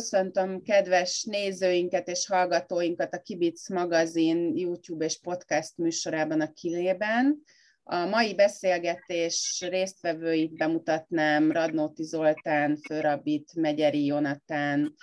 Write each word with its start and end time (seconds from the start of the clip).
Köszöntöm 0.00 0.62
kedves 0.62 1.22
nézőinket 1.22 2.08
és 2.08 2.26
hallgatóinkat 2.26 3.14
a 3.14 3.20
Kibic 3.20 3.68
magazin 3.68 4.56
YouTube 4.56 5.04
és 5.04 5.20
podcast 5.20 5.76
műsorában 5.76 6.40
a 6.40 6.52
Kilében. 6.52 7.42
A 7.82 8.04
mai 8.04 8.34
beszélgetés 8.34 9.66
résztvevőit 9.68 10.56
bemutatnám 10.56 11.52
Radnóti 11.52 12.02
Zoltán, 12.02 12.76
Főrabbit, 12.76 13.54
Megyeri 13.54 14.04
Jonatán, 14.04 14.94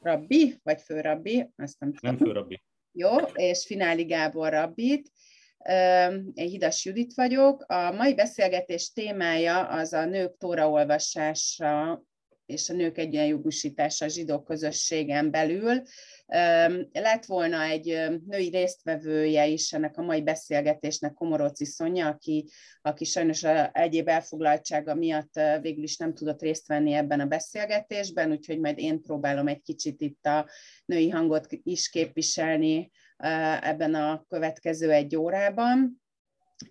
Rabbi, 0.00 0.60
vagy 0.62 0.80
Főrabbi? 0.80 1.50
Azt 1.56 1.78
nem, 1.78 1.92
nem 2.00 2.16
Főrabbi. 2.16 2.62
Jó, 2.92 3.16
és 3.16 3.66
Fináli 3.66 4.04
Gábor 4.04 4.50
Rabbit. 4.50 5.10
Én 6.34 6.48
Hidas 6.48 6.84
Judit 6.84 7.14
vagyok. 7.14 7.64
A 7.68 7.90
mai 7.90 8.14
beszélgetés 8.14 8.92
témája 8.92 9.66
az 9.66 9.92
a 9.92 10.04
nők 10.04 10.36
tóraolvasása 10.36 12.02
és 12.50 12.68
a 12.68 12.72
nők 12.72 12.98
egyenjogosítása 12.98 14.04
a 14.04 14.08
zsidó 14.08 14.42
közösségen 14.42 15.30
belül. 15.30 15.82
Lett 16.92 17.24
volna 17.26 17.62
egy 17.62 17.86
női 18.26 18.48
résztvevője 18.48 19.46
is 19.46 19.72
ennek 19.72 19.96
a 19.96 20.02
mai 20.02 20.22
beszélgetésnek, 20.22 21.12
Komoroci 21.12 21.64
Szonya, 21.64 22.06
aki, 22.06 22.48
aki 22.82 23.04
sajnos 23.04 23.42
a 23.42 23.70
egyéb 23.72 24.08
elfoglaltsága 24.08 24.94
miatt 24.94 25.40
végül 25.60 25.82
is 25.82 25.96
nem 25.96 26.14
tudott 26.14 26.42
részt 26.42 26.66
venni 26.66 26.92
ebben 26.92 27.20
a 27.20 27.26
beszélgetésben, 27.26 28.30
úgyhogy 28.30 28.58
majd 28.58 28.78
én 28.78 29.02
próbálom 29.02 29.46
egy 29.46 29.62
kicsit 29.62 30.00
itt 30.00 30.26
a 30.26 30.48
női 30.84 31.08
hangot 31.08 31.46
is 31.62 31.88
képviselni 31.88 32.90
ebben 33.60 33.94
a 33.94 34.24
következő 34.28 34.90
egy 34.90 35.16
órában. 35.16 36.02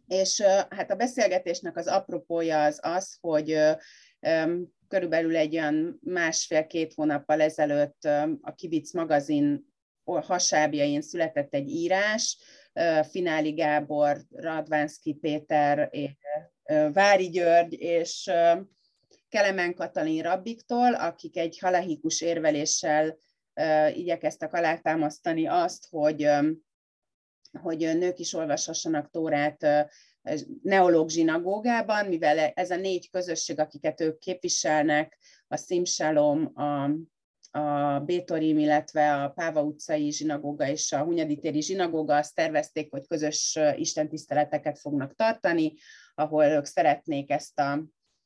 És 0.08 0.42
hát 0.70 0.92
a 0.92 0.96
beszélgetésnek 0.96 1.78
az 1.78 1.88
apropója 1.88 2.64
az 2.64 2.80
az, 2.82 3.18
hogy 3.22 3.60
körülbelül 4.88 5.36
egy 5.36 5.56
olyan 5.56 6.00
másfél-két 6.04 6.94
hónappal 6.94 7.42
ezelőtt 7.42 8.04
a 8.42 8.54
Kibic 8.56 8.94
magazin 8.94 9.68
hasábjain 10.04 11.02
született 11.02 11.54
egy 11.54 11.70
írás, 11.70 12.38
Fináli 13.10 13.52
Gábor, 13.52 14.18
Radvánszki 14.32 15.14
Péter, 15.14 15.90
Vári 16.94 17.30
György 17.30 17.74
és 17.74 18.32
Kelemen 19.30 19.74
Katalin 19.74 20.24
rabbiktól, 20.24 20.94
akik 20.94 21.38
egy 21.38 21.60
halahikus 21.60 22.22
érveléssel 22.22 23.18
igyekeztek 23.94 24.54
alátámasztani 24.54 25.48
azt, 25.48 25.88
hogy, 25.90 26.30
hogy 27.62 27.78
nők 27.78 28.20
is 28.20 28.34
olvashassanak 28.34 29.10
Tórát 29.10 29.90
neológ 30.62 31.10
zsinagógában, 31.10 32.06
mivel 32.06 32.38
ez 32.38 32.72
a 32.72 32.76
négy 32.76 33.10
közösség, 33.10 33.60
akiket 33.60 34.02
ők 34.02 34.20
képviselnek, 34.20 35.18
a 35.48 35.58
Szimsalom, 35.58 36.52
a, 36.54 36.90
a 37.60 38.00
Bétorim, 38.00 38.58
illetve 38.58 39.24
a 39.24 39.30
Páva 39.30 39.62
utcai 39.62 40.12
zsinagóga 40.12 40.68
és 40.68 40.92
a 40.92 41.04
Hunyaditéri 41.04 41.62
zsinagóga 41.62 42.16
azt 42.16 42.36
tervezték, 42.36 42.92
hogy 42.92 43.08
közös 43.08 43.60
istentiszteleteket 43.76 44.80
fognak 44.80 45.16
tartani, 45.16 45.74
ahol 46.16 46.46
ők 46.46 46.66
szeretnék 46.66 47.32
ezt 47.32 47.60
a 47.60 47.84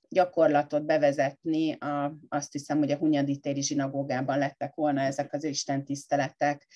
gyakorlatot 0.09 0.85
bevezetni, 0.85 1.71
a, 1.71 2.17
azt 2.29 2.51
hiszem, 2.51 2.77
hogy 2.77 2.91
a 2.91 2.97
Hunyaditéri 2.97 3.61
zsinagógában 3.61 4.37
lettek 4.37 4.75
volna 4.75 5.01
ezek 5.01 5.33
az 5.33 5.43
istentiszteletek. 5.43 6.67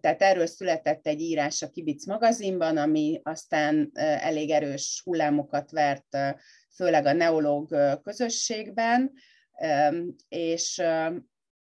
Tehát 0.00 0.22
erről 0.22 0.46
született 0.46 1.06
egy 1.06 1.20
írás 1.20 1.62
a 1.62 1.70
Kibic 1.70 2.06
magazinban, 2.06 2.76
ami 2.76 3.20
aztán 3.22 3.90
elég 3.94 4.50
erős 4.50 5.00
hullámokat 5.04 5.70
vert, 5.70 6.16
főleg 6.74 7.06
a 7.06 7.12
neológ 7.12 7.76
közösségben, 8.02 9.12
és 10.28 10.82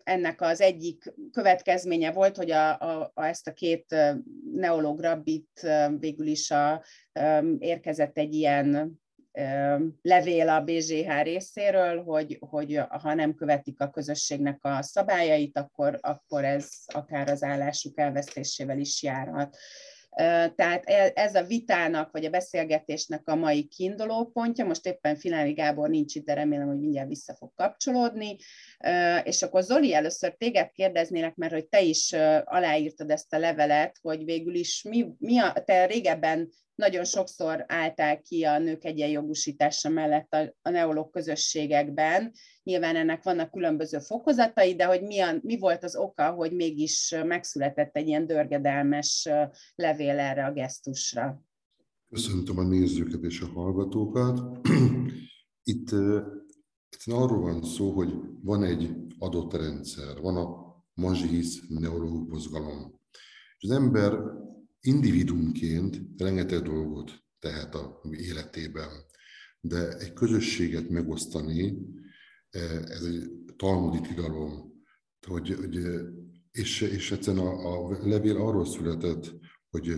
ennek 0.04 0.42
az 0.42 0.62
egyik 0.62 1.14
következménye 1.32 2.12
volt, 2.12 2.38
hogy 2.38 2.52
a, 2.52 2.80
a, 2.80 3.12
a 3.14 3.24
ezt 3.24 3.48
a 3.48 3.54
két 3.54 3.96
neológ 4.54 5.00
rabbit 5.00 5.68
végül 6.00 6.28
is 6.28 6.52
a, 6.52 6.84
érkezett 7.58 8.18
egy 8.18 8.34
ilyen 8.34 9.01
levél 10.02 10.50
a 10.50 10.62
BZH 10.62 11.22
részéről, 11.24 12.04
hogy, 12.04 12.38
hogy 12.40 12.82
ha 12.90 13.14
nem 13.14 13.36
követik 13.36 13.80
a 13.80 13.90
közösségnek 13.90 14.58
a 14.62 14.82
szabályait, 14.82 15.58
akkor, 15.58 15.98
akkor 16.02 16.46
ez 16.46 16.70
akár 16.86 17.30
az 17.30 17.44
állásuk 17.44 18.00
elvesztésével 18.00 18.80
is 18.80 19.04
járhat. 19.04 19.58
Tehát 20.56 20.84
e, 20.86 21.12
ez 21.16 21.36
a 21.36 21.44
vitának, 21.44 22.12
vagy 22.12 22.26
a 22.26 22.30
beszélgetésnek 22.30 23.28
a 23.28 23.36
mai 23.36 23.68
kiinduló 23.68 24.26
pontja, 24.26 24.66
most 24.66 24.86
éppen 24.86 25.16
Filáni 25.16 25.54
Gábor 25.54 25.90
nincs 25.90 26.16
itt, 26.16 26.26
de 26.26 26.34
remélem, 26.34 26.68
hogy 26.68 26.80
mindjárt 26.80 27.08
vissza 27.08 27.36
fog 27.36 27.52
kapcsolódni. 27.56 28.38
És 29.24 29.42
akkor 29.42 29.64
Zoli, 29.64 29.94
először 29.94 30.36
téged 30.38 30.72
kérdeznélek, 30.72 31.36
mert 31.36 31.54
hogy 31.54 31.68
te 31.68 31.82
is 31.82 32.14
aláírtad 32.44 33.12
ezt 33.12 33.34
a 33.34 33.40
levelet, 33.40 33.98
hogy 34.02 34.26
végül 34.26 34.54
is 34.54 34.84
mi, 34.84 35.08
mi 35.18 35.40
a, 35.40 35.54
te 35.66 35.86
régebben 35.86 36.50
nagyon 36.76 37.04
sokszor 37.04 37.66
álltál 37.68 38.22
ki 38.22 38.44
a 38.44 38.60
nők 38.60 38.86
egyenjogosítása 38.86 39.90
mellett 39.90 40.34
a, 40.34 40.56
a 40.62 40.70
neológ 40.70 41.10
közösségekben. 41.10 42.32
Nyilván 42.64 42.96
ennek 42.96 43.24
vannak 43.24 43.52
különböző 43.52 44.00
fokozatai, 44.00 44.76
de 44.76 44.86
hogy 44.86 45.02
mi, 45.02 45.20
a, 45.20 45.40
mi 45.42 45.58
volt 45.58 45.84
az 45.84 45.96
oka, 45.96 46.32
hogy 46.32 46.52
mégis 46.52 47.16
megszületett 47.26 47.96
egy 47.96 48.08
ilyen 48.08 48.28
dörgedelmes 48.28 49.30
levél 49.76 50.20
erre 50.20 50.46
a 50.46 50.52
gesztusra? 50.52 51.42
Köszöntöm 52.10 52.58
a 52.58 52.64
nézőket 52.64 53.24
és 53.24 53.42
a 53.42 53.48
hallgatókat. 53.48 54.40
Itt, 55.64 55.92
itt 56.90 57.14
arról 57.14 57.42
van 57.42 57.64
szó, 57.64 57.92
hogy 57.92 58.14
van 58.44 58.64
egy 58.64 58.90
adott 59.20 59.54
rendszer, 59.54 60.22
van 60.22 60.38
a 60.38 60.76
mazsihisz 60.94 61.68
neológ 61.68 62.30
mozgalom. 62.30 63.00
És 63.58 63.70
az 63.70 63.76
ember 63.76 64.14
individumként 64.82 66.02
rengeteg 66.18 66.62
dolgot 66.62 67.24
tehet 67.40 67.76
a 67.76 68.02
életében, 68.12 68.90
de 69.60 69.98
egy 69.98 70.14
közösséget 70.14 70.90
megosztani, 70.90 71.78
eh, 72.50 72.82
ez 72.82 73.04
egy 73.04 73.32
talmudi 73.56 74.00
tilalom, 74.00 74.84
hogy, 75.28 75.54
hogy 75.54 75.80
és, 76.52 76.82
és 76.82 77.12
egyszerűen 77.12 77.46
a, 77.46 77.90
a 77.90 78.08
levél 78.08 78.38
arról 78.38 78.66
született, 78.66 79.34
hogy 79.70 79.96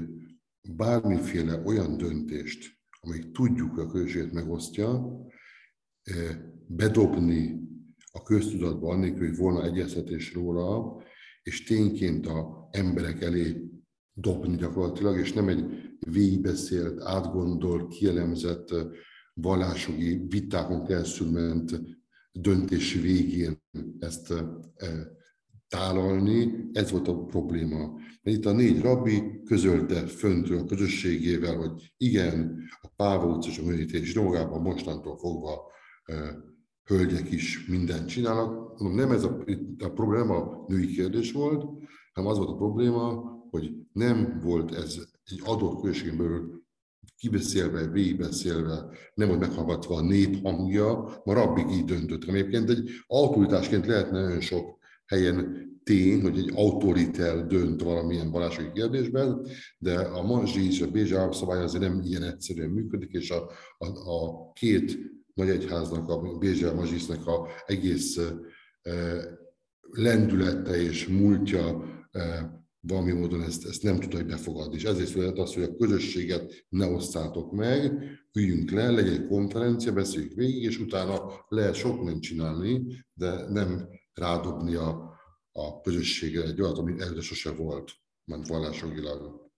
bármiféle 0.70 1.62
olyan 1.66 1.98
döntést, 1.98 2.82
amelyik 3.02 3.32
tudjuk, 3.32 3.78
a 3.78 3.88
közösséget 3.88 4.32
megosztja, 4.32 5.20
eh, 6.04 6.38
bedobni 6.68 7.62
a 8.12 8.22
köztudatba, 8.22 8.90
annélkül, 8.90 9.28
hogy 9.28 9.38
volna 9.38 9.64
egyeztetés 9.64 10.34
róla, 10.34 11.02
és 11.44 11.64
tényként 11.64 12.28
a 12.28 12.68
emberek 12.72 13.22
elé 13.22 13.73
dobni 14.14 14.56
gyakorlatilag, 14.56 15.18
és 15.18 15.34
nem 15.34 15.48
egy 15.48 15.66
végigbeszélt, 16.00 17.02
átgondolt, 17.02 17.88
kielemzett 17.88 18.76
vallásogi 19.34 20.26
vitákon 20.28 20.86
keresztül 20.86 21.32
ment 21.32 21.82
döntés 22.32 22.94
végén 22.94 23.62
ezt 24.00 24.34
tálalni, 25.68 26.70
ez 26.72 26.92
volt 26.92 27.08
a 27.08 27.24
probléma. 27.24 27.94
Itt 28.24 28.46
a 28.46 28.52
négy 28.52 28.82
rabbi 28.82 29.42
közölte 29.46 30.08
föntről 30.08 30.60
a 30.60 30.66
közösségével, 30.66 31.56
hogy 31.56 31.94
igen, 31.98 32.60
a 32.82 32.88
Páva 32.96 33.26
utca 33.26 33.50
és 33.50 33.60
a 33.60 33.64
Műnítés 33.64 34.12
zsinagógában 34.12 34.62
mostantól 34.62 35.18
fogva 35.18 35.72
hölgyek 36.84 37.32
is 37.32 37.68
mindent 37.68 38.08
csinálnak. 38.08 38.80
Nem 38.80 39.12
ez 39.12 39.24
a, 39.24 39.44
a 39.80 39.90
probléma 39.90 40.36
a 40.36 40.66
női 40.68 40.88
kérdés 40.88 41.32
volt, 41.32 41.66
hanem 42.14 42.30
az 42.30 42.38
volt 42.38 42.50
a 42.50 42.56
probléma, 42.56 43.33
hogy 43.54 43.72
nem 43.92 44.40
volt 44.44 44.76
ez 44.76 44.98
egy 45.26 45.42
adott 45.44 45.82
közösségen 45.82 46.18
belül 46.18 46.64
kibeszélve, 47.18 47.88
végigbeszélve, 47.88 48.88
nem 49.14 49.28
volt 49.28 49.40
meghallgatva 49.40 49.96
a 49.96 50.02
nép 50.02 50.42
hangja, 50.42 51.22
ma 51.24 51.34
rabbig 51.34 51.66
így 51.72 51.86
döntött. 51.86 52.24
Egyébként 52.24 52.70
egy 52.70 52.90
autoritásként 53.08 53.86
lehetne 53.86 54.22
nagyon 54.22 54.42
sok 54.42 54.78
helyen 55.06 55.68
tény, 55.84 56.22
hogy 56.22 56.38
egy 56.38 56.52
autoriter 56.56 57.48
dönt 57.48 57.82
valamilyen 57.82 58.32
vallási 58.32 58.72
kérdésben, 58.74 59.48
de 59.78 60.00
a 60.00 60.22
mazsi 60.24 60.66
és 60.66 60.82
a 60.82 60.92
Bézsa 60.92 61.32
szabály 61.32 61.64
azért 61.64 61.84
nem 61.84 62.02
ilyen 62.04 62.24
egyszerűen 62.24 62.70
működik, 62.70 63.12
és 63.12 63.32
a, 63.32 63.50
a, 63.78 63.88
a 63.88 64.52
két 64.52 64.98
nagy 65.34 65.50
egyháznak, 65.50 66.10
a 66.10 66.38
Bézsa 66.38 66.74
Mazsisznek 66.74 67.28
a 67.28 67.48
egész 67.66 68.18
e, 68.18 68.94
lendülete 69.92 70.82
és 70.82 71.08
múltja 71.08 71.84
e, 72.12 72.63
valami 72.88 73.12
módon 73.12 73.42
ezt, 73.42 73.66
ezt 73.66 73.84
nem 73.84 74.00
hogy 74.12 74.26
befogadni. 74.26 74.76
És 74.76 74.84
ezért 74.84 75.10
született 75.10 75.38
az, 75.38 75.54
hogy 75.54 75.64
a 75.64 75.76
közösséget 75.76 76.66
ne 76.70 76.86
osszátok 76.86 77.52
meg, 77.52 78.04
üljünk 78.34 78.72
le, 78.72 78.92
legyen 78.92 79.14
egy 79.14 79.28
konferencia, 79.28 79.94
beszéljük 79.94 80.34
végig, 80.34 80.64
és 80.64 80.80
utána 80.80 81.46
lehet 81.48 81.76
sok 81.76 81.98
mindent 81.98 82.22
csinálni, 82.22 82.82
de 83.14 83.50
nem 83.50 83.90
rádobni 84.14 84.76
a, 84.76 85.20
a 85.52 85.82
közösségre 85.82 86.44
egy 86.44 86.62
olyat, 86.62 86.78
ami 86.78 87.02
előre 87.02 87.22
sose 87.22 87.52
volt, 87.52 87.92
ment 88.26 88.48
vallásogilag. 88.48 89.52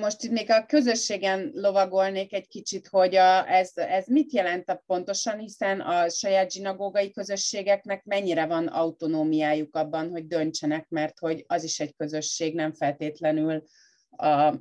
Most 0.00 0.22
itt 0.22 0.30
még 0.30 0.50
a 0.50 0.66
közösségen 0.66 1.50
lovagolnék 1.54 2.32
egy 2.32 2.48
kicsit, 2.48 2.88
hogy 2.88 3.16
a, 3.16 3.50
ez, 3.50 3.70
ez 3.74 4.06
mit 4.06 4.32
jelent 4.32 4.68
a 4.68 4.82
pontosan, 4.86 5.38
hiszen 5.38 5.80
a 5.80 6.08
saját 6.08 6.50
zsinagógai 6.50 7.10
közösségeknek 7.10 8.04
mennyire 8.04 8.46
van 8.46 8.66
autonómiájuk 8.66 9.76
abban, 9.76 10.10
hogy 10.10 10.26
döntsenek, 10.26 10.88
mert 10.88 11.18
hogy 11.18 11.44
az 11.46 11.64
is 11.64 11.80
egy 11.80 11.94
közösség, 11.96 12.54
nem 12.54 12.72
feltétlenül 12.72 13.64
a, 14.10 14.54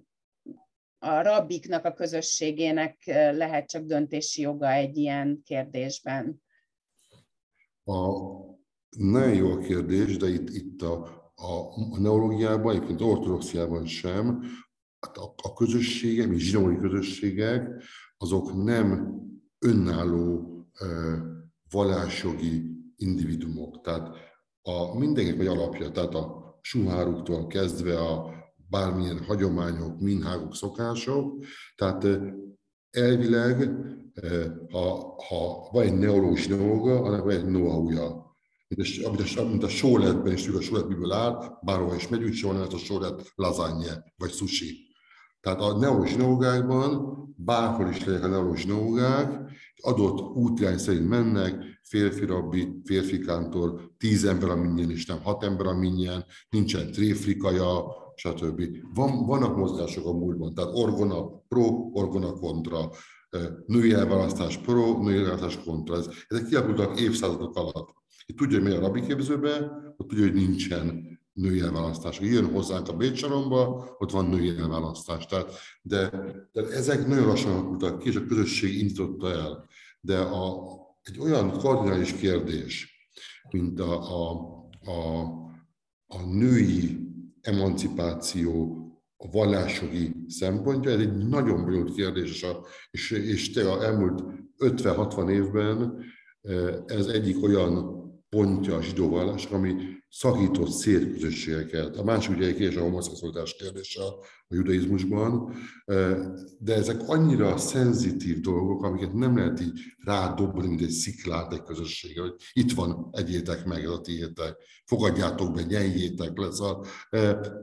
a 0.99 1.21
rabbiknak 1.21 1.85
a 1.85 1.93
közösségének 1.93 2.97
lehet 3.31 3.69
csak 3.69 3.83
döntési 3.83 4.41
joga 4.41 4.71
egy 4.71 4.97
ilyen 4.97 5.41
kérdésben. 5.45 6.43
A, 7.83 8.09
nagyon 8.89 9.33
jó 9.33 9.51
a 9.51 9.57
kérdés, 9.57 10.17
de 10.17 10.27
itt, 10.27 10.49
itt 10.49 10.81
a, 10.81 11.21
a 11.35 11.99
neológiában, 11.99 12.75
egyébként 12.75 13.01
ortodoxiában 13.01 13.85
sem, 13.85 14.43
Hát 15.01 15.17
a, 15.17 15.33
a 15.43 15.53
közösségek, 15.53 16.31
és 16.31 16.43
zsinóri 16.43 16.77
közösségek, 16.77 17.83
azok 18.17 18.63
nem 18.63 19.19
önálló 19.59 20.47
e, 20.73 20.85
vallásjogi 21.69 22.63
individumok. 22.95 23.81
Tehát 23.81 24.09
a 24.61 24.97
mindenki 24.97 25.37
vagy 25.37 25.47
alapja, 25.47 25.91
tehát 25.91 26.13
a 26.13 26.57
suháruktól 26.61 27.47
kezdve 27.47 27.99
a 27.99 28.33
bármilyen 28.69 29.23
hagyományok, 29.23 29.99
minhágok, 29.99 30.55
szokások, 30.55 31.43
tehát 31.75 32.07
elvileg, 32.89 33.71
ha, 34.71 35.15
ha 35.27 35.69
van 35.71 35.83
egy 35.83 35.97
neológus 35.97 36.47
neológa, 36.47 37.01
annak 37.01 37.23
van 37.23 37.33
egy 37.33 37.43
know-how-ja 37.43 38.31
mint 38.75 39.05
a, 39.05 39.11
mint 39.11 39.37
a, 39.37 39.43
mint 39.43 39.63
a 39.63 39.69
sóletben 39.69 40.33
is, 40.33 40.47
a 40.47 40.61
sólet 40.61 40.87
miből 40.87 41.11
áll, 41.11 41.59
bárhol 41.61 41.95
is 41.95 42.07
megyünk, 42.07 42.33
soha 42.33 42.53
nem 42.53 42.67
a 42.71 42.77
sólet 42.77 43.31
lasagne, 43.35 44.13
vagy 44.17 44.31
sushi. 44.31 44.89
Tehát 45.41 45.61
a 45.61 45.77
neozsinógákban, 45.77 47.19
bárhol 47.35 47.89
is 47.89 48.05
legyenek 48.05 48.23
a 48.23 48.27
neozsinógák, 48.27 49.39
adott 49.81 50.35
útjány 50.35 50.77
szerint 50.77 51.09
mennek, 51.09 51.79
férfi 51.83 52.25
rabbi, 52.25 52.81
férfi 52.83 53.19
kántor, 53.19 53.91
tíz 53.97 54.25
ember 54.25 54.49
a 54.49 54.55
minnyen, 54.55 54.91
és 54.91 55.05
nem 55.05 55.21
hat 55.21 55.43
ember 55.43 55.65
a 55.65 55.77
minnyen, 55.77 56.25
nincsen 56.49 56.91
tréfrikaja, 56.91 57.83
stb. 58.15 58.61
Van, 58.93 59.25
vannak 59.25 59.57
mozgások 59.57 60.05
a 60.05 60.13
múltban, 60.13 60.53
tehát 60.53 60.71
orgona 60.73 61.27
pro, 61.47 61.89
orgona 61.93 62.33
kontra, 62.33 62.89
női 63.65 63.93
elválasztás 63.93 64.57
pro, 64.57 65.03
női 65.03 65.17
elválasztás 65.17 65.59
kontra. 65.63 65.97
Ezek 66.27 66.45
kialakultak 66.45 66.99
évszázadok 66.99 67.55
alatt. 67.55 67.89
Itt 68.25 68.37
tudja, 68.37 68.59
hogy 68.59 68.67
mi 68.67 68.75
a 68.75 68.79
rabbi 68.79 69.01
képzőben, 69.01 69.71
ott 69.97 70.07
tudja, 70.07 70.23
hogy 70.23 70.33
nincsen 70.33 71.10
női 71.33 71.61
elválasztás. 71.61 72.19
Jön 72.19 72.51
hozzánk 72.51 72.87
a 72.87 72.93
Bécsaromba, 72.93 73.95
ott 73.97 74.11
van 74.11 74.25
női 74.25 74.49
elválasztás. 74.49 75.25
Tehát, 75.25 75.51
de, 75.81 76.09
de 76.51 76.61
ezek 76.61 77.07
nagyon 77.07 77.27
lassan 77.27 77.51
alakultak 77.51 77.99
ki, 77.99 78.09
és 78.09 78.15
a 78.15 78.25
közösség 78.25 78.79
indította 78.79 79.31
el. 79.31 79.67
De 80.01 80.17
a, 80.19 80.63
egy 81.01 81.19
olyan 81.19 81.51
kardinális 81.57 82.13
kérdés, 82.13 82.99
mint 83.51 83.79
a, 83.79 84.19
a, 84.19 84.31
a, 84.85 85.21
a 86.07 86.21
női 86.31 86.99
emancipáció 87.41 88.75
a 89.17 89.29
vallásjogi 89.31 90.15
szempontja, 90.27 90.91
ez 90.91 90.99
egy 90.99 91.27
nagyon 91.27 91.63
bonyolult 91.63 91.95
kérdés, 91.95 92.29
és, 92.29 92.43
a, 92.43 92.65
és, 92.91 93.11
és 93.11 93.51
te 93.51 93.71
a 93.71 93.83
elmúlt 93.83 94.23
50-60 94.57 95.29
évben 95.29 96.03
eh, 96.41 96.75
ez 96.85 97.05
egyik 97.05 97.43
olyan 97.43 97.99
pontja 98.29 98.75
a 98.75 98.81
zsidó 98.81 99.09
vallásnak, 99.09 99.53
ami 99.53 100.00
szakított 100.11 100.71
szét 100.71 101.11
közösségeket. 101.11 101.97
A 101.97 102.03
másik 102.03 102.35
ugye 102.35 102.49
és 102.49 102.75
a 102.75 102.81
homoszexualitás 102.81 103.55
kérdése 103.55 104.03
a 104.03 104.15
judaizmusban, 104.47 105.53
de 106.59 106.75
ezek 106.75 107.09
annyira 107.09 107.57
szenzitív 107.57 108.39
dolgok, 108.39 108.83
amiket 108.83 109.13
nem 109.13 109.37
lehet 109.37 109.61
így 109.61 109.79
rádobni, 110.03 110.67
mint 110.67 110.81
egy 110.81 110.89
sziklát 110.89 111.53
egy 111.53 111.63
közösségre, 111.63 112.21
hogy 112.21 112.33
itt 112.53 112.71
van, 112.71 113.09
egyétek 113.11 113.65
meg, 113.65 113.83
ez 113.83 113.89
a 113.89 114.01
tiétek, 114.01 114.57
fogadjátok 114.85 115.53
be, 115.53 115.61
nyeljétek 115.61 116.37
lesz. 116.37 116.59
A, 116.59 116.85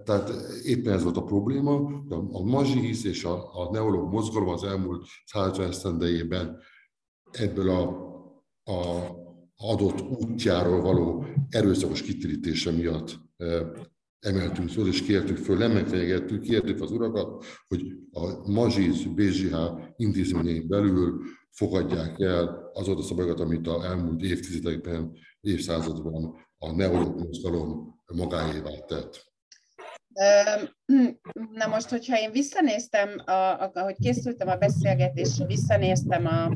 tehát 0.04 0.30
éppen 0.64 0.92
ez 0.92 1.02
volt 1.02 1.16
a 1.16 1.24
probléma, 1.24 1.74
a, 2.08 2.14
a 2.30 2.42
mazsihisz 2.42 3.04
és 3.04 3.24
a, 3.24 3.54
a 3.54 3.70
neológ 3.70 4.12
mozgalom 4.12 4.48
az 4.48 4.64
elmúlt 4.64 5.06
150 5.24 5.68
esztendejében 5.68 6.58
ebből 7.30 7.70
a, 7.70 8.06
a 8.72 9.16
adott 9.62 10.00
útjáról 10.00 10.81
való 10.81 11.25
erőszakos 11.49 12.02
kitérítése 12.02 12.70
miatt 12.70 13.19
emeltünk 14.20 14.69
föl, 14.69 14.88
és 14.88 15.02
kértük 15.02 15.37
föl, 15.37 15.56
nem 15.56 15.72
megfenyegettük, 15.72 16.43
kértük 16.43 16.82
az 16.82 16.90
urakat, 16.90 17.44
hogy 17.69 17.93
a 18.12 18.50
Mazsiz 18.50 19.05
BZH 19.14 19.56
intézményein 19.96 20.69
belül 20.69 21.20
fogadják 21.50 22.20
el 22.20 22.70
azokat 22.72 23.05
a 23.05 23.06
szabályokat, 23.06 23.40
amit 23.40 23.66
a 23.66 23.84
elmúlt 23.84 24.22
évtizedekben, 24.22 25.12
évszázadban 25.40 26.34
a 26.58 26.72
neológ 26.72 27.19
mozgalom 27.19 28.00
magáévá 28.14 28.70
tett. 28.87 29.26
Na 31.52 31.66
most, 31.66 31.88
hogyha 31.88 32.19
én 32.19 32.31
visszanéztem, 32.32 33.08
a, 33.25 33.70
ahogy 33.75 33.96
készültem 34.00 34.49
a 34.49 34.56
beszélgetésre, 34.56 35.46
visszanéztem, 35.46 36.26
a, 36.26 36.52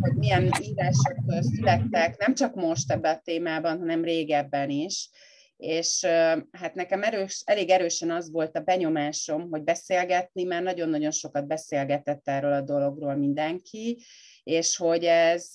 hogy 0.00 0.14
milyen 0.14 0.50
írások 0.62 1.16
születtek, 1.40 2.18
nem 2.18 2.34
csak 2.34 2.54
most 2.54 2.90
ebben 2.90 3.14
a 3.14 3.20
témában, 3.24 3.78
hanem 3.78 4.04
régebben 4.04 4.70
is, 4.70 5.10
és 5.56 6.04
hát 6.52 6.74
nekem 6.74 7.02
erős, 7.02 7.42
elég 7.46 7.70
erősen 7.70 8.10
az 8.10 8.30
volt 8.30 8.56
a 8.56 8.60
benyomásom, 8.60 9.50
hogy 9.50 9.62
beszélgetni, 9.62 10.44
mert 10.44 10.64
nagyon-nagyon 10.64 11.10
sokat 11.10 11.46
beszélgetett 11.46 12.28
erről 12.28 12.52
a 12.52 12.60
dologról 12.60 13.14
mindenki, 13.14 14.02
és 14.42 14.76
hogy 14.76 15.04
ez, 15.04 15.50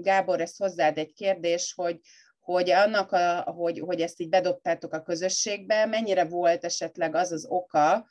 Gábor, 0.00 0.40
ez 0.40 0.56
hozzád 0.56 0.98
egy 0.98 1.12
kérdés, 1.12 1.72
hogy, 1.76 2.00
hogy 2.40 2.70
annak, 2.70 3.12
a, 3.12 3.40
hogy, 3.40 3.78
hogy 3.78 4.00
ezt 4.00 4.20
így 4.20 4.28
bedobtátok 4.28 4.92
a 4.92 5.02
közösségbe, 5.02 5.86
mennyire 5.86 6.24
volt 6.24 6.64
esetleg 6.64 7.14
az 7.14 7.32
az 7.32 7.46
oka, 7.48 8.06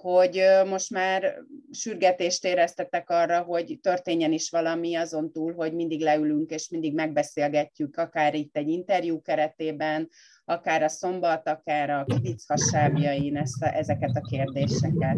hogy 0.00 0.42
most 0.66 0.90
már 0.90 1.34
sürgetést 1.70 2.44
éreztetek 2.44 3.10
arra, 3.10 3.40
hogy 3.40 3.78
történjen 3.82 4.32
is 4.32 4.50
valami 4.50 4.94
azon 4.94 5.32
túl, 5.32 5.54
hogy 5.54 5.74
mindig 5.74 6.00
leülünk 6.00 6.50
és 6.50 6.68
mindig 6.68 6.94
megbeszélgetjük, 6.94 7.96
akár 7.96 8.34
itt 8.34 8.56
egy 8.56 8.68
interjú 8.68 9.20
keretében, 9.20 10.08
akár 10.44 10.82
a 10.82 10.88
szombat, 10.88 11.48
akár 11.48 11.90
a 11.90 12.04
kibic 12.04 12.46
hasábjain 12.46 13.36
ezt 13.36 13.62
ezeket 13.62 14.16
a 14.16 14.26
kérdéseket. 14.30 15.16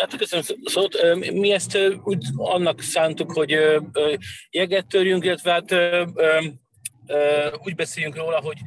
Hát 0.00 0.16
köszönöm 0.16 0.44
szót. 0.64 0.96
Mi 1.32 1.50
ezt 1.50 1.78
úgy 2.04 2.24
annak 2.34 2.80
szántuk, 2.80 3.32
hogy 3.32 3.56
jeget 4.50 4.86
törjünk, 4.86 5.24
illetve 5.24 5.50
hát 5.50 5.74
úgy 7.64 7.74
beszéljünk 7.74 8.16
róla, 8.16 8.40
hogy 8.40 8.58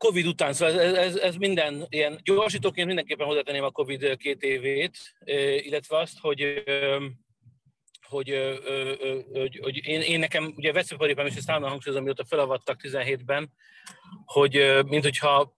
Covid 0.00 0.26
után, 0.26 0.52
szóval 0.52 0.80
ez, 0.80 0.94
ez, 0.94 1.16
ez 1.16 1.36
minden 1.36 1.86
ilyen 1.88 2.20
gyorsítóként 2.22 2.86
mindenképpen 2.86 3.26
hozzátenném 3.26 3.64
a 3.64 3.70
Covid 3.70 4.16
két 4.16 4.42
évét, 4.42 4.98
illetve 5.62 5.98
azt, 5.98 6.18
hogy 6.20 6.62
hogy, 8.08 8.58
hogy, 9.32 9.58
hogy 9.62 9.86
én, 9.86 10.00
én, 10.00 10.18
nekem, 10.18 10.52
ugye 10.56 10.72
veszőparipám 10.72 11.26
is 11.26 11.34
állandóan 11.46 11.72
hangsúlyozom, 11.72 12.04
mióta 12.04 12.24
felavattak 12.24 12.80
17-ben, 12.82 13.52
hogy 14.24 14.80
mint 14.86 15.02
hogyha 15.02 15.56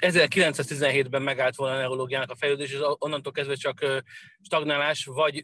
1917-ben 0.00 1.22
megállt 1.22 1.56
volna 1.56 1.74
a 1.74 1.78
neurológiának 1.78 2.30
a 2.30 2.36
fejlődés, 2.36 2.72
és 2.72 2.78
onnantól 2.98 3.32
kezdve 3.32 3.54
csak 3.54 4.02
stagnálás, 4.42 5.04
vagy, 5.04 5.42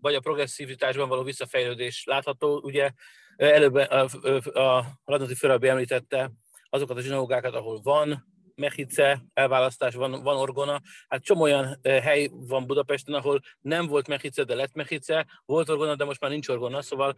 vagy 0.00 0.14
a 0.14 0.20
progresszivitásban 0.20 1.08
való 1.08 1.22
visszafejlődés 1.22 2.04
látható. 2.06 2.60
Ugye 2.62 2.90
előbb 3.36 3.74
a, 3.74 4.08
a, 4.22 4.60
a 4.60 4.84
Radnóti 5.04 5.68
említette 5.68 6.30
azokat 6.74 6.96
a 6.96 7.00
zsinagógákat, 7.00 7.54
ahol 7.54 7.80
van 7.82 8.32
Mechice 8.54 9.24
elválasztás, 9.34 9.94
van, 9.94 10.22
van 10.22 10.36
orgona. 10.36 10.80
Hát 11.08 11.22
csomó 11.22 11.42
olyan 11.42 11.78
hely 11.82 12.30
van 12.32 12.66
Budapesten, 12.66 13.14
ahol 13.14 13.40
nem 13.60 13.86
volt 13.86 14.08
Mechice, 14.08 14.44
de 14.44 14.54
lett 14.54 14.74
Mechice, 14.74 15.26
volt 15.44 15.68
orgona, 15.68 15.94
de 15.94 16.04
most 16.04 16.20
már 16.20 16.30
nincs 16.30 16.48
orgona, 16.48 16.82
szóval 16.82 17.14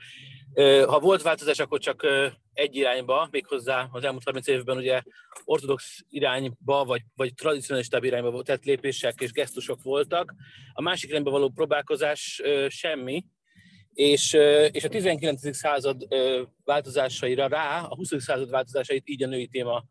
ha 0.86 0.98
volt 0.98 1.22
változás, 1.22 1.58
akkor 1.58 1.78
csak 1.78 2.06
egy 2.52 2.76
irányba, 2.76 3.28
méghozzá 3.30 3.88
az 3.92 4.04
elmúlt 4.04 4.24
30 4.24 4.46
évben 4.46 4.76
ugye 4.76 5.02
ortodox 5.44 6.04
irányba, 6.08 6.84
vagy, 6.84 7.02
vagy 7.14 7.34
tradicionalistább 7.34 8.04
irányba 8.04 8.42
tett 8.42 8.64
lépések 8.64 9.20
és 9.20 9.32
gesztusok 9.32 9.82
voltak. 9.82 10.34
A 10.72 10.82
másik 10.82 11.10
irányba 11.10 11.30
való 11.30 11.48
próbálkozás 11.48 12.42
semmi, 12.68 13.24
és, 13.96 14.32
és 14.70 14.84
a 14.84 14.88
19. 14.88 15.56
század 15.56 16.06
változásaira 16.64 17.46
rá, 17.46 17.80
a 17.80 17.94
20. 17.94 18.22
század 18.22 18.50
változásait 18.50 19.08
így 19.08 19.22
a 19.22 19.26
női 19.26 19.46
téma 19.46 19.84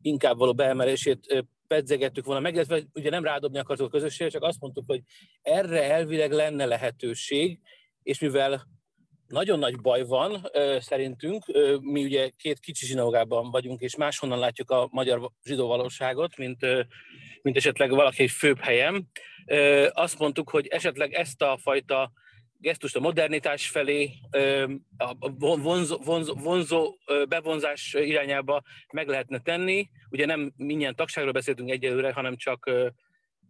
inkább 0.00 0.38
való 0.38 0.54
beemelését 0.54 1.44
pedzegettük 1.66 2.24
volna 2.24 2.40
meg, 2.40 2.54
illetve 2.54 2.82
ugye 2.94 3.10
nem 3.10 3.24
rádobni 3.24 3.58
akartuk 3.58 3.86
a 3.86 3.90
közösségre, 3.90 4.32
csak 4.32 4.42
azt 4.42 4.60
mondtuk, 4.60 4.84
hogy 4.86 5.00
erre 5.42 5.82
elvileg 5.82 6.32
lenne 6.32 6.64
lehetőség, 6.64 7.60
és 8.02 8.18
mivel 8.18 8.66
nagyon 9.26 9.58
nagy 9.58 9.80
baj 9.80 10.04
van 10.04 10.50
szerintünk. 10.78 11.44
Mi 11.80 12.04
ugye 12.04 12.30
két 12.36 12.60
kicsi 12.60 12.86
zsinagógában 12.86 13.50
vagyunk, 13.50 13.80
és 13.80 13.96
máshonnan 13.96 14.38
látjuk 14.38 14.70
a 14.70 14.88
magyar 14.90 15.30
zsidó 15.44 15.66
valóságot, 15.66 16.36
mint, 16.36 16.66
mint 17.42 17.56
esetleg 17.56 17.90
valaki 17.90 18.22
egy 18.22 18.30
főbb 18.30 18.58
helyem. 18.58 19.06
Azt 19.92 20.18
mondtuk, 20.18 20.50
hogy 20.50 20.66
esetleg 20.66 21.12
ezt 21.12 21.42
a 21.42 21.58
fajta 21.60 22.12
gesztust 22.62 22.96
a 22.96 23.00
modernitás 23.00 23.68
felé, 23.68 24.10
a 24.96 25.30
vonzó, 25.36 25.96
vonzó, 25.96 26.34
vonzó 26.34 26.96
bevonzás 27.28 27.94
irányába 27.94 28.62
meg 28.92 29.08
lehetne 29.08 29.38
tenni. 29.38 29.88
Ugye 30.10 30.26
nem 30.26 30.52
milyen 30.56 30.94
tagságról 30.94 31.32
beszéltünk 31.32 31.70
egyelőre, 31.70 32.12
hanem 32.12 32.36
csak 32.36 32.70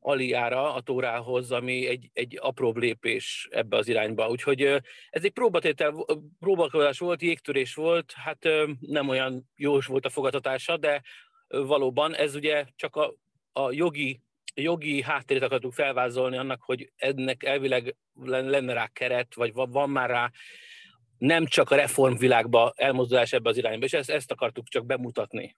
aliára 0.00 0.74
a 0.74 0.80
tórához, 0.80 1.52
ami 1.52 1.86
egy, 1.86 2.10
egy 2.12 2.38
apróbb 2.40 2.76
lépés 2.76 3.48
ebbe 3.50 3.76
az 3.76 3.88
irányba. 3.88 4.28
Úgyhogy 4.28 4.62
ez 5.10 5.24
egy 5.24 5.32
próbatétel, 5.32 6.06
próbakodás 6.38 6.98
volt, 6.98 7.22
jégtörés 7.22 7.74
volt, 7.74 8.12
hát 8.12 8.48
nem 8.80 9.08
olyan 9.08 9.50
jó 9.56 9.78
volt 9.86 10.06
a 10.06 10.10
fogadhatása, 10.10 10.76
de 10.76 11.02
valóban 11.48 12.14
ez 12.14 12.34
ugye 12.34 12.64
csak 12.76 12.96
a, 12.96 13.14
a 13.52 13.72
jogi, 13.72 14.20
jogi 14.54 15.02
háttérét 15.02 15.42
akartuk 15.42 15.72
felvázolni 15.72 16.36
annak, 16.36 16.62
hogy 16.62 16.92
ennek 16.96 17.44
elvileg 17.44 17.96
lenne 18.24 18.72
rá 18.72 18.86
keret, 18.86 19.34
vagy 19.34 19.52
van 19.52 19.90
már 19.90 20.10
rá 20.10 20.30
nem 21.18 21.46
csak 21.46 21.70
a 21.70 21.76
reformvilágba 21.76 22.72
elmozdulás 22.76 23.32
ebbe 23.32 23.48
az 23.48 23.56
irányba, 23.56 23.84
és 23.84 23.92
ezt, 23.92 24.10
ezt 24.10 24.30
akartuk 24.30 24.68
csak 24.68 24.86
bemutatni. 24.86 25.56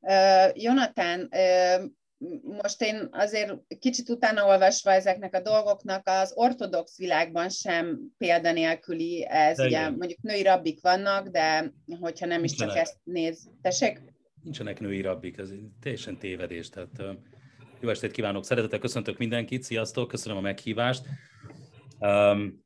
Uh, 0.00 0.62
Jonathan, 0.62 1.28
uh, 1.30 1.90
most 2.62 2.82
én 2.82 3.08
azért 3.10 3.54
kicsit 3.78 4.08
utána 4.08 4.46
olvasva 4.46 4.92
ezeknek 4.92 5.34
a 5.34 5.40
dolgoknak 5.40 6.02
az 6.08 6.32
ortodox 6.34 6.98
világban 6.98 7.48
sem 7.48 8.00
példanélküli 8.18 9.26
ez, 9.28 9.56
de 9.56 9.64
ugye 9.64 9.78
igen. 9.78 9.92
mondjuk 9.92 10.20
női 10.20 10.42
rabbik 10.42 10.80
vannak, 10.80 11.28
de 11.28 11.72
hogyha 12.00 12.26
nem 12.26 12.44
is 12.44 12.52
csak 12.52 12.76
ezt 12.76 12.96
néz, 13.04 13.50
tessék? 13.62 14.00
Nincsenek 14.42 14.80
női 14.80 15.00
rabbik, 15.00 15.38
ez 15.38 15.50
teljesen 15.80 16.18
tévedés, 16.18 16.68
tehát 16.68 17.02
jó 17.82 17.88
estét 17.88 18.10
kívánok, 18.10 18.44
szeretettel 18.44 18.78
köszöntök 18.78 19.18
mindenkit, 19.18 19.62
sziasztok, 19.62 20.08
köszönöm 20.08 20.38
a 20.38 20.40
meghívást. 20.40 21.04
Um, 21.98 22.64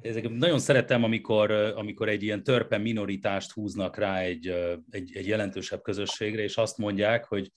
ezek, 0.00 0.28
nagyon 0.28 0.58
szeretem, 0.58 1.04
amikor, 1.04 1.50
amikor 1.50 2.08
egy 2.08 2.22
ilyen 2.22 2.42
törpe 2.42 2.78
minoritást 2.78 3.52
húznak 3.52 3.96
rá 3.96 4.18
egy, 4.18 4.46
egy, 4.90 5.10
egy 5.16 5.26
jelentősebb 5.26 5.82
közösségre, 5.82 6.42
és 6.42 6.56
azt 6.56 6.78
mondják, 6.78 7.24
hogy 7.24 7.50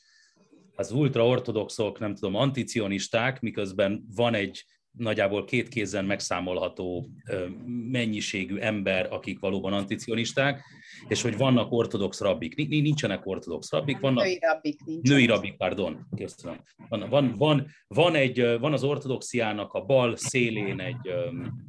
az 0.75 0.91
ultraortodoxok, 0.91 1.99
nem 1.99 2.15
tudom, 2.15 2.35
anticionisták, 2.35 3.39
miközben 3.39 4.05
van 4.15 4.33
egy 4.33 4.65
nagyjából 4.91 5.45
két 5.45 5.67
kézen 5.67 6.05
megszámolható 6.05 7.09
mennyiségű 7.91 8.57
ember, 8.57 9.07
akik 9.11 9.39
valóban 9.39 9.73
anticionisták, 9.73 10.63
és 11.07 11.21
hogy 11.21 11.37
vannak 11.37 11.71
ortodox 11.71 12.19
rabbik. 12.19 12.55
Nincsenek 12.69 13.25
ortodox 13.25 13.71
rabbik, 13.71 13.99
vannak... 13.99 14.23
Női 14.23 14.39
rabbik 14.41 14.83
nincsenek. 14.85 15.17
Női 15.17 15.25
rabbik, 15.25 15.57
pardon, 15.57 16.07
köszönöm. 16.15 16.61
Van, 16.89 17.09
van, 17.09 17.35
van, 17.37 17.67
van, 17.87 18.15
egy, 18.15 18.57
van 18.59 18.73
az 18.73 18.83
ortodoxiának 18.83 19.73
a 19.73 19.85
bal 19.85 20.15
szélén 20.15 20.79
egy, 20.79 21.13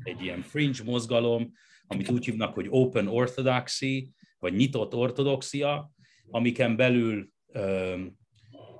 egy 0.02 0.22
ilyen 0.22 0.42
fringe 0.42 0.82
mozgalom, 0.84 1.52
amit 1.86 2.10
úgy 2.10 2.24
hívnak, 2.24 2.54
hogy 2.54 2.66
open 2.68 3.08
orthodoxy, 3.08 4.10
vagy 4.38 4.54
nyitott 4.54 4.94
ortodoxia, 4.94 5.90
amiken 6.30 6.76
belül 6.76 7.28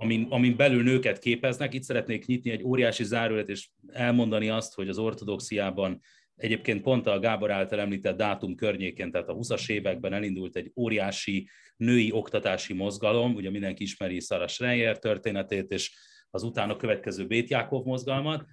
amin, 0.01 0.27
amin 0.31 0.57
belül 0.57 0.83
nőket 0.83 1.19
képeznek. 1.19 1.75
Itt 1.75 1.83
szeretnék 1.83 2.27
nyitni 2.27 2.51
egy 2.51 2.63
óriási 2.63 3.05
zárójelet, 3.05 3.49
és 3.49 3.69
elmondani 3.87 4.49
azt, 4.49 4.75
hogy 4.75 4.89
az 4.89 4.99
ortodoxiában 4.99 6.01
egyébként 6.37 6.83
pont 6.83 7.07
a 7.07 7.19
Gábor 7.19 7.51
által 7.51 7.81
említett 7.81 8.17
dátum 8.17 8.55
környékén, 8.55 9.11
tehát 9.11 9.29
a 9.29 9.35
20-as 9.35 9.71
években 9.71 10.13
elindult 10.13 10.57
egy 10.57 10.73
óriási 10.77 11.49
női 11.77 12.13
oktatási 12.13 12.73
mozgalom, 12.73 13.35
ugye 13.35 13.51
mindenki 13.51 13.83
ismeri 13.83 14.21
Szara 14.21 14.49
Schreier 14.49 14.99
történetét, 14.99 15.71
és 15.71 15.93
az 16.31 16.43
utána 16.43 16.77
következő 16.77 17.27
Bét 17.27 17.51
Jákov 17.51 17.85
mozgalmat, 17.85 18.45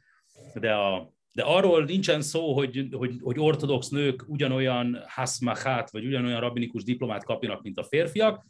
de 0.54 0.74
a 0.74 1.16
de 1.32 1.44
arról 1.44 1.84
nincsen 1.84 2.22
szó, 2.22 2.54
hogy, 2.54 2.88
hogy, 2.92 3.16
hogy 3.22 3.40
ortodox 3.40 3.88
nők 3.90 4.24
ugyanolyan 4.28 5.04
haszmachát, 5.08 5.92
vagy 5.92 6.06
ugyanolyan 6.06 6.40
rabinikus 6.40 6.84
diplomát 6.84 7.24
kapjanak, 7.24 7.62
mint 7.62 7.78
a 7.78 7.84
férfiak, 7.84 8.46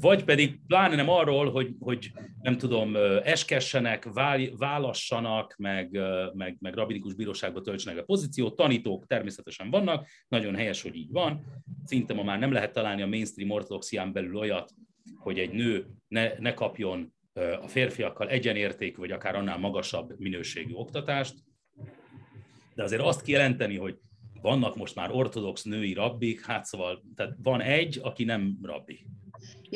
vagy 0.00 0.24
pedig 0.24 0.60
pláne 0.66 0.94
nem 0.94 1.08
arról, 1.08 1.50
hogy, 1.50 1.74
hogy 1.78 2.12
nem 2.42 2.58
tudom, 2.58 2.96
eskessenek, 3.22 4.08
válassanak, 4.56 5.54
meg, 5.58 6.00
meg, 6.32 6.56
meg 6.60 6.74
rabinikus 6.74 7.14
bíróságba 7.14 7.60
töltsenek 7.60 7.98
a 7.98 8.04
pozíciót. 8.04 8.56
Tanítók 8.56 9.06
természetesen 9.06 9.70
vannak, 9.70 10.08
nagyon 10.28 10.54
helyes, 10.54 10.82
hogy 10.82 10.96
így 10.96 11.10
van. 11.10 11.44
Szinte 11.84 12.14
ma 12.14 12.22
már 12.22 12.38
nem 12.38 12.52
lehet 12.52 12.72
találni 12.72 13.02
a 13.02 13.06
mainstream 13.06 13.50
ortodoxián 13.50 14.12
belül 14.12 14.36
olyat, 14.36 14.70
hogy 15.18 15.38
egy 15.38 15.50
nő 15.50 15.86
ne, 16.08 16.38
ne 16.38 16.54
kapjon 16.54 17.14
a 17.62 17.68
férfiakkal 17.68 18.28
egyenértékű, 18.28 18.96
vagy 19.00 19.10
akár 19.10 19.34
annál 19.34 19.58
magasabb 19.58 20.18
minőségű 20.18 20.72
oktatást. 20.72 21.34
De 22.74 22.82
azért 22.82 23.02
azt 23.02 23.22
kijelenteni, 23.22 23.76
hogy 23.76 23.98
vannak 24.40 24.76
most 24.76 24.94
már 24.94 25.10
ortodox 25.12 25.62
női 25.62 25.92
rabbik, 25.92 26.44
hát 26.44 26.64
szóval, 26.64 27.04
tehát 27.14 27.36
van 27.42 27.60
egy, 27.60 28.00
aki 28.02 28.24
nem 28.24 28.58
rabbi. 28.62 29.06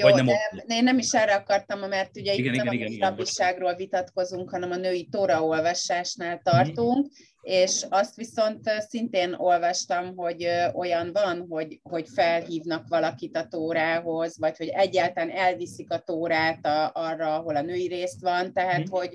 Jó, 0.00 0.06
Vagy 0.06 0.14
nem 0.14 0.26
de 0.26 0.32
ott... 0.32 0.70
én 0.70 0.84
nem 0.84 0.98
is 0.98 1.12
erre 1.12 1.34
akartam, 1.34 1.88
mert 1.88 2.16
ugye 2.16 2.32
igen, 2.32 2.44
itt 2.44 2.52
igen, 2.52 2.64
nem 2.64 2.74
igen, 2.74 3.02
a 3.02 3.08
rabbiságról 3.08 3.74
vitatkozunk, 3.74 4.50
hanem 4.50 4.70
a 4.70 4.76
női 4.76 5.08
olvasásnál 5.40 6.34
mhm. 6.34 6.42
tartunk, 6.42 7.06
mm. 7.06 7.10
és 7.42 7.86
azt 7.88 8.16
viszont 8.16 8.70
szintén 8.88 9.34
olvastam, 9.34 10.16
hogy 10.16 10.46
olyan 10.74 11.12
van, 11.12 11.46
hogy, 11.48 11.80
hogy 11.82 12.08
felhívnak 12.14 12.88
valakit 12.88 13.36
a 13.36 13.46
tórához, 13.46 14.38
vagy 14.38 14.56
hogy 14.56 14.68
egyáltalán 14.68 15.30
elviszik 15.30 15.90
a 15.90 15.98
tórát 15.98 16.66
a, 16.66 16.90
arra, 16.94 17.34
ahol 17.34 17.56
a 17.56 17.62
női 17.62 17.86
részt 17.86 18.20
van, 18.20 18.52
tehát 18.52 18.88
mm. 18.88 18.90
hogy 18.90 19.10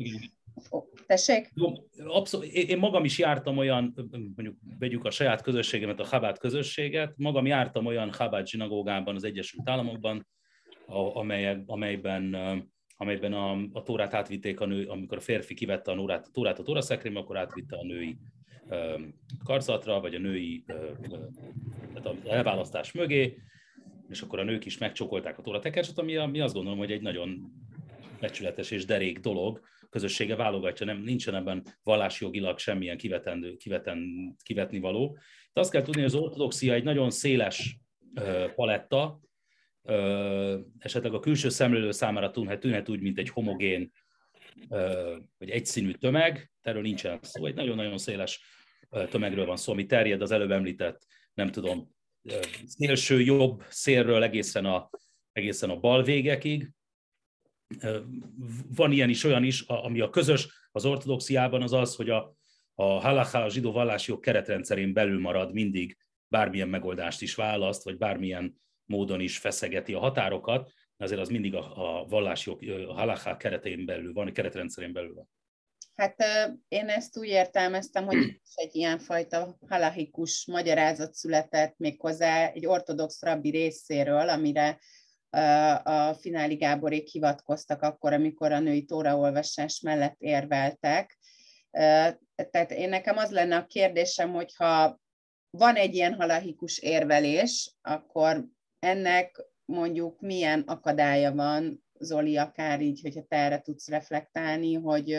Tessék? 1.05 1.51
Abszolút. 2.05 2.45
Én 2.45 2.77
magam 2.77 3.03
is 3.03 3.17
jártam 3.17 3.57
olyan, 3.57 3.93
mondjuk 4.11 4.55
vegyük 4.79 5.05
a 5.05 5.11
saját 5.11 5.41
közösségemet, 5.41 5.99
a 5.99 6.03
Chabad 6.03 6.37
közösséget, 6.37 7.13
magam 7.17 7.45
jártam 7.45 7.85
olyan 7.85 8.11
Chabad 8.11 8.47
zsinagógában 8.47 9.15
az 9.15 9.23
Egyesült 9.23 9.69
Államokban, 9.69 10.27
amely, 10.87 11.63
amelyben 11.65 12.35
amelyben 12.97 13.33
a, 13.33 13.51
a 13.71 13.83
tórát 13.83 14.13
átvitték 14.13 14.59
a 14.59 14.65
nő, 14.65 14.85
amikor 14.85 15.17
a 15.17 15.21
férfi 15.21 15.53
kivette 15.53 15.91
a 15.91 15.95
nórát, 15.95 16.27
a 16.27 16.31
tórát 16.31 16.59
a 16.59 16.63
tóraszekrénybe, 16.63 17.19
akkor 17.19 17.37
átvitte 17.37 17.77
a 17.77 17.83
női 17.83 18.17
karzatra, 19.43 19.99
vagy 19.99 20.15
a 20.15 20.19
női 20.19 20.63
tehát 21.93 22.05
a 22.05 22.15
elválasztás 22.25 22.91
mögé, 22.91 23.37
és 24.09 24.21
akkor 24.21 24.39
a 24.39 24.43
nők 24.43 24.65
is 24.65 24.77
megcsokolták 24.77 25.37
a 25.37 25.41
tóratekercset, 25.41 25.97
ami, 25.97 26.15
ami 26.15 26.39
azt 26.39 26.53
gondolom, 26.53 26.77
hogy 26.77 26.91
egy 26.91 27.01
nagyon 27.01 27.51
becsületes 28.19 28.71
és 28.71 28.85
derék 28.85 29.19
dolog, 29.19 29.61
közössége 29.89 30.35
válogatja, 30.35 30.85
nem, 30.85 31.01
nincsen 31.01 31.35
ebben 31.35 31.63
vallásjogilag 31.83 32.57
semmilyen 32.57 32.97
kivetendő, 32.97 33.55
kiveten, 33.55 33.99
kivetni 34.43 34.79
való. 34.79 35.17
De 35.53 35.59
azt 35.59 35.71
kell 35.71 35.81
tudni, 35.81 36.01
hogy 36.01 36.09
az 36.09 36.21
ortodoxia 36.21 36.73
egy 36.73 36.83
nagyon 36.83 37.09
széles 37.09 37.79
paletta, 38.55 39.19
ö, 39.85 40.59
esetleg 40.79 41.13
a 41.13 41.19
külső 41.19 41.49
szemlélő 41.49 41.91
számára 41.91 42.31
tűnhet, 42.31 42.59
tűnhet 42.59 42.89
úgy, 42.89 43.01
mint 43.01 43.17
egy 43.17 43.29
homogén 43.29 43.91
ö, 44.69 45.15
vagy 45.37 45.49
egyszínű 45.49 45.91
tömeg, 45.91 46.51
erről 46.61 46.81
nincsen 46.81 47.19
szó, 47.21 47.45
egy 47.45 47.55
nagyon-nagyon 47.55 47.97
széles 47.97 48.41
tömegről 49.09 49.45
van 49.45 49.57
szó, 49.57 49.71
ami 49.71 49.85
terjed 49.85 50.21
az 50.21 50.31
előbb 50.31 50.51
említett, 50.51 51.05
nem 51.33 51.51
tudom, 51.51 51.95
szélső 52.65 53.21
jobb 53.21 53.63
szélről 53.69 54.23
egészen 54.23 54.65
a, 54.65 54.89
egészen 55.31 55.69
a 55.69 55.79
bal 55.79 56.03
végekig, 56.03 56.71
van 58.75 58.91
ilyen 58.91 59.09
is, 59.09 59.23
olyan 59.23 59.43
is, 59.43 59.61
ami 59.61 59.99
a 59.99 60.09
közös 60.09 60.69
az 60.71 60.85
ortodoxiában 60.85 61.61
az 61.61 61.73
az, 61.73 61.95
hogy 61.95 62.09
a, 62.09 62.35
a 62.73 62.83
halacha, 62.83 63.43
a 63.43 63.49
zsidó 63.49 63.71
vallási 63.71 64.11
jog 64.11 64.19
keretrendszerén 64.19 64.93
belül 64.93 65.19
marad 65.19 65.53
mindig 65.53 65.97
bármilyen 66.27 66.69
megoldást 66.69 67.21
is 67.21 67.35
választ, 67.35 67.83
vagy 67.83 67.97
bármilyen 67.97 68.61
módon 68.85 69.19
is 69.19 69.37
feszegeti 69.37 69.93
a 69.93 69.99
határokat, 69.99 70.71
azért 70.97 71.21
az 71.21 71.29
mindig 71.29 71.55
a, 71.55 71.99
a 71.99 72.05
vallási 72.05 72.49
a 72.87 72.93
halacha 72.93 73.37
keretén 73.37 73.85
belül 73.85 74.13
van, 74.13 74.27
a 74.27 74.31
keretrendszerén 74.31 74.93
belül 74.93 75.13
van. 75.13 75.29
Hát 75.95 76.23
én 76.67 76.87
ezt 76.87 77.17
úgy 77.17 77.27
értelmeztem, 77.27 78.05
hogy 78.05 78.17
egy 78.55 78.75
ilyenfajta 78.75 79.57
halachikus 79.67 80.45
magyarázat 80.45 81.13
született 81.13 81.77
méghozzá 81.77 82.47
egy 82.47 82.65
ortodox 82.65 83.21
rabbi 83.21 83.49
részéről, 83.49 84.29
amire 84.29 84.79
a 85.83 86.13
Fináli 86.13 86.55
Gáborék 86.55 87.07
hivatkoztak 87.07 87.81
akkor, 87.81 88.13
amikor 88.13 88.51
a 88.51 88.59
női 88.59 88.85
tóraolvasás 88.85 89.79
mellett 89.79 90.15
érveltek. 90.19 91.17
Tehát 92.51 92.71
én 92.71 92.89
nekem 92.89 93.17
az 93.17 93.31
lenne 93.31 93.55
a 93.55 93.65
kérdésem, 93.65 94.31
hogyha 94.31 94.99
van 95.49 95.75
egy 95.75 95.95
ilyen 95.95 96.13
halahikus 96.13 96.77
érvelés, 96.77 97.75
akkor 97.81 98.45
ennek 98.85 99.43
mondjuk 99.65 100.21
milyen 100.21 100.61
akadálya 100.61 101.33
van, 101.33 101.83
Zoli, 101.99 102.37
akár 102.37 102.81
így, 102.81 103.01
hogyha 103.01 103.23
te 103.27 103.35
erre 103.35 103.61
tudsz 103.61 103.87
reflektálni, 103.87 104.73
hogy, 104.73 105.17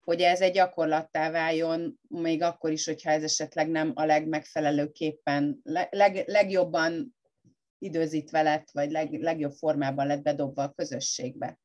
hogy 0.00 0.20
ez 0.20 0.40
egy 0.40 0.52
gyakorlattá 0.52 1.30
váljon, 1.30 1.98
még 2.08 2.42
akkor 2.42 2.70
is, 2.70 2.86
hogyha 2.86 3.10
ez 3.10 3.22
esetleg 3.22 3.68
nem 3.68 3.92
a 3.94 4.04
legmegfelelőképpen, 4.04 5.60
leg, 5.90 6.22
legjobban 6.26 7.16
időzítve 7.78 8.42
lett, 8.42 8.70
vagy 8.70 8.90
leg, 8.90 9.12
legjobb 9.12 9.52
formában 9.52 10.06
lett 10.06 10.22
bedobva 10.22 10.62
a 10.62 10.72
közösségbe. 10.72 11.58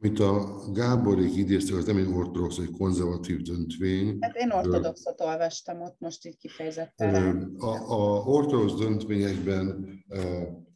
Mint 0.00 0.20
a 0.20 0.60
Gáborék 0.72 1.36
idézte, 1.36 1.76
az 1.76 1.84
nem 1.84 1.96
egy 1.96 2.06
ortodox, 2.06 2.56
vagy 2.56 2.70
konzervatív 2.70 3.40
döntvény. 3.40 4.16
Hát 4.20 4.36
én 4.36 4.50
ortodoxot 4.50 5.20
olvastam 5.20 5.80
ott 5.80 5.96
most 5.98 6.26
így 6.26 6.36
kifejezetten. 6.36 7.54
A, 7.58 7.92
a 7.92 8.22
ortodox 8.24 8.74
döntvényekben 8.74 9.88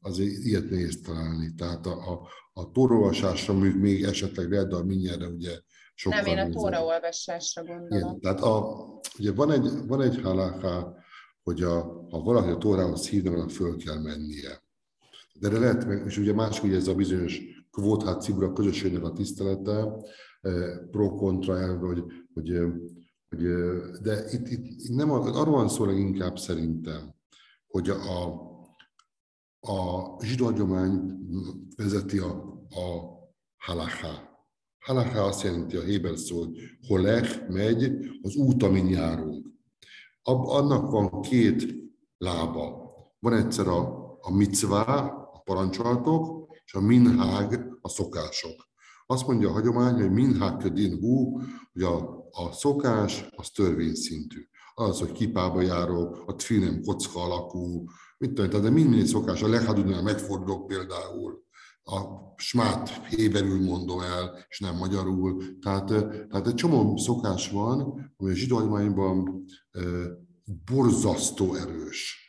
azért 0.01 0.45
ilyet 0.45 0.71
nehéz 0.71 1.01
találni. 1.01 1.55
Tehát 1.55 1.87
a, 1.87 2.11
a, 2.13 2.29
a 2.53 2.71
torolvasásra 2.71 3.55
még, 3.55 3.77
még 3.77 4.03
esetleg 4.03 4.51
lehet, 4.51 4.69
de 4.69 4.77
a 4.77 4.85
mindjárt 4.85 5.29
ugye 5.29 5.59
sokkal 5.95 6.21
Nem, 6.21 6.31
én 6.31 6.39
a 6.39 6.49
tóraolvasásra 6.49 7.65
gondolom. 7.65 8.09
Igen, 8.09 8.21
tehát 8.21 8.41
a, 8.41 8.77
ugye 9.19 9.33
van 9.33 9.51
egy, 9.51 9.69
van 9.87 10.03
egy 10.03 10.21
halaká, 10.21 10.95
hogy 11.43 11.63
a, 11.63 11.83
ha 12.11 12.23
valaki 12.23 12.51
a 12.51 12.59
tórához 12.59 13.09
hívna, 13.09 13.49
föl 13.49 13.77
kell 13.77 14.01
mennie. 14.01 14.63
De 15.35 15.49
erre 15.49 15.59
lehet, 15.59 16.07
és 16.07 16.19
ugye 16.19 16.35
másik, 16.35 16.63
ugye 16.63 16.77
ez 16.77 16.87
a 16.87 16.95
bizonyos 16.95 17.41
kvóthát 17.73 18.23
cibra 18.23 18.53
közösségnek 18.53 19.03
a 19.03 19.13
tisztelete, 19.13 19.97
eh, 20.41 20.79
pro-kontra 20.91 21.59
elve, 21.59 21.87
hogy, 21.87 22.05
hogy, 22.35 22.51
eh, 22.51 22.73
hogy, 23.29 23.45
eh, 23.45 23.81
de 24.03 24.25
itt, 24.31 24.49
itt 24.49 24.89
nem 24.89 25.11
arról 25.11 25.55
van 25.55 25.69
szó 25.69 25.85
leginkább 25.85 26.39
szerintem, 26.39 27.15
hogy 27.67 27.91
a, 27.91 28.25
a 29.61 30.25
zsidó 30.25 30.45
hagyomány 30.45 31.19
vezeti 31.77 32.19
a, 32.19 32.31
a 32.69 33.13
halaká. 33.57 34.31
Halaká 34.79 35.21
azt 35.21 35.43
jelenti 35.43 35.77
a 35.77 35.83
Héber 35.83 36.17
szó, 36.17 36.39
hogy 36.39 36.59
holech, 36.87 37.49
megy, 37.49 37.93
az 38.23 38.37
út, 38.37 38.63
amin 38.63 38.89
járunk. 38.89 39.47
Ab, 40.23 40.47
annak 40.47 40.91
van 40.91 41.21
két 41.21 41.75
lába. 42.19 42.91
Van 43.19 43.33
egyszer 43.33 43.67
a, 43.67 44.03
a 44.21 44.35
mitzvá, 44.35 45.11
parancsolatok, 45.45 46.42
és 46.73 46.79
a 46.79 46.81
minhág 46.81 47.79
a 47.81 47.89
szokások. 47.89 48.69
Azt 49.07 49.27
mondja 49.27 49.49
a 49.49 49.53
hagyomány, 49.53 49.95
hogy 49.95 50.13
minhág 50.13 50.57
ködin 50.57 50.99
hú, 50.99 51.41
hogy 51.73 51.83
a, 51.83 51.97
a 52.31 52.53
szokás 52.53 53.29
az 53.37 53.51
törvényszintű. 53.51 54.49
Az, 54.75 54.99
hogy 54.99 55.13
kipába 55.13 55.61
járok, 55.61 56.23
a 56.27 56.35
tfinem 56.35 56.83
kocka 56.83 57.23
alakú, 57.23 57.85
mit 58.19 58.33
tudom, 58.33 58.63
de 58.63 58.71
mind 58.71 59.07
szokás, 59.07 59.43
a 59.43 59.49
lehadudnál 59.49 60.03
megfordulok 60.03 60.67
például, 60.67 61.43
a 61.85 62.01
smát 62.37 63.07
héberül 63.07 63.63
mondom 63.63 64.01
el, 64.01 64.47
és 64.49 64.61
nem 64.61 64.77
magyarul. 64.77 65.59
Tehát, 65.61 65.87
tehát 66.29 66.47
egy 66.47 66.55
csomó 66.55 66.97
szokás 66.97 67.51
van, 67.51 67.81
ami 68.17 68.31
a 68.31 68.35
zsidó 68.35 68.59
borzasztó 70.45 71.55
erős. 71.55 72.21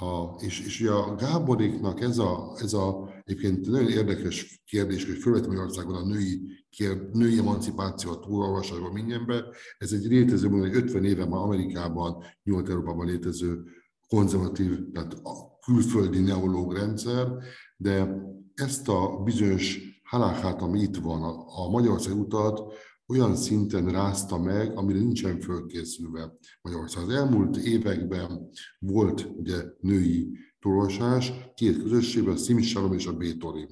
A, 0.00 0.34
és, 0.38 0.60
és 0.60 0.80
ugye 0.80 0.90
a 0.90 1.14
Gáboréknak 1.14 2.00
ez 2.00 2.18
a, 2.18 2.56
ez 2.58 2.72
a 2.72 3.12
egyébként 3.24 3.66
nagyon 3.66 3.90
érdekes 3.90 4.62
kérdés, 4.64 5.06
hogy 5.06 5.16
fölvett 5.16 5.46
Magyarországon 5.46 5.94
a 5.94 6.06
női, 6.06 6.40
kér, 6.70 7.08
női 7.12 7.38
emancipáció 7.38 8.10
a 8.10 8.18
túlolvasásban 8.18 8.92
mindenben. 8.92 9.44
Ez 9.78 9.92
egy 9.92 10.04
létező, 10.04 10.48
mondani, 10.48 10.74
50 10.74 11.04
éve 11.04 11.26
már 11.26 11.40
Amerikában, 11.40 12.24
Nyugat-Európában 12.42 13.06
létező 13.06 13.62
konzervatív, 14.08 14.78
tehát 14.92 15.12
a 15.12 15.58
külföldi 15.64 16.20
neológ 16.20 16.74
rendszer, 16.74 17.28
de 17.76 18.22
ezt 18.54 18.88
a 18.88 19.20
bizonyos 19.24 19.78
halákát, 20.02 20.62
ami 20.62 20.80
itt 20.80 20.96
van, 20.96 21.22
a, 21.22 21.64
a 21.64 21.70
Magyarország 21.70 22.18
utat, 22.18 22.72
olyan 23.08 23.36
szinten 23.36 23.88
rázta 23.88 24.38
meg, 24.38 24.76
amire 24.76 24.98
nincsen 24.98 25.40
fölkészülve 25.40 26.32
Magyarország. 26.62 27.04
Az 27.04 27.14
elmúlt 27.14 27.56
években 27.56 28.48
volt 28.78 29.28
ugye 29.36 29.64
női 29.80 30.38
tolvasás, 30.60 31.32
két 31.54 31.82
közösségben, 31.82 32.34
a 32.34 32.36
Szimisalom 32.36 32.92
és 32.92 33.06
a 33.06 33.16
Bétorim. 33.16 33.68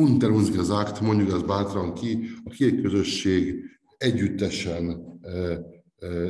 Unter 0.00 0.30
uns 0.30 0.50
gesagt, 0.50 1.00
mondjuk 1.00 1.32
az 1.32 1.42
bátran 1.42 1.94
ki, 1.94 2.28
a 2.44 2.50
két 2.50 2.80
közösség 2.80 3.64
együttesen 3.96 5.02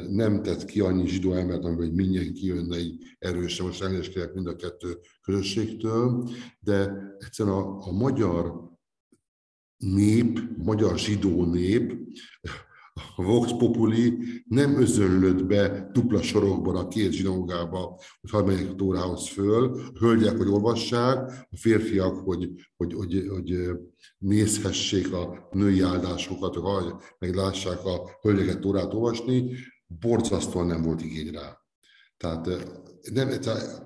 nem 0.08 0.42
tett 0.42 0.64
ki 0.64 0.80
annyi 0.80 1.06
zsidó 1.06 1.32
embert, 1.32 1.64
amivel 1.64 1.86
hogy 1.86 1.94
mindenki 1.94 2.46
jönne 2.46 2.78
így 2.78 3.04
erősen, 3.18 3.66
most 3.66 3.82
elnézést 3.82 4.34
mind 4.34 4.46
a 4.46 4.56
kettő 4.56 4.98
közösségtől, 5.22 6.30
de 6.60 6.92
egyszerűen 7.18 7.56
a, 7.56 7.86
a 7.86 7.92
magyar 7.92 8.70
nép, 9.82 10.40
magyar 10.56 10.98
zsidó 10.98 11.44
nép, 11.44 11.94
a 13.16 13.22
Vox 13.22 13.50
Populi 13.58 14.18
nem 14.48 14.80
özönlött 14.80 15.44
be 15.44 15.90
dupla 15.92 16.22
sorokban 16.22 16.76
a 16.76 16.88
két 16.88 17.12
zsinagógába, 17.12 18.00
hogy 18.20 18.30
hadd 18.30 18.46
menjek 18.46 18.70
a 18.70 18.74
tórához 18.74 19.28
föl, 19.28 19.80
a 19.94 19.98
hölgyek, 19.98 20.36
hogy 20.36 20.48
olvassák, 20.48 21.18
a 21.50 21.56
férfiak, 21.56 22.16
hogy, 22.16 22.50
hogy, 22.76 22.94
hogy, 22.94 23.26
hogy 23.28 23.70
nézhessék 24.18 25.12
a 25.12 25.48
női 25.50 25.80
áldásokat, 25.80 26.54
hogy 26.54 26.94
meglássák 27.18 27.84
a 27.84 28.10
hölgyeket 28.20 28.60
tórát 28.60 28.94
olvasni, 28.94 29.54
borzasztóan 29.86 30.66
nem 30.66 30.82
volt 30.82 31.02
igény 31.02 31.30
rá. 31.30 31.58
Tehát 32.16 32.48
nem, 33.12 33.30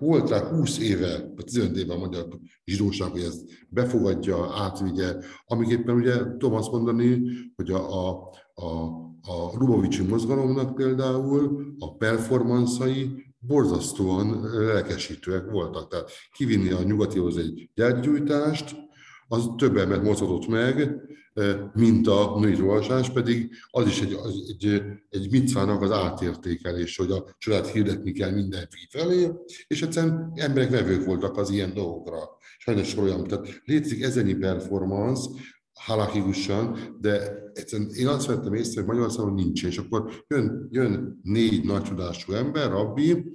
volt 0.00 0.28
rá 0.28 0.48
20 0.48 0.78
éve, 0.78 1.32
vagy 1.36 1.44
15 1.44 1.76
éve 1.76 1.94
a 1.94 1.98
magyar 1.98 2.28
zsidóság, 2.64 3.10
hogy 3.10 3.20
ezt 3.20 3.44
befogadja, 3.68 4.52
átvigye, 4.54 5.16
amiképpen 5.46 5.94
ugye 5.94 6.16
tudom 6.16 6.54
azt 6.54 6.70
mondani, 6.70 7.22
hogy 7.56 7.70
a, 7.70 8.08
a, 8.08 8.30
a, 8.54 8.66
a 9.22 9.50
Lubovicsi 9.58 10.02
mozgalomnak 10.02 10.74
például 10.74 11.74
a 11.78 11.96
performanszai 11.96 13.34
borzasztóan 13.38 14.40
lelkesítőek 14.52 15.50
voltak. 15.50 15.88
Tehát 15.88 16.10
kivinni 16.32 16.70
a 16.70 16.82
nyugatihoz 16.82 17.36
egy 17.36 17.70
gyergyújtást, 17.74 18.85
az 19.28 19.50
több 19.56 19.76
embert 19.76 20.02
mozgatott 20.02 20.46
meg, 20.46 21.00
mint 21.72 22.06
a 22.06 22.38
női 22.38 22.60
olvasás, 22.60 23.10
pedig 23.10 23.50
az 23.70 23.86
is 23.86 24.00
egy, 24.00 24.12
az 24.12 24.34
egy, 24.48 24.82
egy 25.08 25.30
micvának 25.30 25.82
az 25.82 25.90
átértékelés, 25.90 26.96
hogy 26.96 27.10
a 27.10 27.34
család 27.38 27.66
hirdetni 27.66 28.12
kell 28.12 28.30
mindenki 28.30 28.86
felé, 28.90 29.30
és 29.66 29.82
egyszerűen 29.82 30.32
emberek 30.34 30.70
vevők 30.70 31.04
voltak 31.04 31.36
az 31.36 31.50
ilyen 31.50 31.74
dolgokra. 31.74 32.18
Sajnos 32.58 32.96
olyan, 32.96 33.24
tehát 33.24 33.62
létezik 33.64 34.02
ezennyi 34.02 34.34
performance, 34.34 35.30
halakikusan, 35.72 36.96
de 37.00 37.42
egyszerűen 37.52 37.90
én 37.90 38.06
azt 38.06 38.26
vettem 38.26 38.54
észre, 38.54 38.80
hogy 38.80 38.88
Magyarországon 38.88 39.34
nincs, 39.34 39.64
és 39.64 39.78
akkor 39.78 40.24
jön, 40.26 40.68
jön 40.70 41.20
négy 41.22 41.64
nagy 41.64 41.82
tudású 41.82 42.32
ember, 42.32 42.70
rabbi, 42.70 43.32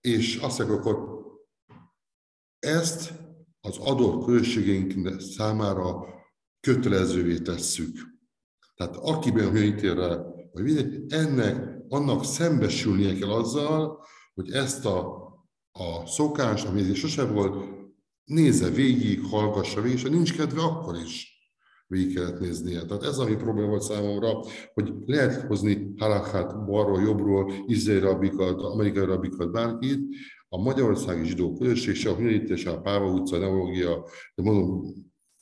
és 0.00 0.36
azt 0.36 0.58
mondja, 0.58 0.76
akkor 0.76 1.20
ezt 2.58 3.12
az 3.60 3.76
adott 3.78 4.24
közösségeink 4.24 5.20
számára 5.20 6.04
kötelezővé 6.60 7.38
tesszük. 7.38 7.98
Tehát 8.74 8.96
akiben 8.96 9.50
hőítélre, 9.50 10.16
vagy 10.52 10.62
mindegy, 10.62 11.12
ennek, 11.12 11.78
annak 11.88 12.24
szembesülnie 12.24 13.18
kell 13.18 13.30
azzal, 13.30 14.04
hogy 14.34 14.50
ezt 14.50 14.86
a, 14.86 14.98
a 15.72 16.06
szokást, 16.06 16.66
ami 16.66 16.94
sose 16.94 17.24
volt, 17.24 17.78
nézze 18.24 18.68
végig, 18.68 19.24
hallgassa 19.24 19.80
végig, 19.80 19.96
és 19.96 20.02
ha 20.02 20.08
nincs 20.08 20.36
kedve, 20.36 20.62
akkor 20.62 20.96
is 20.96 21.30
végig 21.86 22.14
kellett 22.14 22.40
néznie. 22.40 22.84
Tehát 22.84 23.02
ez 23.02 23.18
ami 23.18 23.36
probléma 23.36 23.68
volt 23.68 23.82
számomra, 23.82 24.44
hogy 24.74 24.92
lehet 25.06 25.40
hozni 25.40 25.94
halakát 25.98 26.64
balról, 26.64 27.00
jobbról, 27.00 27.52
izraeli 27.66 28.00
rabikat, 28.00 28.62
amerikai 28.62 29.04
rabikat, 29.04 29.50
bárkit, 29.50 30.00
a 30.52 30.62
magyarországi 30.62 31.26
zsidó 31.26 31.52
közösség, 31.52 31.94
se 31.94 32.10
a 32.10 32.14
Hunit, 32.14 32.56
se 32.56 32.70
a 32.70 32.80
Páva 32.80 33.12
utca, 33.12 33.36
a 33.36 33.38
neurológia, 33.38 34.04
de 34.34 34.42
mondom, 34.42 34.82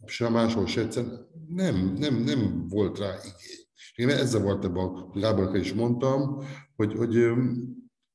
se 0.06 0.28
máshol 0.28 0.66
se 0.66 0.80
egyszer, 0.80 1.04
nem, 1.48 1.94
nem, 1.98 2.14
nem 2.14 2.66
volt 2.68 2.98
rá 2.98 3.06
igény. 3.06 3.66
Én 3.94 4.08
ezzel 4.08 4.42
volt 4.42 4.64
ebben 4.64 4.84
a 4.84 5.10
Gáborka 5.14 5.56
is 5.56 5.72
mondtam, 5.72 6.44
hogy, 6.76 6.94
hogy 6.94 7.30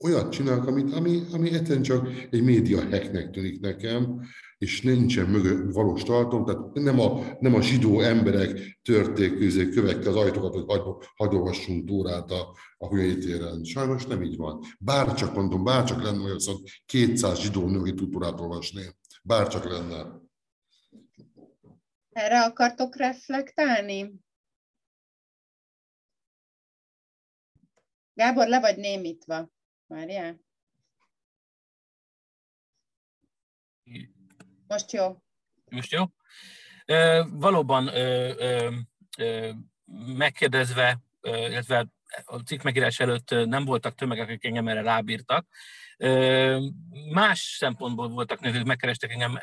olyat 0.04 0.32
csinálok, 0.32 0.68
amit, 0.68 0.94
ami, 0.94 1.22
ami 1.32 1.54
egyszerűen 1.54 1.84
csak 1.84 2.08
egy 2.30 2.44
média 2.44 2.82
hacknek 2.90 3.32
tűnik 3.32 3.60
nekem, 3.60 4.22
és 4.64 4.82
nincsen 4.82 5.30
mögött 5.30 5.74
valós 5.74 6.04
tartom, 6.04 6.46
tehát 6.46 6.74
nem 6.74 7.00
a, 7.00 7.38
nem 7.40 7.54
a 7.54 7.62
zsidó 7.62 8.00
emberek 8.00 8.80
törték 8.82 9.38
közé 9.38 9.70
kövekkel 9.70 10.08
az 10.08 10.16
ajtókat, 10.16 10.54
hogy 10.54 10.66
hagy, 10.68 11.06
hagyolhassunk 11.16 11.86
túrát 11.86 12.32
a, 12.32 12.58
a 12.78 12.88
téren. 12.88 13.64
Sajnos 13.64 14.06
nem 14.06 14.24
így 14.24 14.38
van. 14.38 14.64
Bárcsak 14.80 15.36
mondom, 15.36 15.64
bárcsak 15.64 16.02
lenne 16.02 16.24
olyan, 16.24 16.40
hogy 16.46 16.82
200 16.86 17.40
zsidó 17.40 17.68
nő, 17.68 17.80
aki 17.80 17.94
tud 17.94 18.10
túrát 18.10 18.40
olvasni. 18.40 18.82
Bárcsak 19.24 19.70
lenne. 19.70 20.22
Erre 22.10 22.44
akartok 22.44 22.96
reflektálni? 22.96 24.14
Gábor, 28.14 28.48
le 28.48 28.60
vagy 28.60 28.78
némítva. 28.78 29.50
Várjál. 29.88 30.42
Most 34.74 34.92
jó. 34.92 35.18
Most 35.70 35.92
jó? 35.92 36.04
E, 36.86 37.24
valóban 37.24 37.88
e, 37.88 38.00
e, 39.18 39.56
megkérdezve, 40.16 41.00
illetve 41.22 41.88
a 42.26 42.38
cikk 42.38 42.62
megírás 42.62 43.00
előtt 43.00 43.30
nem 43.30 43.66
voltak 43.66 43.96
tömegek, 43.96 44.28
akik 44.28 44.46
engem 44.46 44.68
erre 44.68 44.82
rábírtak. 44.82 45.48
Más 47.12 47.56
szempontból 47.60 48.08
voltak 48.08 48.40
nők, 48.40 48.64
megkerestek 48.64 49.12
engem 49.12 49.40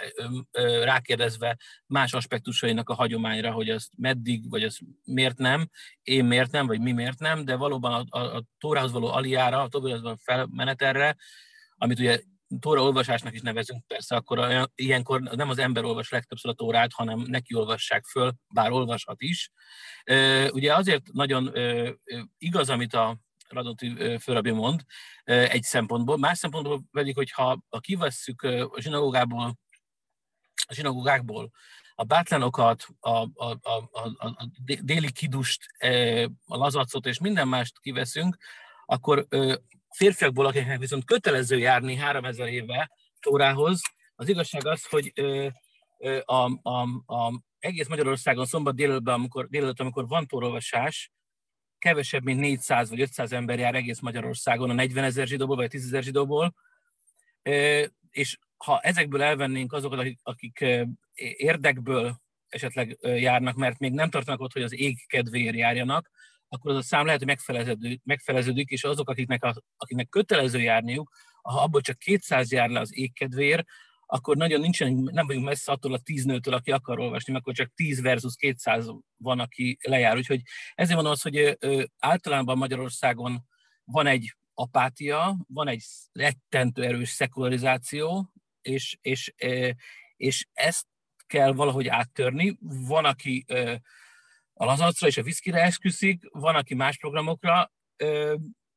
rákérdezve 0.83 1.57
más 1.87 2.13
aspektusainak 2.13 2.89
a 2.89 2.95
hagyományra, 2.95 3.53
hogy 3.53 3.71
az 3.71 3.89
meddig, 3.97 4.51
vagy 4.51 4.63
az 4.63 4.79
miért 5.05 5.39
nem, 5.39 5.69
én 6.03 6.25
miért 6.25 6.51
nem, 6.51 6.67
vagy 6.67 6.81
mi 6.81 6.93
miért 6.93 7.19
nem, 7.19 7.45
de 7.45 7.57
valóban 7.57 7.93
a, 7.93 8.19
a, 8.19 8.37
a 8.37 8.45
tórához 8.59 8.93
való 8.93 9.07
aliára, 9.07 9.63
a 9.63 9.69
tórához 9.69 10.03
való 10.03 10.17
felmenetelre, 10.23 11.17
amit 11.77 11.99
ugye 11.99 12.21
tóra 12.59 12.83
olvasásnak 12.83 13.35
is 13.35 13.41
nevezünk, 13.41 13.87
persze 13.87 14.17
akkor 14.17 14.39
a, 14.39 14.71
ilyenkor 14.75 15.21
nem 15.21 15.49
az 15.49 15.59
ember 15.59 15.85
olvas 15.85 16.11
legtöbbször 16.11 16.51
a 16.51 16.55
tórát, 16.55 16.93
hanem 16.93 17.19
neki 17.19 17.55
olvassák 17.55 18.05
föl, 18.05 18.33
bár 18.55 18.71
olvashat 18.71 19.23
is. 19.23 19.51
Ugye 20.51 20.75
azért 20.75 21.13
nagyon 21.13 21.53
igaz, 22.39 22.71
amit 22.71 22.95
a 22.95 23.19
Radoti 23.49 24.19
Förabi 24.19 24.51
mond 24.51 24.85
egy 25.25 25.63
szempontból, 25.63 26.19
más 26.19 26.39
szempontból 26.39 26.83
pedig, 26.93 27.15
hogyha 27.15 27.63
ha 27.69 27.79
kivesszük 27.79 28.43
a 28.43 28.81
zsinagógából, 28.81 29.59
a 30.67 30.75
zsinagógákból 30.75 31.51
a 31.95 32.05
bátlanokat, 32.05 32.87
a, 33.01 33.11
a, 33.11 33.59
a, 33.61 33.89
a, 33.93 34.09
a 34.19 34.51
déli 34.83 35.13
kidust, 35.13 35.67
a 36.45 36.57
lazacot 36.57 37.07
és 37.07 37.19
minden 37.19 37.49
mást 37.49 37.81
kiveszünk, 37.81 38.37
akkor 38.85 39.27
férfiakból, 39.97 40.47
akiknek 40.47 40.79
viszont 40.79 41.05
kötelező 41.05 41.59
járni 41.59 41.97
3000 41.97 42.49
éve 42.49 42.91
Tórához, 43.21 43.81
az 44.15 44.29
igazság 44.29 44.67
az, 44.67 44.87
hogy 44.87 45.13
a, 46.25 46.51
a, 46.63 46.83
a, 47.07 47.43
egész 47.59 47.89
Magyarországon 47.89 48.47
szombat 48.47 48.75
délelőtt, 48.75 49.09
amikor, 49.09 49.49
délelőtt, 49.49 49.81
amikor 49.81 50.09
van 50.09 50.27
tórolvasás, 50.27 51.11
kevesebb, 51.79 52.23
mint 52.23 52.41
400 52.41 52.91
vagy 52.91 53.01
500 53.01 53.33
ember 53.33 53.59
jár 53.59 53.75
egész 53.75 54.01
Magyarországon 54.01 54.71
a 54.71 54.73
40 54.73 55.05
ezer 55.05 55.27
zsidóból 55.27 55.57
vagy 55.57 55.69
10 55.69 55.85
ezer 55.85 56.03
zsidóból, 56.03 56.55
és 58.11 58.39
ha 58.57 58.81
ezekből 58.81 59.23
elvennénk 59.23 59.73
azokat, 59.73 59.99
akik, 59.99 60.19
akik 60.23 60.65
érdekből 61.37 62.21
esetleg 62.49 62.99
járnak, 63.01 63.57
mert 63.57 63.79
még 63.79 63.93
nem 63.93 64.11
tartanak 64.11 64.41
ott, 64.41 64.53
hogy 64.53 64.63
az 64.63 64.75
ég 64.75 65.07
kedvéért 65.07 65.57
járjanak, 65.57 66.11
akkor 66.53 66.71
az 66.71 66.77
a 66.77 66.83
szám 66.83 67.05
lehet, 67.05 67.19
hogy 67.19 67.29
megfeleződik, 67.29 68.01
megfeleződik 68.05 68.71
és 68.71 68.85
azok, 68.85 69.09
akiknek, 69.09 69.45
a, 69.45 69.63
akiknek 69.77 70.09
kötelező 70.09 70.61
járniuk, 70.61 71.11
ha 71.43 71.63
abból 71.63 71.81
csak 71.81 71.99
200 71.99 72.53
jár 72.53 72.69
le 72.69 72.81
az 72.81 72.97
ég 72.97 73.13
kedvéért, 73.13 73.67
akkor 74.07 74.37
nagyon 74.37 74.61
nincsen, 74.61 74.93
nem 74.93 75.27
vagyunk 75.27 75.45
messze 75.45 75.73
attól 75.73 75.95
a 75.95 75.99
10 75.99 76.25
nőtől, 76.25 76.55
aki 76.55 76.71
akar 76.71 76.99
olvasni, 76.99 77.33
mert 77.33 77.45
akkor 77.45 77.55
csak 77.55 77.73
10 77.75 78.01
versus 78.01 78.35
200 78.37 78.87
van, 79.17 79.41
aki 79.41 79.79
lejár. 79.81 80.17
Úgyhogy 80.17 80.41
ezért 80.75 80.95
mondom 80.95 81.13
azt, 81.13 81.23
hogy 81.23 81.59
általában 81.99 82.59
Magyarországon 82.59 83.45
van 83.85 84.07
egy 84.07 84.37
apátia, 84.55 85.37
van 85.49 85.69
egy 85.69 85.85
rettentő 86.13 86.83
erős 86.83 87.09
szekularizáció, 87.09 88.33
és, 88.63 88.99
és, 89.01 89.35
és 90.17 90.47
ezt 90.53 90.87
kell 91.27 91.53
valahogy 91.53 91.89
áttörni. 91.89 92.57
Van, 92.61 93.05
aki 93.05 93.45
a 94.61 94.65
lazacra 94.65 95.07
és 95.07 95.17
a 95.17 95.23
viszkire 95.23 95.63
esküszik, 95.63 96.29
van, 96.33 96.55
aki 96.55 96.75
más 96.75 96.97
programokra. 96.99 97.73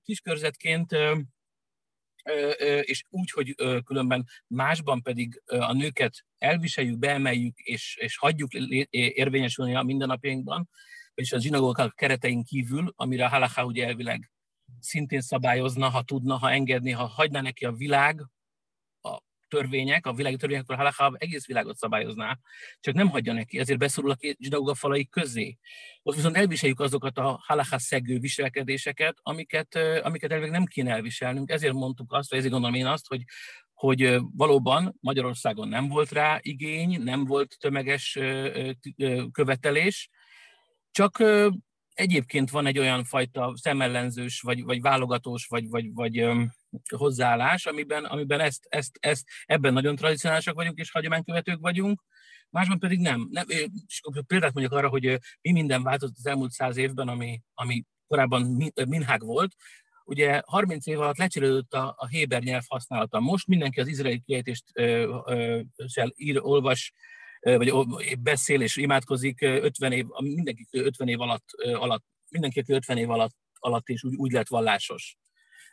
Kiskörzetként 0.03 0.91
és 2.81 3.03
úgy, 3.09 3.31
hogy 3.31 3.55
különben 3.83 4.25
másban 4.47 5.01
pedig 5.01 5.41
a 5.45 5.73
nőket 5.73 6.25
elviseljük, 6.37 6.97
beemeljük, 6.97 7.57
és, 7.57 7.97
és 8.01 8.17
hagyjuk 8.17 8.53
érvényesülni 8.89 9.75
a 9.75 9.83
mindennapjainkban, 9.83 10.69
és 11.13 11.31
a 11.31 11.39
zsinagógák 11.39 11.93
keretein 11.95 12.43
kívül, 12.43 12.93
amire 12.95 13.25
a 13.25 13.29
halaká 13.29 13.63
ugye 13.63 13.85
elvileg 13.85 14.31
szintén 14.79 15.21
szabályozna, 15.21 15.89
ha 15.89 16.03
tudna, 16.03 16.37
ha 16.37 16.51
engedni, 16.51 16.91
ha 16.91 17.05
hagyná 17.05 17.41
neki 17.41 17.65
a 17.65 17.71
világ, 17.71 18.21
törvények, 19.53 20.05
a 20.05 20.13
világi 20.13 20.35
törvények, 20.35 20.63
akkor 20.63 20.75
Halakha 20.75 21.15
egész 21.17 21.45
világot 21.45 21.77
szabályozná, 21.77 22.39
csak 22.79 22.93
nem 22.93 23.09
hagyja 23.09 23.33
neki, 23.33 23.59
ezért 23.59 23.79
beszorul 23.79 24.11
a 24.11 24.15
két 24.15 24.37
zsinagóga 24.39 24.75
falai 24.75 25.07
közé. 25.07 25.57
Ott 26.03 26.15
viszont 26.15 26.35
elviseljük 26.35 26.79
azokat 26.79 27.17
a 27.17 27.39
Halakha 27.43 27.79
szegő 27.79 28.19
viselkedéseket, 28.19 29.17
amiket, 29.21 29.75
amiket 30.01 30.31
elvileg 30.31 30.51
nem 30.51 30.65
kéne 30.65 30.91
elviselnünk. 30.91 31.49
Ezért 31.49 31.73
mondtuk 31.73 32.13
azt, 32.13 32.29
vagy 32.29 32.39
ezért 32.39 32.53
gondolom 32.53 32.75
én 32.75 32.85
azt, 32.85 33.07
hogy 33.07 33.23
hogy 33.73 34.17
valóban 34.35 34.97
Magyarországon 34.99 35.67
nem 35.67 35.87
volt 35.87 36.11
rá 36.11 36.39
igény, 36.41 37.01
nem 37.01 37.25
volt 37.25 37.55
tömeges 37.59 38.19
követelés, 39.31 40.09
csak 40.91 41.23
egyébként 41.93 42.49
van 42.49 42.65
egy 42.65 42.79
olyan 42.79 43.03
fajta 43.03 43.53
szemellenzős, 43.55 44.41
vagy, 44.41 44.63
vagy 44.63 44.81
válogatós, 44.81 45.45
vagy, 45.45 45.69
vagy, 45.69 45.93
vagy 45.93 46.25
hozzáállás, 46.95 47.65
amiben, 47.65 48.05
amiben 48.05 48.39
ezt, 48.39 48.65
ezt, 48.69 48.97
ezt, 48.99 49.27
ebben 49.45 49.73
nagyon 49.73 49.95
tradicionálisak 49.95 50.55
vagyunk, 50.55 50.77
és 50.77 50.91
hagyománykövetők 50.91 51.59
vagyunk, 51.59 52.03
másban 52.49 52.79
pedig 52.79 52.99
nem. 52.99 53.27
nem 53.31 53.45
és 53.87 54.01
példát 54.27 54.53
mondjuk 54.53 54.75
arra, 54.75 54.89
hogy 54.89 55.19
mi 55.41 55.51
minden 55.51 55.83
változott 55.83 56.15
az 56.17 56.27
elmúlt 56.27 56.51
száz 56.51 56.77
évben, 56.77 57.07
ami, 57.07 57.41
ami 57.53 57.83
korábban 58.07 58.71
minhág 58.87 59.23
volt, 59.25 59.55
ugye 60.05 60.41
30 60.45 60.87
év 60.87 60.99
alatt 60.99 61.17
lecserélődött 61.17 61.73
a, 61.73 61.95
a 61.97 62.07
Héber 62.07 62.43
nyelv 62.43 62.63
használata. 62.67 63.19
Most 63.19 63.47
mindenki 63.47 63.79
az 63.79 63.87
izraeli 63.87 64.21
kiejtést 64.25 64.63
ö, 64.73 65.17
ö, 65.25 65.61
ír, 66.15 66.39
olvas, 66.41 66.93
vagy 67.41 67.73
beszél 68.19 68.61
és 68.61 68.75
imádkozik 68.75 69.41
50 69.41 69.91
év, 69.91 70.05
mindenki 70.19 70.67
50 70.71 71.07
év 71.07 71.21
alatt, 71.21 71.45
alatt 71.73 72.03
mindenki, 72.29 72.63
50 72.67 72.97
év 72.97 73.09
alatt, 73.09 73.35
alatt 73.59 73.87
és 73.87 74.03
úgy, 74.03 74.15
úgy 74.15 74.31
lett 74.31 74.47
vallásos. 74.47 75.17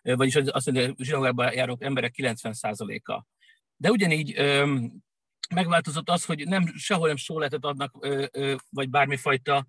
Vagyis 0.03 0.35
azt 0.35 0.67
mondja, 0.67 0.87
hogy 0.87 0.95
zsinagógába 0.99 1.53
járók 1.53 1.83
emberek 1.83 2.15
90%-a. 2.17 3.25
De 3.77 3.91
ugyanígy 3.91 4.35
megváltozott 5.55 6.09
az, 6.09 6.25
hogy 6.25 6.47
nem, 6.49 6.67
sehol 6.77 7.07
nem 7.07 7.17
sóletet 7.17 7.65
adnak, 7.65 8.07
vagy 8.71 8.91
bármifajta 8.91 9.67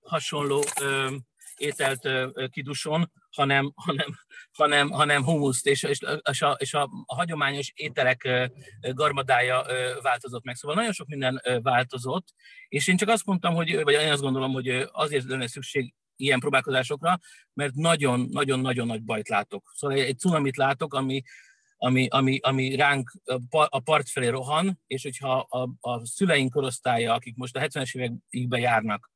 hasonló 0.00 0.64
ételt 1.56 2.08
kiduson, 2.50 3.12
hanem, 3.30 3.72
hanem, 3.74 4.06
hanem, 4.52 4.90
hanem 4.90 5.24
humuszt, 5.24 5.66
és, 5.66 5.82
és, 5.82 5.98
és, 6.30 6.42
a, 6.42 6.50
és 6.58 6.74
a, 6.74 6.82
a 7.06 7.14
hagyományos 7.14 7.72
ételek 7.74 8.50
garmadája 8.80 9.64
változott 10.02 10.44
meg. 10.44 10.54
Szóval 10.54 10.76
nagyon 10.76 10.92
sok 10.92 11.06
minden 11.06 11.42
változott, 11.62 12.26
és 12.68 12.88
én 12.88 12.96
csak 12.96 13.08
azt 13.08 13.26
mondtam, 13.26 13.54
hogy, 13.54 13.82
vagy 13.82 13.94
én 13.94 14.12
azt 14.12 14.22
gondolom, 14.22 14.52
hogy 14.52 14.88
azért 14.92 15.24
lenne 15.24 15.46
szükség 15.46 15.94
ilyen 16.18 16.40
próbálkozásokra, 16.40 17.18
mert 17.52 17.74
nagyon-nagyon-nagyon 17.74 18.86
nagy 18.86 19.02
bajt 19.02 19.28
látok. 19.28 19.72
Szóval 19.74 19.96
egy, 19.96 20.18
cunamit 20.18 20.56
látok, 20.56 20.94
ami, 20.94 21.22
ami, 21.76 22.08
ami, 22.08 22.38
ami 22.42 22.74
ránk 22.74 23.12
a 23.48 23.80
part 23.80 24.08
felé 24.08 24.28
rohan, 24.28 24.80
és 24.86 25.02
hogyha 25.02 25.38
a, 25.38 25.68
a 25.80 26.06
szüleink 26.06 26.52
korosztálya, 26.52 27.14
akik 27.14 27.36
most 27.36 27.56
a 27.56 27.60
70-es 27.60 28.18
években 28.28 28.60
járnak, 28.60 29.10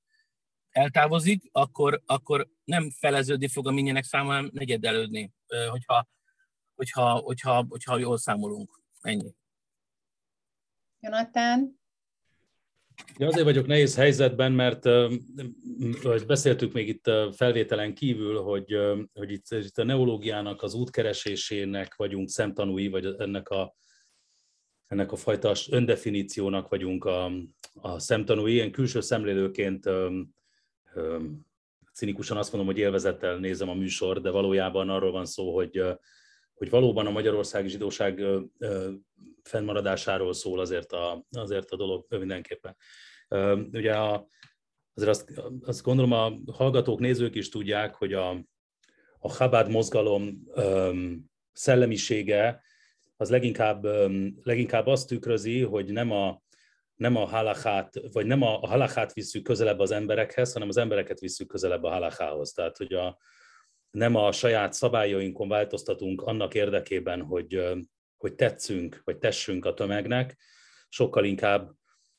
eltávozik, 0.70 1.48
akkor, 1.52 2.02
akkor 2.06 2.48
nem 2.64 2.90
feleződni 2.90 3.48
fog 3.48 3.66
a 3.66 3.70
minnyenek 3.70 4.04
száma, 4.04 4.28
hanem 4.28 4.50
negyedelődni, 4.52 5.32
hogyha, 5.70 6.08
hogyha, 6.74 7.14
hogyha, 7.14 7.64
hogyha 7.68 7.98
jól 7.98 8.18
számolunk. 8.18 8.80
Ennyi. 9.00 9.34
Jonathan? 11.00 11.81
Ja, 13.18 13.26
azért 13.26 13.44
vagyok 13.44 13.66
nehéz 13.66 13.96
helyzetben, 13.96 14.52
mert 14.52 14.86
uh, 14.86 15.12
beszéltük 16.26 16.72
még 16.72 16.88
itt 16.88 17.10
felvételen 17.32 17.94
kívül, 17.94 18.40
hogy, 18.40 18.76
hogy 19.12 19.30
itt, 19.30 19.46
itt 19.50 19.78
a 19.78 19.84
neológiának, 19.84 20.62
az 20.62 20.74
útkeresésének 20.74 21.94
vagyunk 21.94 22.28
szemtanúi, 22.28 22.88
vagy 22.88 23.14
ennek 23.18 23.48
a, 23.48 23.74
ennek 24.86 25.12
a 25.12 25.16
fajta 25.16 25.52
öndefiníciónak 25.70 26.68
vagyunk 26.68 27.04
a, 27.04 27.32
a 27.74 27.98
szemtanúi. 27.98 28.52
Ilyen 28.52 28.72
külső 28.72 29.00
szemlélőként 29.00 29.88
cinikusan 31.92 32.36
azt 32.36 32.52
mondom, 32.52 32.72
hogy 32.72 32.80
élvezettel 32.80 33.36
nézem 33.36 33.68
a 33.68 33.74
műsor, 33.74 34.20
de 34.20 34.30
valójában 34.30 34.88
arról 34.88 35.12
van 35.12 35.24
szó, 35.24 35.54
hogy, 35.54 35.82
hogy 36.54 36.70
valóban 36.70 37.06
a 37.06 37.10
magyarországi 37.10 37.68
zsidóság 37.68 38.24
fennmaradásáról 39.42 40.32
szól 40.32 40.60
azért 40.60 40.92
a, 40.92 41.24
azért 41.30 41.70
a 41.70 41.76
dolog 41.76 42.06
mindenképpen. 42.08 42.76
Ugye 43.72 43.94
a, 43.94 44.26
azért 44.94 45.10
azt, 45.10 45.32
azt 45.64 45.82
gondolom 45.82 46.12
a 46.12 46.52
hallgatók, 46.52 46.98
nézők 46.98 47.34
is 47.34 47.48
tudják, 47.48 47.94
hogy 47.94 48.12
a, 48.12 48.30
a 49.18 49.28
Chabad 49.28 49.68
mozgalom 49.70 50.42
szellemisége 51.52 52.62
az 53.16 53.30
leginkább, 53.30 53.86
leginkább 54.42 54.86
azt 54.86 55.08
tükrözi, 55.08 55.60
hogy 55.60 55.92
nem 55.92 56.10
a, 56.10 56.42
nem 56.94 57.16
a 57.16 57.24
halachát, 57.24 58.00
vagy 58.12 58.26
nem 58.26 58.42
a, 58.42 58.62
a 58.62 58.66
halachát 58.66 59.12
visszük 59.12 59.42
közelebb 59.42 59.78
az 59.78 59.90
emberekhez, 59.90 60.52
hanem 60.52 60.68
az 60.68 60.76
embereket 60.76 61.20
visszük 61.20 61.48
közelebb 61.48 61.82
a 61.82 61.90
halachához. 61.90 62.52
Tehát, 62.52 62.76
hogy 62.76 62.92
a, 62.92 63.18
nem 63.90 64.14
a 64.14 64.32
saját 64.32 64.72
szabályainkon 64.72 65.48
változtatunk 65.48 66.22
annak 66.22 66.54
érdekében, 66.54 67.22
hogy, 67.22 67.62
hogy 68.22 68.34
tetszünk, 68.34 69.00
vagy 69.04 69.18
tessünk 69.18 69.64
a 69.64 69.74
tömegnek, 69.74 70.36
sokkal 70.88 71.24
inkább, 71.24 71.70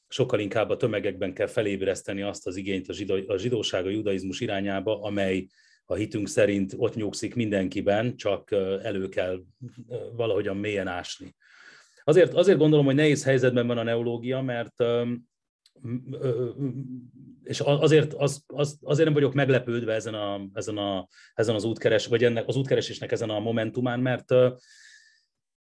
sokkal 0.08 0.40
inkább 0.40 0.70
a 0.70 0.78
tömegekben 0.78 1.34
kell 1.34 1.48
felébreszteni 1.48 2.22
azt 2.22 2.48
az 2.48 2.56
igényt 2.56 2.90
a, 2.90 2.94
zsidó, 2.94 3.16
a 3.28 3.38
zsidóság, 3.38 3.86
a 3.86 3.90
judaizmus 3.90 4.40
irányába, 4.40 5.02
amely 5.02 5.48
a 5.86 5.94
hitünk 5.94 6.28
szerint 6.28 6.74
ott 6.78 6.96
nyugszik 6.96 7.36
mindenkiben, 7.36 8.16
csak 8.16 8.52
elő 8.82 9.10
kell 9.10 9.42
valahogyan 10.16 10.58
mélyen 10.58 10.88
ásni. 10.88 11.36
Azért, 12.04 12.34
azért 12.34 12.58
gondolom, 12.58 12.86
hogy 12.86 12.96
nehéz 12.96 13.24
helyzetben 13.24 13.68
van 13.68 13.78
a 13.78 13.84
neológia, 13.84 14.42
mert 14.42 14.84
és 17.44 17.60
azért, 17.60 18.14
az, 18.14 18.44
az, 18.48 18.80
azért 18.82 19.06
nem 19.06 19.14
vagyok 19.14 19.34
meglepődve 19.34 19.94
ezen, 19.94 20.14
a, 20.14 20.42
ezen, 20.54 20.78
a, 20.78 21.08
ezen 21.34 21.56
az 21.56 21.64
útkeres, 21.64 22.08
vagy 22.08 22.24
ennek 22.24 22.48
az 22.48 22.56
útkeresésnek 22.56 23.12
ezen 23.12 23.30
a 23.30 23.40
momentumán, 23.40 24.00
mert 24.00 24.34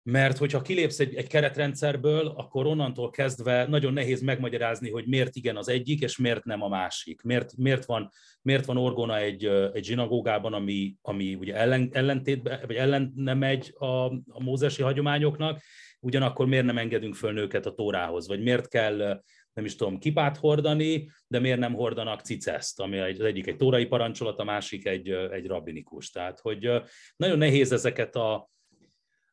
mert 0.09 0.39
hogyha 0.39 0.63
kilépsz 0.63 1.01
egy, 1.01 1.15
egy 1.15 1.27
keretrendszerből, 1.27 2.27
akkor 2.27 2.67
onnantól 2.67 3.11
kezdve 3.11 3.67
nagyon 3.67 3.93
nehéz 3.93 4.21
megmagyarázni, 4.21 4.91
hogy 4.91 5.07
miért 5.07 5.37
igen 5.37 5.57
az 5.57 5.69
egyik, 5.69 6.01
és 6.01 6.17
miért 6.17 6.45
nem 6.45 6.63
a 6.63 6.69
másik. 6.69 7.23
Miért, 7.23 7.57
miért, 7.57 7.85
van, 7.85 8.11
miért 8.43 8.65
van 8.65 8.77
orgona 8.77 9.19
egy, 9.19 9.45
egy 9.73 9.85
zsinagógában, 9.85 10.53
ami, 10.53 10.95
ami 11.03 11.35
ugye 11.35 11.55
ellen, 11.55 11.89
ellentétbe, 11.93 12.61
vagy 12.67 12.77
ellen 12.77 13.13
nem 13.17 13.39
megy 13.39 13.75
a, 13.79 13.87
a 14.15 14.43
mózesi 14.43 14.83
hagyományoknak, 14.83 15.61
ugyanakkor 16.01 16.47
miért 16.47 16.65
nem 16.65 16.79
engedünk 16.79 17.15
föl 17.15 17.33
nőket 17.33 17.67
a 17.67 17.75
tórához, 17.75 18.29
vagy 18.29 18.43
miért 18.43 18.69
kell 18.69 19.23
nem 19.53 19.65
is 19.65 19.77
tudom, 19.77 19.99
kipát 19.99 20.37
hordani, 20.37 21.11
de 21.27 21.39
miért 21.39 21.59
nem 21.59 21.75
hordanak 21.75 22.21
ciceszt, 22.21 22.81
ami 22.81 22.99
az 22.99 23.21
egyik 23.21 23.47
egy 23.47 23.57
tórai 23.57 23.87
parancsolat, 23.87 24.39
a 24.39 24.45
másik 24.45 24.87
egy, 24.87 25.11
egy 25.11 25.47
rabbinikus. 25.47 26.11
Tehát, 26.11 26.41
hogy 26.41 26.71
nagyon 27.17 27.39
nehéz 27.39 27.73
ezeket 27.73 28.17
a, 28.17 28.51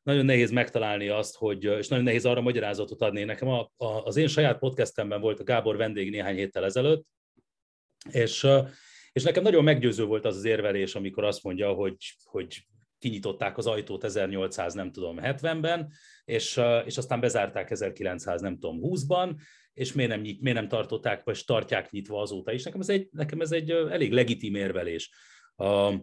nagyon 0.04 0.26
nehéz 0.26 0.52
megtalálni 0.52 1.10
azt, 1.10 1.36
hogy, 1.36 1.64
és 1.64 1.88
nagyon 1.88 2.06
nehéz 2.06 2.26
arra 2.26 2.42
magyarázatot 2.42 3.02
adni. 3.02 3.24
Nekem 3.24 3.48
a, 3.48 3.72
a, 3.78 3.86
az 3.86 4.16
én 4.16 4.28
saját 4.28 4.60
podcastemben 4.60 5.22
volt 5.22 5.40
a 5.40 5.44
Gábor 5.44 5.78
vendég 5.78 6.10
néhány 6.10 6.36
héttel 6.36 6.66
ezelőtt, 6.66 7.06
és, 8.12 8.48
és 9.12 9.24
nekem 9.24 9.44
nagyon 9.44 9.64
meggyőző 9.64 10.06
volt 10.06 10.26
az 10.26 10.36
az 10.36 10.46
érvelés, 10.46 10.96
amikor 10.96 11.24
azt 11.24 11.44
mondja, 11.44 11.74
hogy, 11.74 11.96
hogy 12.24 12.68
kinyitották 12.98 13.58
az 13.58 13.68
ajtót 13.68 14.04
1800 14.04 14.74
nem 14.74 14.92
tudom 14.92 15.18
70-ben, 15.22 15.92
és, 16.26 16.62
és 16.86 16.98
aztán 16.98 17.20
bezárták 17.20 17.72
1900 17.72 18.42
nem 18.42 18.58
tudom 18.58 18.80
20-ban, 18.82 19.36
és 19.74 19.94
miért 19.94 20.12
nem, 20.12 20.22
nyit, 20.22 20.42
miért 20.42 20.58
nem 20.58 20.68
tartották, 20.68 21.24
vagy 21.24 21.42
tartják 21.46 21.92
nyitva 21.92 22.22
azóta 22.22 22.52
is. 22.52 22.64
Nekem 22.64 22.80
ez 22.80 22.90
egy, 22.90 23.08
nekem 23.12 23.42
ez 23.42 23.52
egy 23.52 23.72
elég 23.72 24.12
legitim 24.12 24.56
érvelés. 24.56 25.12
A, 25.56 25.94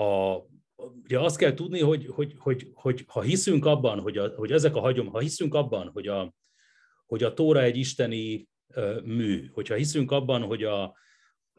a, 0.00 0.36
ugye 0.78 1.20
azt 1.20 1.36
kell 1.36 1.54
tudni, 1.54 1.80
hogy, 1.80 2.06
hogy, 2.06 2.34
hogy, 2.38 2.70
hogy 2.74 3.04
ha 3.06 3.20
hiszünk 3.20 3.64
abban, 3.64 4.00
hogy, 4.00 4.18
a, 4.18 4.28
hogy 4.28 4.52
ezek 4.52 4.76
a 4.76 4.80
hagyom, 4.80 5.06
ha 5.06 5.18
hiszünk 5.18 5.54
abban, 5.54 5.90
hogy 5.92 6.06
a, 6.06 6.34
hogy 7.06 7.22
a 7.22 7.34
Tóra 7.34 7.62
egy 7.62 7.76
isteni 7.76 8.48
mű, 9.02 9.48
hogyha 9.52 9.74
hiszünk 9.74 10.10
abban, 10.10 10.42
hogy 10.42 10.64
a, 10.64 10.82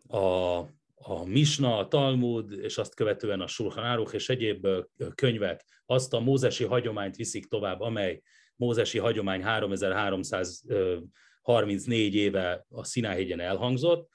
a, 0.08 0.58
a 0.96 1.26
Misna, 1.26 1.78
a 1.78 1.88
Talmud, 1.88 2.52
és 2.52 2.78
azt 2.78 2.96
követően 2.96 3.42
a 3.42 3.48
Shulchan 3.48 3.84
Aruch 3.84 4.14
és 4.14 4.30
egyéb 4.30 4.68
könyvek 5.16 5.66
azt 5.86 6.14
a 6.14 6.20
mózesi 6.20 6.64
hagyományt 6.64 7.16
viszik 7.16 7.46
tovább, 7.46 7.80
amely 7.80 8.22
mózesi 8.56 8.98
hagyomány 8.98 9.44
3334 9.44 12.16
éve 12.16 12.66
a 12.70 12.86
Sináhégyen 12.86 13.40
elhangzott, 13.40 14.10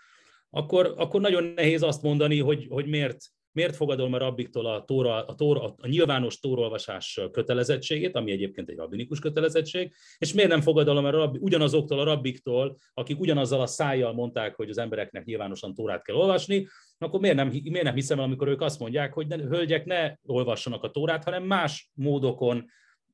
akkor, 0.51 0.95
akkor 0.97 1.21
nagyon 1.21 1.45
nehéz 1.45 1.83
azt 1.83 2.03
mondani, 2.03 2.39
hogy, 2.39 2.67
hogy 2.69 2.87
miért, 2.87 3.19
miért 3.55 3.77
fogadom 3.77 4.13
a 4.13 4.19
rabbiktól 4.19 4.67
a, 4.67 4.85
tóra, 4.85 5.27
a, 5.27 5.35
tóra, 5.35 5.75
a 5.77 5.87
nyilvános 5.87 6.39
tórolvasás 6.39 7.21
kötelezettségét, 7.33 8.17
ami 8.17 8.31
egyébként 8.31 8.69
egy 8.69 8.77
rabbinikus 8.77 9.19
kötelezettség, 9.19 9.95
és 10.19 10.33
miért 10.33 10.51
nem 10.51 10.61
fogadom 10.61 11.05
a 11.05 11.11
rabbi, 11.11 11.39
ugyanazoktól 11.41 12.01
a 12.01 12.05
rabbiktól, 12.05 12.77
akik 12.95 13.21
ugyanazzal 13.21 13.61
a 13.61 13.67
szájjal 13.67 14.13
mondták, 14.13 14.55
hogy 14.55 14.69
az 14.69 14.79
embereknek 14.79 15.25
nyilvánosan 15.25 15.75
tórát 15.75 16.03
kell 16.03 16.17
olvasni, 16.17 16.67
akkor 16.99 17.21
miért 17.21 17.37
nem, 17.37 17.49
miért 17.49 17.85
nem 17.85 17.95
hiszem 17.95 18.19
el, 18.19 18.25
amikor 18.25 18.49
ők 18.49 18.61
azt 18.61 18.79
mondják, 18.79 19.13
hogy 19.13 19.27
ne, 19.27 19.37
hölgyek 19.37 19.85
ne 19.85 20.15
olvassanak 20.23 20.83
a 20.83 20.91
tórát, 20.91 21.25
hanem 21.25 21.43
más 21.43 21.91
módokon 21.95 22.65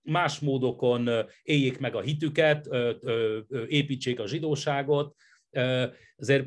más 0.03 0.39
módokon 0.39 1.09
éljék 1.43 1.79
meg 1.79 1.95
a 1.95 2.01
hitüket, 2.01 2.69
építsék 3.67 4.21
a 4.21 4.27
zsidóságot. 4.27 5.15
Azért 6.17 6.47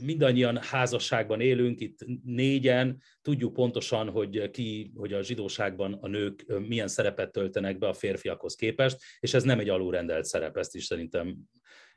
mindannyian 0.00 0.56
házasságban 0.62 1.40
élünk, 1.40 1.80
itt 1.80 1.98
négyen, 2.24 3.02
tudjuk 3.22 3.52
pontosan, 3.52 4.10
hogy 4.10 4.50
ki, 4.50 4.92
hogy 4.96 5.12
a 5.12 5.22
zsidóságban 5.22 5.92
a 6.00 6.08
nők 6.08 6.44
milyen 6.68 6.88
szerepet 6.88 7.32
töltenek 7.32 7.78
be 7.78 7.88
a 7.88 7.92
férfiakhoz 7.92 8.54
képest, 8.54 8.98
és 9.20 9.34
ez 9.34 9.42
nem 9.42 9.58
egy 9.58 9.68
alulrendelt 9.68 10.24
szerep, 10.24 10.56
ezt 10.56 10.74
is 10.74 10.84
szerintem 10.84 11.36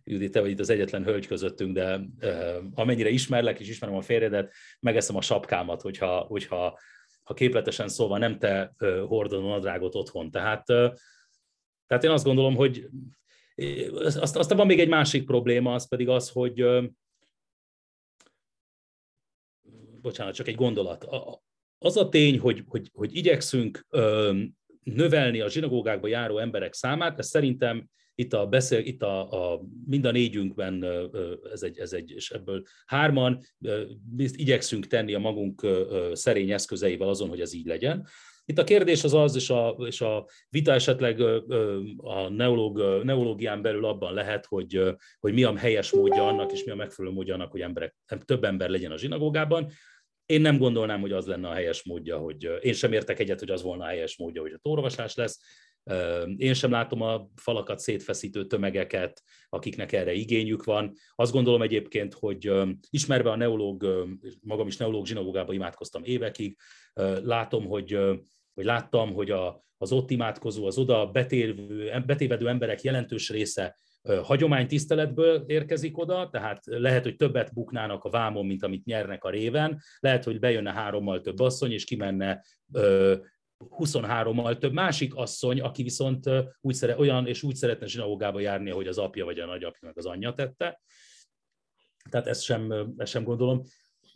Judit, 0.04 0.32
te 0.32 0.40
vagy 0.40 0.50
itt 0.50 0.60
az 0.60 0.70
egyetlen 0.70 1.04
hölgy 1.04 1.28
közöttünk, 1.28 1.74
de 1.74 2.00
uh, 2.22 2.64
amennyire 2.74 3.10
ismerlek 3.10 3.60
és 3.60 3.70
ismerem 3.70 3.96
a 3.96 4.02
férjedet, 4.02 4.54
megeszem 4.80 5.16
a 5.16 5.22
sapkámat, 5.22 5.82
hogyha, 5.82 6.20
hogyha 6.20 6.80
ha 7.24 7.34
képletesen 7.34 7.88
szóval 7.88 8.18
nem 8.18 8.40
te 8.40 8.74
uh, 8.80 9.00
hordod 9.00 9.44
a 9.44 9.48
nadrágot 9.48 9.96
otthon. 9.96 10.32
Tehát, 10.32 10.70
uh, 10.70 10.94
tehát 11.88 12.04
én 12.04 12.10
azt 12.10 12.24
gondolom, 12.24 12.56
hogy 12.56 12.88
azt, 13.94 14.36
aztán 14.36 14.58
van 14.58 14.66
még 14.66 14.80
egy 14.80 14.88
másik 14.88 15.26
probléma, 15.26 15.74
az 15.74 15.88
pedig 15.88 16.10
az, 16.10 16.30
hogy 16.30 16.66
bocsánat, 20.08 20.34
csak 20.34 20.48
egy 20.48 20.56
gondolat. 20.56 21.08
Az 21.78 21.98
a 21.98 22.10
tény, 22.10 22.40
hogy, 22.40 22.64
hogy, 22.68 22.90
hogy 22.94 23.16
igyekszünk 23.16 23.86
növelni 24.84 25.40
a 25.40 25.50
zsinagógákba 25.50 26.08
járó 26.08 26.38
emberek 26.38 26.74
számát, 26.74 27.20
ez 27.20 27.28
szerintem 27.28 27.90
itt 28.16 28.34
a 28.34 28.48
beszél, 28.48 28.80
itt 28.80 29.02
a, 29.02 29.54
a 29.54 29.62
mind 29.86 30.06
a 30.06 30.12
négyünkben, 30.12 30.86
ez 31.52 31.62
egy, 31.62 31.78
ez 31.78 31.94
egy, 31.94 32.12
és 32.12 32.32
ebből 32.32 32.64
hárman 32.86 33.40
igyekszünk 34.16 34.88
tenni 34.88 35.14
a 35.14 35.20
magunk 35.20 35.68
szerény 36.14 36.52
eszközeivel 36.52 37.10
azon, 37.10 37.30
hogy 37.30 37.42
ez 37.42 37.54
így 37.54 37.66
legyen. 37.66 38.08
Itt 38.46 38.58
a 38.58 38.64
kérdés 38.64 39.04
az 39.04 39.14
az, 39.14 39.36
és 39.36 39.50
a, 39.50 39.76
és 39.86 40.02
a 40.02 40.28
vita 40.50 40.72
esetleg 40.72 41.22
a 41.98 42.30
neológ, 42.30 43.04
neológián 43.04 43.62
belül 43.62 43.86
abban 43.86 44.14
lehet, 44.14 44.46
hogy, 44.46 44.96
hogy 45.20 45.34
mi 45.34 45.44
a 45.44 45.58
helyes 45.58 45.92
módja 45.92 46.28
annak, 46.28 46.52
és 46.52 46.64
mi 46.64 46.72
a 46.72 46.76
megfelelő 46.76 47.14
módja 47.14 47.34
annak, 47.34 47.52
hogy 47.52 47.62
emberek, 47.62 47.96
több 48.26 48.44
ember 48.44 48.70
legyen 48.70 48.92
a 48.92 48.98
zsinagógában. 48.98 49.72
Én 50.28 50.42
nem 50.42 50.58
gondolnám, 50.58 51.02
hogy 51.02 51.12
az 51.12 51.26
lenne 51.26 51.48
a 51.48 51.54
helyes 51.54 51.84
módja, 51.84 52.18
hogy 52.18 52.50
én 52.62 52.74
sem 52.74 52.94
értek 52.94 53.20
egyet, 53.20 53.40
hogy 53.40 53.50
az 53.50 53.62
volna 53.62 53.84
a 53.84 53.88
helyes 53.88 54.18
módja, 54.18 54.42
hogy 54.42 54.52
a 54.52 54.60
tórvasás 54.62 55.16
lesz. 55.16 55.40
Én 56.38 56.54
sem 56.54 56.72
látom 56.72 57.02
a 57.02 57.30
falakat 57.36 57.80
szétfeszítő 57.80 58.46
tömegeket, 58.46 59.24
akiknek 59.50 59.92
erre 59.92 60.14
igényük 60.14 60.64
van. 60.64 60.94
Azt 61.16 61.32
gondolom 61.32 61.62
egyébként, 61.62 62.14
hogy 62.14 62.52
ismerve 62.90 63.32
a 63.32 63.36
neológ, 63.36 64.08
magam 64.42 64.68
is 64.68 64.78
neológ 64.78 65.06
zsinagógába 65.06 65.54
imádkoztam 65.54 66.04
évekig, 66.04 66.58
látom, 67.24 67.66
hogy, 67.66 68.00
hogy 68.54 68.66
láttam, 68.66 69.14
hogy 69.14 69.32
a, 69.32 69.64
az 69.78 69.92
ott 69.92 70.12
imádkozó, 70.12 70.66
az 70.66 70.78
oda 70.78 71.06
betévő, 71.06 72.04
betévedő 72.06 72.48
emberek 72.48 72.82
jelentős 72.82 73.30
része 73.30 73.78
hagyománytiszteletből 74.24 75.44
érkezik 75.48 75.98
oda, 75.98 76.30
tehát 76.30 76.64
lehet, 76.66 77.04
hogy 77.04 77.16
többet 77.16 77.54
buknának 77.54 78.04
a 78.04 78.10
vámon, 78.10 78.46
mint 78.46 78.64
amit 78.64 78.86
nyernek 78.86 79.24
a 79.24 79.30
réven, 79.30 79.82
lehet, 80.00 80.24
hogy 80.24 80.40
bejönne 80.40 80.74
hárommal 80.74 81.22
több 81.22 81.40
asszony, 81.40 81.72
és 81.72 81.84
kimenne 81.84 82.44
23-mal 83.60 84.58
több 84.58 84.74
másik 84.74 85.16
asszony, 85.16 85.62
aki 85.62 85.84
viszont 85.84 86.30
úgy 86.62 86.74
szere, 86.74 86.98
olyan 86.98 87.28
és 87.28 87.44
úgy 87.44 87.56
szeretne 87.56 87.86
zsinagógába 87.86 88.40
járni, 88.40 88.70
hogy 88.70 88.88
az 88.88 88.98
apja 88.98 89.26
vagy 89.26 89.40
a 89.40 89.46
nagyapja 89.46 89.88
meg 89.88 89.98
az 89.98 90.06
anyja 90.06 90.34
tette. 90.34 90.82
Tehát 92.10 92.28
ezt 92.28 92.44
sem, 92.44 92.94
ezt 92.98 93.12
sem 93.12 93.24
gondolom. 93.24 93.64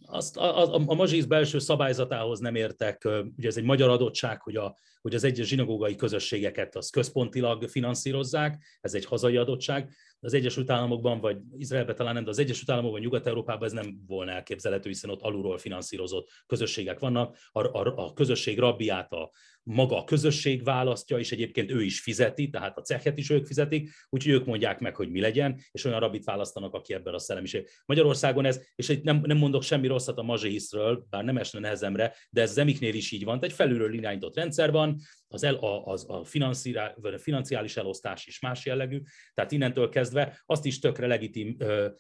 Azt, 0.06 0.38
a, 0.38 0.74
a, 0.74 0.82
a 0.86 0.94
mazsiz 0.94 1.26
belső 1.26 1.60
szabályzatához 1.60 2.40
nem 2.40 2.56
értek, 2.56 3.06
ugye 3.38 3.48
ez 3.48 3.58
egy 3.58 3.64
magyar 3.64 3.90
adottság, 3.90 4.42
hogy, 4.42 4.56
a, 4.56 4.78
hogy 5.02 5.16
az 5.16 5.24
egyes 5.24 5.48
zsinagógai 5.48 5.96
közösségeket 5.96 6.76
az 6.76 6.90
központilag 6.90 7.70
finanszírozzák, 7.70 8.64
ez 8.82 8.94
egy 8.94 9.06
hazai 9.06 9.38
adottság, 9.38 9.94
az 10.24 10.34
Egyesült 10.34 10.70
Államokban, 10.70 11.20
vagy 11.20 11.38
Izraelben 11.58 11.96
talán 11.96 12.14
nem, 12.14 12.24
de 12.24 12.30
az 12.30 12.40
Egyesült 12.40 12.70
Államokban, 12.70 13.00
Nyugat-Európában 13.00 13.68
ez 13.68 13.74
nem 13.74 14.04
volna 14.08 14.32
elképzelhető, 14.32 14.90
hiszen 14.90 15.10
ott 15.10 15.22
alulról 15.22 15.58
finanszírozott 15.58 16.30
közösségek 16.46 17.00
vannak. 17.00 17.38
A, 17.52 17.66
a, 17.66 17.94
a 17.96 18.14
közösség 18.14 18.60
rabbiát 18.60 19.12
a 19.12 19.32
maga 19.64 19.98
a 19.98 20.04
közösség 20.04 20.64
választja, 20.64 21.20
és 21.20 21.32
egyébként 21.32 21.72
ő 21.72 21.84
is 21.84 22.02
fizeti, 22.02 22.50
tehát 22.50 22.78
a 22.78 22.82
cechet 22.82 23.18
is 23.18 23.30
ők 23.30 23.46
fizetik, 23.46 23.90
úgyhogy 24.10 24.32
ők 24.32 24.46
mondják 24.46 24.80
meg, 24.80 24.96
hogy 24.96 25.10
mi 25.10 25.20
legyen, 25.20 25.60
és 25.72 25.86
olyan 25.86 26.00
rabbit 26.00 26.24
választanak, 26.24 26.74
aki 26.74 26.94
ebben 26.94 27.14
a 27.14 27.20
szellemiség. 27.20 27.68
Magyarországon 27.86 28.46
ez, 28.46 28.62
és 28.76 28.90
itt 28.90 29.04
nem, 29.04 29.22
nem 29.26 29.38
mondok 29.38 29.64
semmi 29.64 29.88
rosszat 29.88 30.18
a 30.18 30.24
mazsihiszről, 30.24 31.06
bár 31.10 31.24
nem 31.24 31.38
esne 31.38 31.60
nehezemre, 31.60 32.16
de 32.30 32.42
ez 32.42 32.50
az 32.50 32.58
emiknél 32.58 32.94
is 32.94 33.12
így 33.12 33.24
van, 33.24 33.44
egy 33.44 33.54
felülről 33.54 33.94
irányított 33.94 34.36
rendszer 34.36 34.72
van, 34.72 34.98
az, 35.32 35.44
el, 35.44 35.56
az, 35.86 36.06
a 36.10 36.24
financiális 37.18 37.78
elosztás 37.78 38.26
is 38.26 38.40
más 38.40 38.66
jellegű, 38.66 39.02
tehát 39.34 39.52
innentől 39.52 39.90
kezdve 39.90 40.42
azt 40.46 40.66
is 40.66 40.80
tökre 40.80 41.08
legitim 41.08 41.58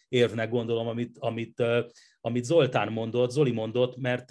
érvnek 0.07 0.49
gondolom, 0.49 0.87
amit, 0.87 1.17
amit, 1.19 1.63
amit 2.21 2.43
Zoltán 2.43 2.91
mondott, 2.91 3.31
Zoli 3.31 3.51
mondott, 3.51 3.97
mert, 3.97 4.29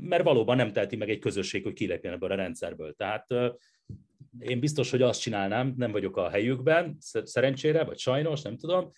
mert 0.00 0.22
valóban 0.22 0.56
nem 0.56 0.72
teheti 0.72 0.96
meg 0.96 1.10
egy 1.10 1.18
közösség, 1.18 1.62
hogy 1.62 1.72
kilépjen 1.72 2.12
ebből 2.12 2.32
a 2.32 2.34
rendszerből. 2.34 2.94
Tehát 2.94 3.26
én 4.38 4.60
biztos, 4.60 4.90
hogy 4.90 5.02
azt 5.02 5.20
csinálnám, 5.20 5.74
nem 5.76 5.92
vagyok 5.92 6.16
a 6.16 6.28
helyükben, 6.30 6.96
szerencsére, 7.24 7.84
vagy 7.84 7.98
sajnos, 7.98 8.42
nem 8.42 8.56
tudom, 8.56 8.90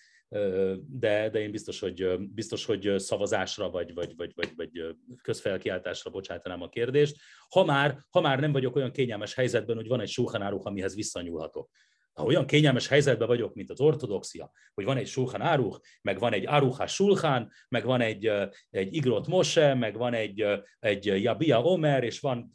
de, 0.87 1.29
de 1.29 1.39
én 1.39 1.51
biztos, 1.51 1.79
hogy, 1.79 2.17
biztos, 2.19 2.65
hogy 2.65 2.93
szavazásra 2.99 3.69
vagy, 3.69 3.93
vagy, 3.93 4.13
vagy, 4.15 4.31
vagy, 4.35 4.51
vagy 4.55 4.95
közfelkiáltásra 5.21 6.11
bocsátanám 6.11 6.61
a 6.61 6.69
kérdést. 6.69 7.15
Ha 7.49 7.65
már, 7.65 8.05
ha 8.09 8.21
már 8.21 8.39
nem 8.39 8.51
vagyok 8.51 8.75
olyan 8.75 8.91
kényelmes 8.91 9.33
helyzetben, 9.33 9.75
hogy 9.75 9.87
van 9.87 9.99
egy 9.99 10.09
sulhanáruh, 10.09 10.65
amihez 10.65 10.95
visszanyúlhatok. 10.95 11.69
Ha 12.13 12.23
olyan 12.23 12.45
kényelmes 12.45 12.87
helyzetben 12.87 13.27
vagyok, 13.27 13.53
mint 13.53 13.69
az 13.69 13.79
ortodoxia, 13.79 14.51
hogy 14.73 14.85
van 14.85 14.97
egy 14.97 15.07
sulhan 15.07 15.41
áruh, 15.41 15.77
meg 16.01 16.19
van 16.19 16.33
egy 16.33 16.47
aruha 16.47 16.87
sulhan, 16.87 17.51
meg 17.69 17.85
van 17.85 18.01
egy, 18.01 18.31
egy 18.69 18.95
igrot 18.95 19.27
mose, 19.27 19.73
meg 19.73 19.97
van 19.97 20.13
egy, 20.13 20.45
egy 20.79 21.05
jabia 21.05 21.61
omer, 21.61 22.03
és 22.03 22.19
van 22.19 22.51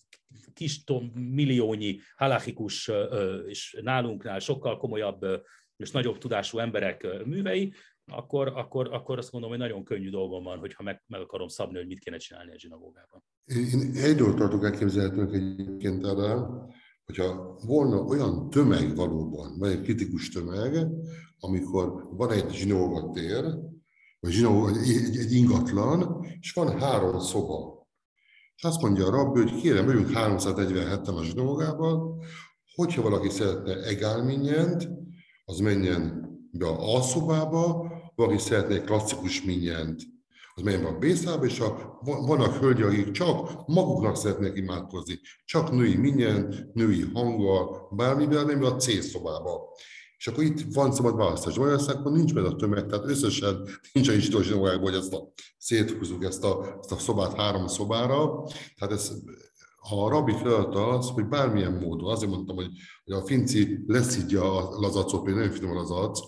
kis 0.54 0.82
milliónyi 1.14 1.98
halachikus 2.16 2.90
és 3.46 3.78
nálunknál 3.82 4.38
sokkal 4.38 4.76
komolyabb 4.76 5.26
és 5.76 5.90
nagyobb 5.90 6.18
tudású 6.18 6.58
emberek 6.58 7.06
művei, 7.24 7.72
akkor, 8.12 8.52
akkor, 8.54 8.92
akkor 8.92 9.18
azt 9.18 9.32
mondom, 9.32 9.50
hogy 9.50 9.58
nagyon 9.58 9.84
könnyű 9.84 10.10
dolgom 10.10 10.44
van, 10.44 10.58
hogyha 10.58 10.82
meg, 10.82 11.02
meg 11.06 11.20
akarom 11.20 11.48
szabni, 11.48 11.76
hogy 11.76 11.86
mit 11.86 11.98
kéne 11.98 12.16
csinálni 12.16 12.52
a 12.52 12.58
zsinagógában. 12.58 13.24
Én 13.44 13.90
egy 13.94 14.16
dolgot 14.16 14.36
tartok 14.36 14.64
elképzelhetőnek 14.64 15.34
egyébként 15.34 16.06
erre, 16.06 16.36
hogyha 17.04 17.58
volna 17.66 18.00
olyan 18.00 18.50
tömeg 18.50 18.96
valóban, 18.96 19.58
vagy 19.58 19.70
egy 19.70 19.80
kritikus 19.80 20.28
tömeg, 20.28 20.86
amikor 21.38 22.08
van 22.10 22.30
egy 22.30 22.50
zsinagógatér, 22.50 23.44
vagy 24.20 24.30
zsinagóga, 24.30 24.68
egy, 24.68 25.16
egy 25.16 25.32
ingatlan, 25.32 26.26
és 26.40 26.52
van 26.52 26.78
három 26.78 27.18
szoba. 27.18 27.86
És 28.56 28.64
azt 28.64 28.80
mondja 28.80 29.06
a 29.06 29.10
rabbi, 29.10 29.40
hogy 29.40 29.60
kérem, 29.60 29.84
vagyunk 29.86 30.10
347-en 30.14 31.16
a 31.16 31.24
zsinagógában, 31.24 32.22
hogyha 32.74 33.02
valaki 33.02 33.28
szeretne 33.28 33.82
egálminyent, 33.82 34.88
az 35.48 35.58
menjen 35.58 36.30
be 36.50 36.66
a 36.66 36.94
alszobába, 36.94 37.92
valaki 38.14 38.38
szeretne 38.38 38.74
egy 38.74 38.84
klasszikus 38.84 39.42
minyent, 39.42 40.02
az 40.54 40.62
menjen 40.62 40.82
be 40.82 40.88
a 40.88 40.98
bészába, 40.98 41.44
és 41.44 41.60
a, 41.60 41.98
vannak 42.02 42.54
hölgyek, 42.54 42.86
akik 42.86 43.10
csak 43.10 43.66
maguknak 43.66 44.16
szeretnék 44.16 44.56
imádkozni, 44.56 45.20
csak 45.44 45.70
női 45.70 45.96
minyen, 45.96 46.70
női 46.72 47.10
hanggal, 47.14 47.88
bármivel, 47.90 48.44
nem 48.44 48.64
a 48.64 48.76
C 48.76 49.04
szobába. 49.04 49.74
És 50.18 50.26
akkor 50.26 50.44
itt 50.44 50.74
van 50.74 50.92
szabad 50.92 51.16
választás. 51.16 51.56
Magyarországon 51.56 52.12
nincs 52.12 52.34
benne 52.34 52.48
a 52.48 52.56
tömeg, 52.56 52.86
tehát 52.86 53.04
összesen 53.04 53.68
nincs 53.92 54.10
egy 54.10 54.20
zsidó 54.20 54.64
hogy 54.64 54.94
ezt 54.94 55.12
a, 55.12 55.32
széthúzzuk 55.58 56.24
ezt 56.24 56.44
a, 56.44 56.78
ezt 56.80 56.92
a 56.92 56.98
szobát 56.98 57.34
három 57.34 57.66
szobára. 57.66 58.44
Tehát 58.76 58.94
ez 58.94 59.12
a 59.90 60.08
rabbi 60.08 60.32
feladata 60.32 60.88
az, 60.88 61.08
hogy 61.08 61.26
bármilyen 61.26 61.72
módon, 61.72 62.10
azért 62.10 62.30
mondtam, 62.30 62.56
hogy, 62.56 62.70
hogy 63.04 63.14
a 63.14 63.26
finci 63.26 63.84
leszidja 63.86 64.56
a 64.56 64.80
lazacot, 64.80 65.24
még 65.24 65.34
nem 65.34 65.50
finom 65.50 65.70
a 65.70 65.74
lazac, 65.74 66.20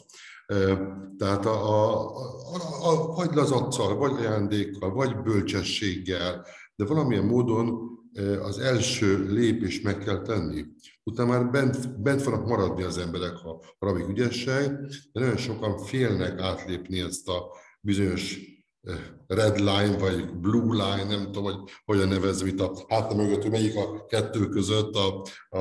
tehát 1.18 1.46
a, 1.46 1.68
a, 1.68 2.06
a, 2.52 2.90
a, 2.90 3.14
vagy 3.14 3.34
lazaccal, 3.34 3.96
vagy 3.96 4.12
ajándékkal, 4.12 4.92
vagy 4.92 5.16
bölcsességgel, 5.16 6.46
de 6.76 6.84
valamilyen 6.84 7.24
módon 7.24 7.96
az 8.42 8.58
első 8.58 9.32
lépés 9.32 9.80
meg 9.80 9.98
kell 9.98 10.22
tenni. 10.22 10.64
Utána 11.04 11.28
már 11.28 11.50
bent, 11.50 12.02
bent 12.02 12.22
fognak 12.22 12.46
maradni 12.46 12.82
az 12.82 12.98
emberek, 12.98 13.36
ha 13.36 13.60
a 13.78 13.86
rabik 13.86 14.08
ügyesség, 14.08 14.70
de 15.12 15.20
nagyon 15.20 15.36
sokan 15.36 15.78
félnek 15.78 16.40
átlépni 16.40 17.00
ezt 17.00 17.28
a 17.28 17.56
bizonyos 17.80 18.38
red 19.26 19.58
line, 19.58 19.98
vagy 19.98 20.34
blue 20.34 20.72
line, 20.72 21.04
nem 21.04 21.24
tudom, 21.24 21.42
hogy 21.42 21.70
hogyan 21.84 22.08
nevezem 22.08 22.46
itt 22.46 22.60
a 22.60 22.72
hátam 22.88 23.16
mögött, 23.16 23.42
hogy 23.42 23.50
melyik 23.50 23.76
a 23.76 24.06
kettő 24.06 24.48
között 24.48 24.94
a, 24.94 25.22
a, 25.48 25.58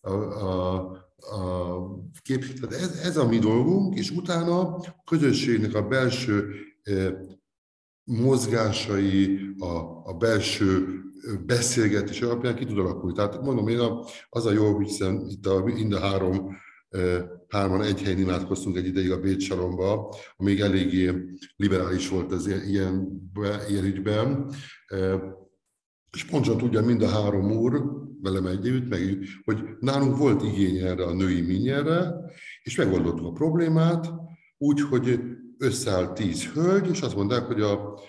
a, 0.00 0.10
a, 0.10 0.76
a 1.18 1.78
kép. 2.22 2.60
Tehát 2.60 2.84
ez, 2.84 3.00
ez 3.02 3.16
a 3.16 3.26
mi 3.26 3.38
dolgunk, 3.38 3.98
és 3.98 4.10
utána 4.10 4.60
a 4.60 4.84
közösségnek 5.04 5.74
a 5.74 5.88
belső 5.88 6.54
mozgásai, 8.04 9.38
a, 9.58 10.02
a 10.04 10.16
belső 10.18 11.00
beszélgetés 11.46 12.22
alapján 12.22 12.54
ki 12.54 12.64
tud 12.64 12.78
alakulni. 12.78 13.16
Tehát 13.16 13.42
mondom, 13.42 13.68
én 13.68 13.78
a, 13.78 14.04
az 14.28 14.46
a 14.46 14.52
jó, 14.52 14.78
hiszen 14.78 15.26
itt 15.28 15.46
a, 15.46 15.64
mind 15.64 15.92
a 15.92 16.00
három 16.00 16.56
hárman 17.48 17.82
egy 17.82 18.02
helyen 18.02 18.18
imádkoztunk 18.18 18.76
egy 18.76 18.86
ideig 18.86 19.10
a 19.10 19.20
Bécs 19.20 19.44
Saromba, 19.44 20.14
amíg 20.36 20.60
eléggé 20.60 21.12
liberális 21.56 22.08
volt 22.08 22.32
az 22.32 22.46
ilyen, 22.46 23.30
ilyen 23.68 23.84
ügyben. 23.84 24.50
És 26.12 26.24
pontosan 26.24 26.58
tudja 26.58 26.82
mind 26.82 27.02
a 27.02 27.08
három 27.08 27.50
úr, 27.50 27.82
velem 28.22 28.46
együtt, 28.46 28.88
meg, 28.88 29.18
hogy 29.44 29.62
nálunk 29.80 30.16
volt 30.16 30.42
igény 30.42 30.76
erre 30.76 31.04
a 31.04 31.14
női 31.14 31.40
minyerre, 31.40 32.14
és 32.62 32.76
megoldottuk 32.76 33.26
a 33.26 33.32
problémát, 33.32 34.12
úgy, 34.58 34.80
hogy 34.80 35.20
tíz 36.14 36.46
hölgy, 36.46 36.88
és 36.88 37.00
azt 37.00 37.16
mondták, 37.16 37.44
hogy 37.44 37.60
a, 37.60 38.00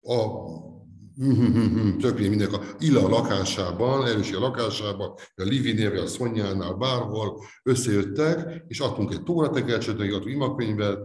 a 0.00 0.16
többé 2.00 2.28
mindenki 2.28 2.54
a 2.54 2.60
Illa 2.78 3.08
lakásában, 3.08 4.06
erősi 4.06 4.34
a 4.34 4.38
lakásában, 4.38 5.14
a 5.34 5.42
Livinél, 5.42 5.98
a 5.98 6.06
Szonyánál, 6.06 6.74
bárhol 6.74 7.44
összejöttek, 7.62 8.64
és 8.68 8.80
adtunk 8.80 9.12
egy 9.12 9.22
tóratekercset, 9.22 9.98
meg 9.98 10.12
adtunk 10.12 10.34
imakönyvet, 10.34 10.98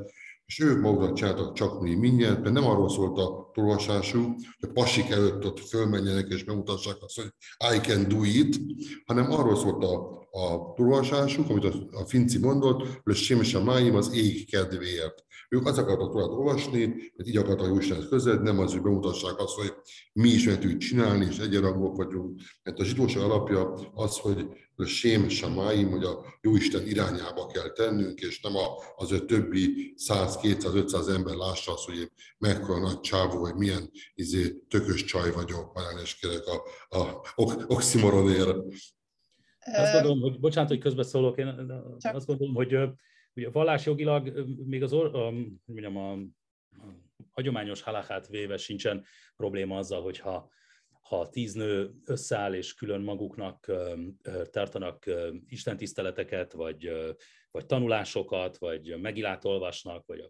és 0.46 0.60
ők 0.60 0.82
maguknak 0.82 1.14
csináltak 1.14 1.54
csak 1.54 1.82
mi 1.82 1.96
mindent, 1.96 2.42
mert 2.42 2.54
nem 2.54 2.66
arról 2.66 2.90
szólt 2.90 3.18
a 3.18 3.50
tolvasásuk, 3.54 4.26
hogy 4.60 4.70
a 4.70 4.74
pasik 4.74 5.10
előtt 5.10 5.46
ott 5.46 5.60
fölmenjenek 5.60 6.28
és 6.30 6.44
bemutassák 6.44 6.98
azt, 7.00 7.16
hogy 7.16 7.30
I 7.76 7.80
can 7.80 8.08
do 8.08 8.24
it, 8.24 8.60
hanem 9.06 9.32
arról 9.32 9.56
szólt 9.56 9.84
a, 9.84 9.96
a 10.32 10.74
tolvasásuk, 10.76 11.50
amit 11.50 11.64
a, 11.64 11.74
a 11.92 12.06
Finci 12.06 12.40
mondott, 12.40 12.88
hogy 13.04 13.16
Sémese 13.16 13.60
Máim 13.60 13.96
az 13.96 14.14
ég 14.14 14.50
kedvéért. 14.50 15.25
Ők 15.50 15.66
azt 15.66 15.78
akartak 15.78 16.12
tovább 16.12 16.30
olvasni, 16.30 16.86
mert 17.16 17.30
így 17.30 17.38
akartak 17.38 17.68
Jóistenhez 17.68 18.08
közel, 18.08 18.36
nem 18.36 18.60
az, 18.60 18.72
hogy 18.72 18.82
bemutassák 18.82 19.40
azt, 19.40 19.56
hogy 19.56 19.74
mi 20.14 20.30
is 20.30 20.46
meg 20.46 20.60
tudjuk 20.60 20.80
csinálni, 20.80 21.26
és 21.26 21.38
egyenrangok 21.38 21.96
vagyunk. 21.96 22.42
Mert 22.64 22.80
a 22.80 22.84
zsidóság 22.84 23.24
alapja 23.24 23.74
az, 23.94 24.18
hogy 24.18 24.48
a 24.76 24.86
sém 24.86 25.30
samáim, 25.30 25.90
hogy 25.90 26.04
a 26.04 26.26
Jóisten 26.42 26.88
irányába 26.88 27.46
kell 27.46 27.70
tennünk, 27.72 28.20
és 28.20 28.42
nem 28.42 28.54
az, 28.98 29.10
hogy 29.10 29.26
többi 29.26 29.94
100, 29.96 30.38
200, 30.38 30.74
500 30.74 31.08
ember 31.08 31.36
lássa 31.36 31.74
azt, 31.74 31.86
hogy 31.86 31.98
én 31.98 32.10
mekkora 32.38 32.80
nagy 32.80 33.00
csávó, 33.00 33.40
vagy 33.40 33.56
milyen 33.56 33.90
izé, 34.16 34.54
tökös 34.70 35.04
csaj 35.04 35.32
vagyok, 35.32 35.74
már 35.74 35.86
elnézést 35.86 36.26
a, 36.46 36.98
a 36.98 37.22
oximoronért. 37.68 38.58
Azt 39.60 39.94
gondolom, 39.94 40.20
hogy, 40.22 40.40
bocsánat, 40.40 40.70
hogy 40.70 40.80
közbeszólok, 40.80 41.38
én 41.38 41.72
Csak... 41.98 42.16
azt 42.16 42.26
gondolom, 42.26 42.56
hogy 42.56 42.76
Ugye 43.36 43.50
vallásjogilag 43.50 44.46
még 44.66 44.84
az 44.84 44.94
a, 44.94 45.32
mondjam, 45.66 45.98
a, 45.98 46.12
a 46.12 46.20
hagyományos 47.32 47.82
halakát 47.82 48.28
véve 48.28 48.58
sincsen 48.58 49.06
probléma 49.36 49.78
azzal, 49.78 50.02
hogyha 50.02 50.50
ha 51.02 51.30
tíz 51.30 51.54
nő 51.54 51.92
összeáll 52.06 52.54
és 52.54 52.74
külön 52.74 53.02
maguknak 53.02 53.72
tartanak 54.52 55.06
istentiszteleteket, 55.48 56.54
vagy, 56.54 56.92
vagy 57.52 57.66
tanulásokat, 57.66 58.58
vagy 58.58 58.98
megilát 59.02 59.46
olvasnak, 59.46 60.06
vagy 60.06 60.30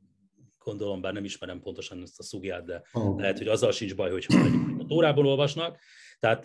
gondolom, 0.57 1.01
bár 1.01 1.13
nem 1.13 1.23
ismerem 1.23 1.59
pontosan 1.59 2.01
ezt 2.01 2.19
a 2.19 2.23
szugját, 2.23 2.65
de 2.65 2.81
oh. 2.93 3.19
lehet, 3.19 3.37
hogy 3.37 3.47
azzal 3.47 3.71
sincs 3.71 3.95
baj, 3.95 4.11
hogyha 4.11 4.43
a 4.79 4.85
tórából 4.85 5.27
olvasnak. 5.27 5.79
Tehát, 6.19 6.41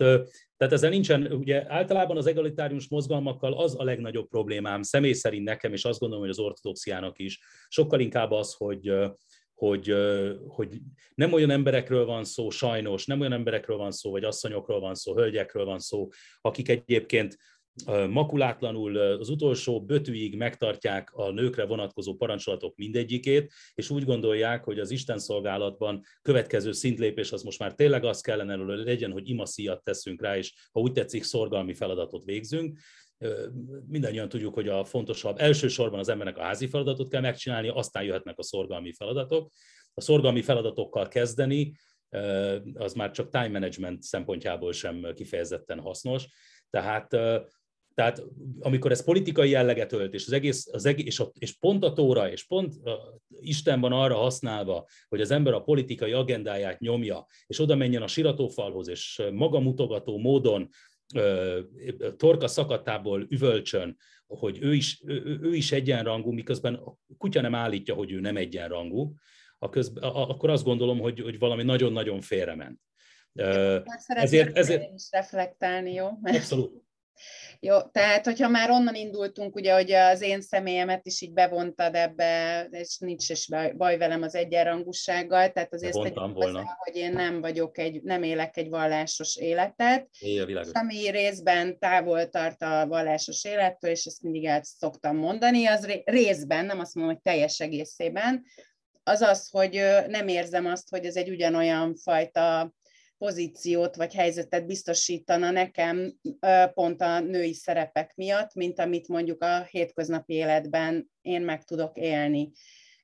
tehát 0.57 0.73
ezzel 0.73 0.89
nincsen, 0.89 1.31
ugye 1.31 1.63
általában 1.67 2.17
az 2.17 2.27
egalitárius 2.27 2.89
mozgalmakkal 2.89 3.53
az 3.53 3.79
a 3.79 3.83
legnagyobb 3.83 4.27
problémám, 4.27 4.81
személy 4.81 5.13
szerint 5.13 5.43
nekem, 5.43 5.73
és 5.73 5.85
azt 5.85 5.99
gondolom, 5.99 6.23
hogy 6.23 6.33
az 6.33 6.39
ortodoxiának 6.39 7.19
is, 7.19 7.39
sokkal 7.67 7.99
inkább 7.99 8.31
az, 8.31 8.53
hogy, 8.53 8.93
hogy, 9.53 9.93
hogy 10.47 10.79
nem 11.15 11.33
olyan 11.33 11.49
emberekről 11.49 12.05
van 12.05 12.23
szó, 12.23 12.49
sajnos, 12.49 13.05
nem 13.05 13.19
olyan 13.19 13.33
emberekről 13.33 13.77
van 13.77 13.91
szó, 13.91 14.11
vagy 14.11 14.23
asszonyokról 14.23 14.79
van 14.79 14.95
szó, 14.95 15.15
hölgyekről 15.15 15.65
van 15.65 15.79
szó, 15.79 16.07
akik 16.41 16.69
egyébként 16.69 17.37
makulátlanul 18.09 18.97
az 18.97 19.29
utolsó 19.29 19.85
bötűig 19.85 20.35
megtartják 20.35 21.13
a 21.13 21.31
nőkre 21.31 21.65
vonatkozó 21.65 22.15
parancsolatok 22.15 22.75
mindegyikét, 22.75 23.53
és 23.73 23.89
úgy 23.89 24.05
gondolják, 24.05 24.63
hogy 24.63 24.79
az 24.79 24.91
Isten 24.91 25.19
szolgálatban 25.19 26.01
következő 26.21 26.71
szintlépés 26.71 27.31
az 27.31 27.41
most 27.41 27.59
már 27.59 27.73
tényleg 27.73 28.03
az 28.03 28.21
kellene 28.21 28.55
hogy 28.55 28.79
legyen, 28.79 29.11
hogy 29.11 29.29
imaszíjat 29.29 29.83
teszünk 29.83 30.21
rá, 30.21 30.37
és 30.37 30.53
ha 30.71 30.79
úgy 30.79 30.91
tetszik, 30.91 31.23
szorgalmi 31.23 31.73
feladatot 31.73 32.23
végzünk. 32.23 32.79
Mindannyian 33.87 34.29
tudjuk, 34.29 34.53
hogy 34.53 34.67
a 34.67 34.83
fontosabb, 34.83 35.39
elsősorban 35.39 35.99
az 35.99 36.09
embernek 36.09 36.37
a 36.37 36.41
házi 36.41 36.67
feladatot 36.67 37.09
kell 37.09 37.21
megcsinálni, 37.21 37.67
aztán 37.67 38.03
jöhetnek 38.03 38.37
a 38.37 38.43
szorgalmi 38.43 38.93
feladatok. 38.93 39.51
A 39.93 40.01
szorgalmi 40.01 40.41
feladatokkal 40.41 41.07
kezdeni, 41.07 41.73
az 42.73 42.93
már 42.93 43.11
csak 43.11 43.29
time 43.29 43.47
management 43.47 44.01
szempontjából 44.01 44.73
sem 44.73 45.13
kifejezetten 45.13 45.79
hasznos. 45.79 46.27
Tehát 46.69 47.17
tehát 47.93 48.23
amikor 48.59 48.91
ez 48.91 49.03
politikai 49.03 49.49
jelleget 49.49 49.91
ölt, 49.91 50.13
és, 50.13 50.25
az 50.25 50.31
egész, 50.31 50.67
az 50.71 50.85
egész, 50.85 51.05
és, 51.05 51.19
a, 51.19 51.31
és 51.39 51.57
pont 51.57 51.83
a 51.83 51.93
Tóra, 51.93 52.31
és 52.31 52.43
pont 52.43 52.75
a, 52.85 53.19
Isten 53.39 53.79
van 53.79 53.91
arra 53.91 54.15
használva, 54.15 54.87
hogy 55.07 55.21
az 55.21 55.31
ember 55.31 55.53
a 55.53 55.61
politikai 55.61 56.11
agendáját 56.11 56.79
nyomja, 56.79 57.25
és 57.47 57.59
oda 57.59 57.75
menjen 57.75 58.01
a 58.01 58.07
siratófalhoz, 58.07 58.87
és 58.87 59.21
magamutogató 59.31 60.17
módon 60.17 60.69
torka 62.17 62.47
szakatából 62.47 63.25
üvölcsön, 63.29 63.97
hogy 64.27 64.57
ő 64.61 64.73
is, 64.73 65.01
ő, 65.05 65.39
ő 65.41 65.53
is 65.53 65.71
egyenrangú, 65.71 66.31
miközben 66.31 66.73
a 66.73 66.95
kutya 67.17 67.41
nem 67.41 67.55
állítja, 67.55 67.93
hogy 67.93 68.11
ő 68.11 68.19
nem 68.19 68.37
egyenrangú, 68.37 69.13
a 69.63 69.69
közben, 69.69 70.03
akkor 70.03 70.49
azt 70.49 70.63
gondolom, 70.63 70.99
hogy, 70.99 71.19
hogy 71.19 71.39
valami 71.39 71.63
nagyon-nagyon 71.63 72.21
félrement. 72.21 72.79
ezért, 74.05 74.57
ezért... 74.57 74.93
is 74.93 75.07
reflektálni, 75.11 75.93
jó? 75.93 76.07
Abszolút. 76.21 76.83
Jó, 77.59 77.81
tehát 77.81 78.25
hogyha 78.25 78.47
már 78.47 78.69
onnan 78.69 78.95
indultunk, 78.95 79.55
ugye, 79.55 79.73
hogy 79.73 79.91
az 79.91 80.21
én 80.21 80.41
személyemet 80.41 81.05
is 81.05 81.21
így 81.21 81.33
bevontad 81.33 81.95
ebbe, 81.95 82.63
és 82.71 82.97
nincs 82.97 83.29
is 83.29 83.47
baj 83.77 83.97
velem 83.97 84.21
az 84.21 84.35
egyenrangúsággal, 84.35 85.51
tehát 85.51 85.73
azért 85.73 85.93
Vontam 85.93 86.33
volna. 86.33 86.57
Hozzá, 86.59 86.77
hogy 86.77 86.95
én 86.95 87.11
nem 87.11 87.41
vagyok 87.41 87.77
egy, 87.77 88.01
nem 88.01 88.23
élek 88.23 88.57
egy 88.57 88.69
vallásos 88.69 89.35
életet, 89.35 90.09
ami 90.71 91.09
részben 91.09 91.79
távol 91.79 92.29
tart 92.29 92.61
a 92.61 92.87
vallásos 92.87 93.43
élettől, 93.43 93.91
és 93.91 94.05
ezt 94.05 94.21
mindig 94.21 94.45
el 94.45 94.61
szoktam 94.63 95.17
mondani, 95.17 95.65
az 95.65 96.01
részben, 96.03 96.65
nem 96.65 96.79
azt 96.79 96.95
mondom, 96.95 97.13
hogy 97.13 97.23
teljes 97.23 97.59
egészében, 97.59 98.43
az 99.03 99.21
az, 99.21 99.49
hogy 99.49 99.81
nem 100.07 100.27
érzem 100.27 100.65
azt, 100.65 100.89
hogy 100.89 101.05
ez 101.05 101.15
egy 101.15 101.29
ugyanolyan 101.29 101.95
fajta 101.95 102.73
pozíciót 103.21 103.95
vagy 103.95 104.13
helyzetet 104.13 104.65
biztosítana 104.65 105.51
nekem 105.51 106.13
pont 106.73 107.01
a 107.01 107.19
női 107.19 107.53
szerepek 107.53 108.15
miatt, 108.15 108.53
mint 108.53 108.79
amit 108.79 109.07
mondjuk 109.07 109.43
a 109.43 109.63
hétköznapi 109.63 110.33
életben 110.33 111.11
én 111.21 111.41
meg 111.41 111.63
tudok 111.63 111.97
élni. 111.97 112.51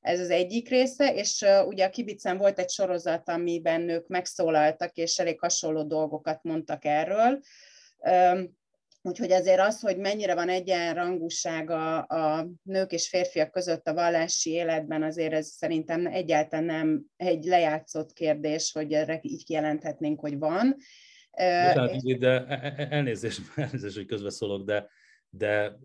Ez 0.01 0.19
az 0.19 0.29
egyik 0.29 0.69
része, 0.69 1.13
és 1.13 1.45
ugye 1.65 1.85
a 1.85 1.89
Kibicen 1.89 2.37
volt 2.37 2.59
egy 2.59 2.69
sorozat, 2.69 3.29
amiben 3.29 3.81
nők 3.81 4.07
megszólaltak, 4.07 4.95
és 4.95 5.19
elég 5.19 5.39
hasonló 5.39 5.83
dolgokat 5.83 6.43
mondtak 6.43 6.85
erről. 6.85 7.39
Úgyhogy 9.07 9.31
azért 9.31 9.59
az, 9.59 9.79
hogy 9.79 9.97
mennyire 9.97 10.35
van 10.35 10.49
egyenrangúság 10.49 11.69
a, 11.69 11.97
a 11.97 12.49
nők 12.63 12.91
és 12.91 13.09
férfiak 13.09 13.51
között 13.51 13.87
a 13.87 13.93
vallási 13.93 14.51
életben, 14.51 15.03
azért 15.03 15.33
ez 15.33 15.47
szerintem 15.47 16.05
egyáltalán 16.05 16.65
nem 16.65 17.05
egy 17.17 17.43
lejátszott 17.43 18.13
kérdés, 18.13 18.71
hogy 18.71 18.93
erre 18.93 19.19
így 19.21 19.45
kijelenthetnénk, 19.45 20.19
hogy 20.19 20.37
van. 20.37 20.75
De, 21.31 21.89
de 22.19 22.45
elnézést, 22.89 23.41
elnézést, 23.55 23.95
hogy 23.95 24.05
közbeszólok, 24.05 24.65
de, 24.65 24.87
de 25.29 25.77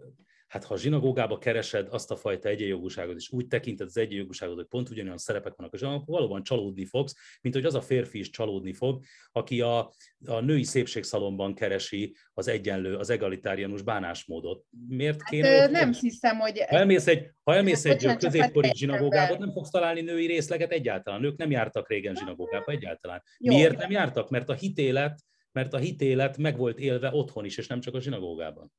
hát 0.53 0.64
ha 0.64 0.74
a 0.74 0.78
zsinagógába 0.78 1.38
keresed 1.38 1.88
azt 1.90 2.11
a 2.11 2.16
fajta 2.16 2.48
egyenjogúságot, 2.48 3.16
és 3.16 3.32
úgy 3.32 3.46
tekinted 3.46 3.86
az 3.86 3.96
egyenjogúságot, 3.96 4.55
hogy 4.55 4.66
pont 4.66 4.90
ugyanolyan 4.90 5.18
szerepek 5.18 5.55
vannak 5.57 5.72
a 5.72 5.76
zsinagógában, 5.76 6.09
akkor 6.09 6.20
valóban 6.20 6.42
csalódni 6.42 6.84
fogsz, 6.84 7.14
mint 7.40 7.55
hogy 7.55 7.64
az 7.64 7.74
a 7.74 7.80
férfi 7.80 8.18
is 8.18 8.30
csalódni 8.30 8.72
fog, 8.72 9.03
aki 9.32 9.61
a, 9.61 9.92
a 10.26 10.40
női 10.40 10.62
szépségszalomban 10.62 11.55
keresi 11.55 12.14
az 12.34 12.48
egyenlő, 12.48 12.96
az 12.96 13.11
egalitárianus 13.11 13.82
bánásmódot. 13.82 14.64
Miért 14.88 15.20
hát, 15.20 15.30
kéne? 15.30 15.48
Hát, 15.48 15.70
nem 15.70 15.92
hiszem, 15.92 16.38
hogy... 16.38 16.59
Ha 16.59 16.76
elmész 16.76 17.07
egy, 17.07 17.30
ha 17.42 17.55
elmész 17.55 17.84
egy 17.84 18.16
középkori 18.16 18.70
zsinagógába, 18.74 19.38
nem 19.38 19.53
fogsz 19.53 19.70
találni 19.70 20.00
női 20.00 20.26
részleget 20.26 20.72
egyáltalán. 20.72 21.20
Nők 21.20 21.36
nem 21.36 21.50
jártak 21.50 21.88
régen 21.88 22.14
zsinagógába 22.14 22.72
egyáltalán. 22.72 23.22
Jó. 23.38 23.55
Miért 23.55 23.76
nem 23.76 23.90
jártak? 23.90 24.30
Mert 24.30 24.48
a 24.48 24.55
hitélet 24.55 25.20
mert 25.55 25.72
a 25.72 25.78
hitélet 25.78 26.36
meg 26.36 26.57
volt 26.57 26.78
élve 26.78 27.11
otthon 27.12 27.44
is, 27.44 27.59
és 27.59 27.66
nem 27.66 27.80
csak 27.80 27.94
a 27.94 28.00
zsinagógában. 28.00 28.72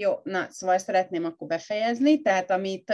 Jó, 0.00 0.20
na, 0.22 0.46
szóval 0.50 0.78
szeretném 0.78 1.24
akkor 1.24 1.46
befejezni, 1.48 2.20
tehát 2.22 2.50
amit, 2.50 2.92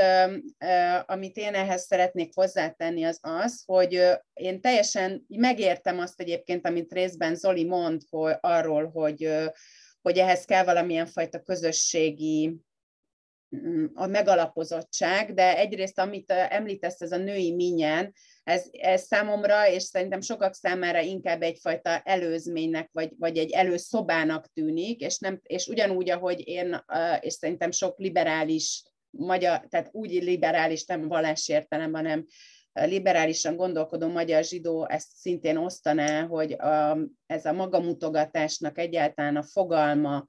amit 1.07 1.37
én 1.37 1.55
ehhez 1.55 1.83
szeretnék 1.83 2.35
hozzátenni 2.35 3.05
az 3.05 3.19
az, 3.23 3.63
hogy 3.67 4.03
én 4.35 4.61
teljesen 4.61 5.25
megértem 5.29 5.99
azt 5.99 6.21
egyébként, 6.21 6.67
amit 6.67 6.93
részben 6.93 7.35
Zoli 7.35 7.65
mond 7.65 8.03
hogy 8.11 8.39
arról, 8.41 8.91
hogy, 8.91 9.33
hogy 10.03 10.19
ehhez 10.19 10.45
kell 10.45 10.65
valamilyen 10.65 11.07
fajta 11.07 11.41
közösségi 11.41 12.57
a 13.95 14.07
megalapozottság, 14.07 15.35
de 15.35 15.57
egyrészt, 15.57 15.99
amit 15.99 16.31
említesz, 16.31 17.01
ez 17.01 17.13
a 17.13 17.17
női 17.17 17.55
minyen, 17.55 18.13
ez, 18.45 18.65
ez 18.71 19.03
számomra, 19.03 19.69
és 19.69 19.83
szerintem 19.83 20.21
sokak 20.21 20.55
számára 20.55 21.01
inkább 21.01 21.43
egyfajta 21.43 22.01
előzménynek, 22.05 22.89
vagy, 22.93 23.13
vagy 23.19 23.39
egy 23.39 23.51
előszobának 23.51 24.53
tűnik, 24.53 25.01
és, 25.01 25.19
nem, 25.19 25.41
és 25.43 25.67
ugyanúgy, 25.67 26.11
ahogy 26.11 26.49
én, 26.49 26.85
és 27.21 27.33
szerintem 27.33 27.71
sok 27.71 27.99
liberális 27.99 28.83
magyar, 29.11 29.67
tehát 29.69 29.89
úgy 29.93 30.11
liberális, 30.11 30.85
nem 30.85 31.09
vallási 31.09 31.53
értelemben, 31.53 32.05
hanem 32.05 32.27
liberálisan 32.85 33.57
gondolkodó 33.57 34.09
magyar 34.09 34.45
zsidó 34.45 34.89
ezt 34.89 35.09
szintén 35.15 35.57
osztaná, 35.57 36.27
hogy 36.27 36.53
a, 36.53 36.99
ez 37.27 37.45
a 37.45 37.53
magamutogatásnak 37.53 38.79
egyáltalán 38.79 39.37
a 39.37 39.43
fogalma, 39.43 40.27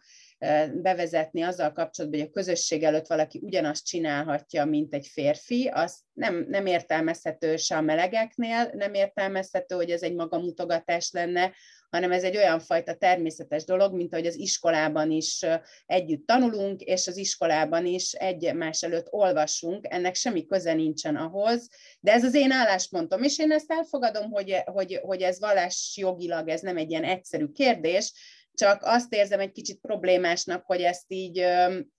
bevezetni 0.74 1.42
azzal 1.42 1.72
kapcsolatban, 1.72 2.20
hogy 2.20 2.30
a 2.30 2.32
közösség 2.32 2.84
előtt 2.84 3.08
valaki 3.08 3.40
ugyanazt 3.44 3.86
csinálhatja, 3.86 4.66
mint 4.66 4.94
egy 4.94 5.08
férfi, 5.08 5.70
az 5.74 6.00
nem, 6.14 6.46
nem 6.50 6.66
értelmezhető 6.66 7.56
se 7.56 7.78
a 7.78 7.82
melegeknél, 7.82 8.72
nem 8.74 8.94
értelmezhető, 8.94 9.76
hogy 9.76 9.90
ez 9.90 10.02
egy 10.02 10.14
magamutogatás 10.14 11.12
lenne, 11.12 11.54
hanem 11.90 12.12
ez 12.12 12.24
egy 12.24 12.38
olyan 12.38 12.60
fajta 12.60 12.94
természetes 12.94 13.64
dolog, 13.64 13.94
mint 13.94 14.14
ahogy 14.14 14.26
az 14.26 14.36
iskolában 14.36 15.12
is 15.12 15.46
együtt 15.86 16.28
tanulunk, 16.28 16.82
és 16.82 17.08
az 17.08 17.18
iskolában 17.18 17.86
is 17.86 18.14
egymás 18.14 18.84
előtt 18.84 19.08
olvasunk, 19.10 19.86
ennek 19.90 20.16
semmi 20.16 20.46
köze 20.46 20.74
nincsen 20.74 21.16
ahhoz, 21.16 21.70
de 22.00 22.12
ez 22.12 22.24
az 22.24 22.34
én 22.34 22.52
álláspontom, 22.52 23.24
és 23.24 23.40
én 23.40 23.52
ezt 23.52 23.72
elfogadom, 23.72 24.32
hogy, 24.32 24.56
hogy, 24.66 25.00
hogy 25.02 25.22
ez 25.22 25.40
vallásjogilag 25.40 26.48
ez 26.48 26.62
nem 26.62 26.78
egy 26.78 26.90
ilyen 26.90 27.04
egyszerű 27.04 27.48
kérdés, 27.48 28.14
csak 28.58 28.82
azt 28.84 29.14
érzem 29.14 29.40
egy 29.40 29.52
kicsit 29.52 29.80
problémásnak, 29.80 30.66
hogy 30.66 30.82
ezt 30.82 31.06
így 31.08 31.46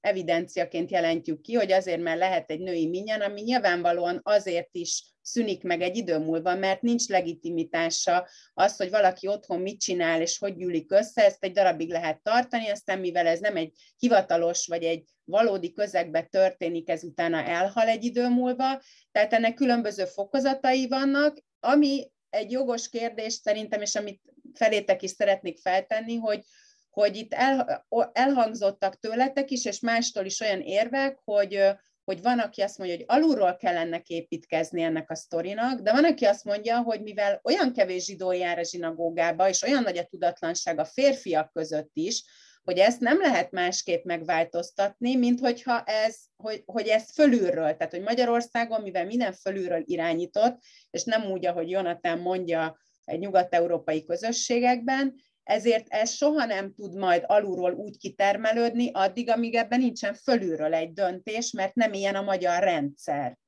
evidenciaként 0.00 0.90
jelentjük 0.90 1.40
ki, 1.40 1.54
hogy 1.54 1.72
azért, 1.72 2.00
mert 2.00 2.18
lehet 2.18 2.50
egy 2.50 2.61
női 2.61 2.86
minyan, 2.86 3.20
ami 3.20 3.40
nyilvánvalóan 3.40 4.20
azért 4.22 4.68
is 4.72 5.04
szűnik 5.20 5.62
meg 5.62 5.80
egy 5.82 5.96
idő 5.96 6.18
múlva, 6.18 6.54
mert 6.54 6.82
nincs 6.82 7.09
legitimitása 7.09 8.28
az, 8.54 8.76
hogy 8.76 8.90
valaki 8.90 9.26
otthon 9.26 9.61
mit 9.61 9.80
csinál 9.80 10.20
és 10.20 10.38
hogy 10.38 10.56
gyűlik 10.56 10.92
össze, 10.92 11.24
ezt 11.24 11.44
egy 11.44 11.52
darabig 11.52 11.90
lehet 11.90 12.22
tartani, 12.22 12.68
aztán 12.68 12.98
mivel 12.98 13.26
ez 13.26 13.40
nem 13.40 13.56
egy 13.56 13.72
hivatalos 13.96 14.66
vagy 14.66 14.82
egy 14.82 15.04
valódi 15.24 15.72
közegbe 15.72 16.22
történik, 16.22 16.88
ez 16.88 17.04
utána 17.04 17.42
elhal 17.42 17.88
egy 17.88 18.04
idő 18.04 18.28
múlva, 18.28 18.82
tehát 19.12 19.32
ennek 19.32 19.54
különböző 19.54 20.04
fokozatai 20.04 20.88
vannak, 20.88 21.38
ami 21.61 22.11
egy 22.30 22.50
jogos 22.50 22.88
kérdés 22.88 23.32
szerintem, 23.32 23.80
és 23.80 23.94
amit 23.94 24.20
felétek 24.55 25.03
is 25.03 25.11
szeretnék 25.11 25.59
feltenni, 25.59 26.16
hogy, 26.16 26.44
hogy 26.90 27.16
itt 27.16 27.34
el, 27.34 27.86
elhangzottak 28.12 28.99
tőletek 28.99 29.51
is, 29.51 29.64
és 29.64 29.80
mástól 29.80 30.24
is 30.24 30.40
olyan 30.40 30.61
érvek, 30.61 31.18
hogy, 31.24 31.62
hogy 32.05 32.22
van, 32.22 32.38
aki 32.38 32.62
azt 32.62 32.78
mondja, 32.78 32.96
hogy 32.96 33.05
alulról 33.09 33.57
kell 33.57 33.76
ennek 33.76 34.09
építkezni 34.09 34.82
ennek 34.82 35.11
a 35.11 35.14
sztorinak, 35.14 35.80
de 35.80 35.92
van, 35.92 36.05
aki 36.05 36.24
azt 36.24 36.44
mondja, 36.44 36.78
hogy 36.78 37.03
mivel 37.03 37.40
olyan 37.44 37.72
kevés 37.72 38.05
zsidó 38.05 38.32
jár 38.32 38.59
a 38.59 38.64
zsinagógába, 38.64 39.49
és 39.49 39.62
olyan 39.62 39.82
nagy 39.82 39.99
a 39.99 40.05
tudatlanság 40.05 40.78
a 40.78 40.84
férfiak 40.84 41.53
között 41.53 41.90
is, 41.92 42.24
hogy 42.68 42.78
ezt 42.78 43.01
nem 43.01 43.20
lehet 43.20 43.51
másképp 43.51 44.05
megváltoztatni, 44.05 45.16
mint 45.16 45.40
hogyha 45.40 45.82
ez, 45.84 46.16
hogy, 46.36 46.62
hogy 46.66 46.88
ez 46.88 47.12
fölülről, 47.12 47.76
tehát 47.76 47.90
hogy 47.90 48.03
Magyarországon, 48.03 48.82
mivel 48.82 49.05
minden 49.05 49.32
fölülről 49.32 49.82
irányított, 49.84 50.59
és 50.90 51.05
nem 51.05 51.30
úgy, 51.30 51.46
ahogy 51.46 51.70
Jonathan 51.70 52.18
mondja 52.18 52.78
egy 53.09 53.18
nyugat-európai 53.18 54.04
közösségekben, 54.04 55.14
ezért 55.42 55.86
ez 55.88 56.11
soha 56.11 56.44
nem 56.44 56.74
tud 56.74 56.94
majd 56.94 57.24
alulról 57.26 57.72
úgy 57.72 57.98
kitermelődni, 57.98 58.90
addig, 58.92 59.30
amíg 59.30 59.54
ebben 59.54 59.80
nincsen 59.80 60.14
fölülről 60.14 60.74
egy 60.74 60.92
döntés, 60.92 61.52
mert 61.52 61.74
nem 61.74 61.92
ilyen 61.92 62.14
a 62.14 62.22
magyar 62.22 62.62
rendszer. 62.62 63.38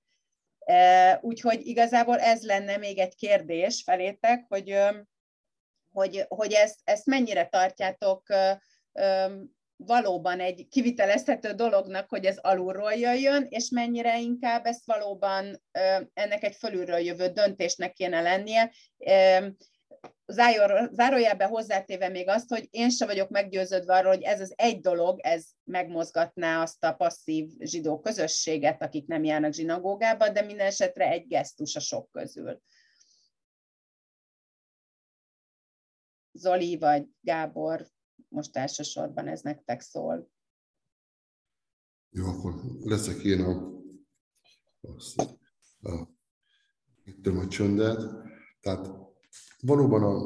E, 0.58 1.18
úgyhogy 1.22 1.66
igazából 1.66 2.18
ez 2.18 2.42
lenne 2.42 2.76
még 2.76 2.98
egy 2.98 3.14
kérdés 3.14 3.82
felétek, 3.82 4.44
hogy, 4.48 4.78
hogy, 5.92 6.24
hogy 6.28 6.52
ezt, 6.52 6.78
ezt 6.84 7.06
mennyire 7.06 7.46
tartjátok 7.46 8.22
valóban 9.86 10.40
egy 10.40 10.66
kivitelezhető 10.68 11.52
dolognak, 11.52 12.08
hogy 12.08 12.24
ez 12.24 12.36
alulról 12.36 12.92
jöjjön, 12.92 13.46
és 13.48 13.70
mennyire 13.70 14.20
inkább 14.20 14.66
ezt 14.66 14.86
valóban 14.86 15.62
ennek 16.12 16.42
egy 16.42 16.54
fölülről 16.54 16.98
jövő 16.98 17.28
döntésnek 17.28 17.92
kéne 17.92 18.20
lennie. 18.20 18.72
Zárójelben 20.90 21.48
hozzátéve 21.48 22.08
még 22.08 22.28
azt, 22.28 22.48
hogy 22.48 22.68
én 22.70 22.90
se 22.90 23.06
vagyok 23.06 23.28
meggyőződve 23.28 23.94
arról, 23.94 24.12
hogy 24.12 24.22
ez 24.22 24.40
az 24.40 24.52
egy 24.56 24.80
dolog, 24.80 25.20
ez 25.20 25.46
megmozgatná 25.64 26.62
azt 26.62 26.84
a 26.84 26.92
passzív 26.92 27.50
zsidó 27.58 28.00
közösséget, 28.00 28.82
akik 28.82 29.06
nem 29.06 29.24
járnak 29.24 29.52
zsinagógába, 29.52 30.28
de 30.28 30.42
minden 30.42 30.66
esetre 30.66 31.08
egy 31.08 31.26
gesztus 31.26 31.76
a 31.76 31.80
sok 31.80 32.10
közül. 32.10 32.60
Zoli 36.32 36.76
vagy 36.78 37.04
Gábor, 37.20 37.86
most 38.30 38.56
elsősorban 38.56 39.28
ez 39.28 39.40
nektek 39.40 39.80
szól. 39.80 40.30
Jó, 42.10 42.26
akkor 42.26 42.54
leszek 42.80 43.22
én 43.22 43.40
a, 43.40 43.80
azt, 44.80 45.20
a, 45.82 46.08
itt 47.04 47.26
a 47.26 47.48
csöndet. 47.48 48.02
Tehát 48.60 48.90
valóban, 49.60 50.02
a, 50.02 50.16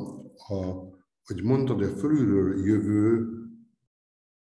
a, 0.54 0.88
hogy 1.24 1.42
mondtad, 1.42 1.76
hogy 1.76 1.86
a 1.92 1.96
fölülről 1.96 2.66
jövő 2.66 3.28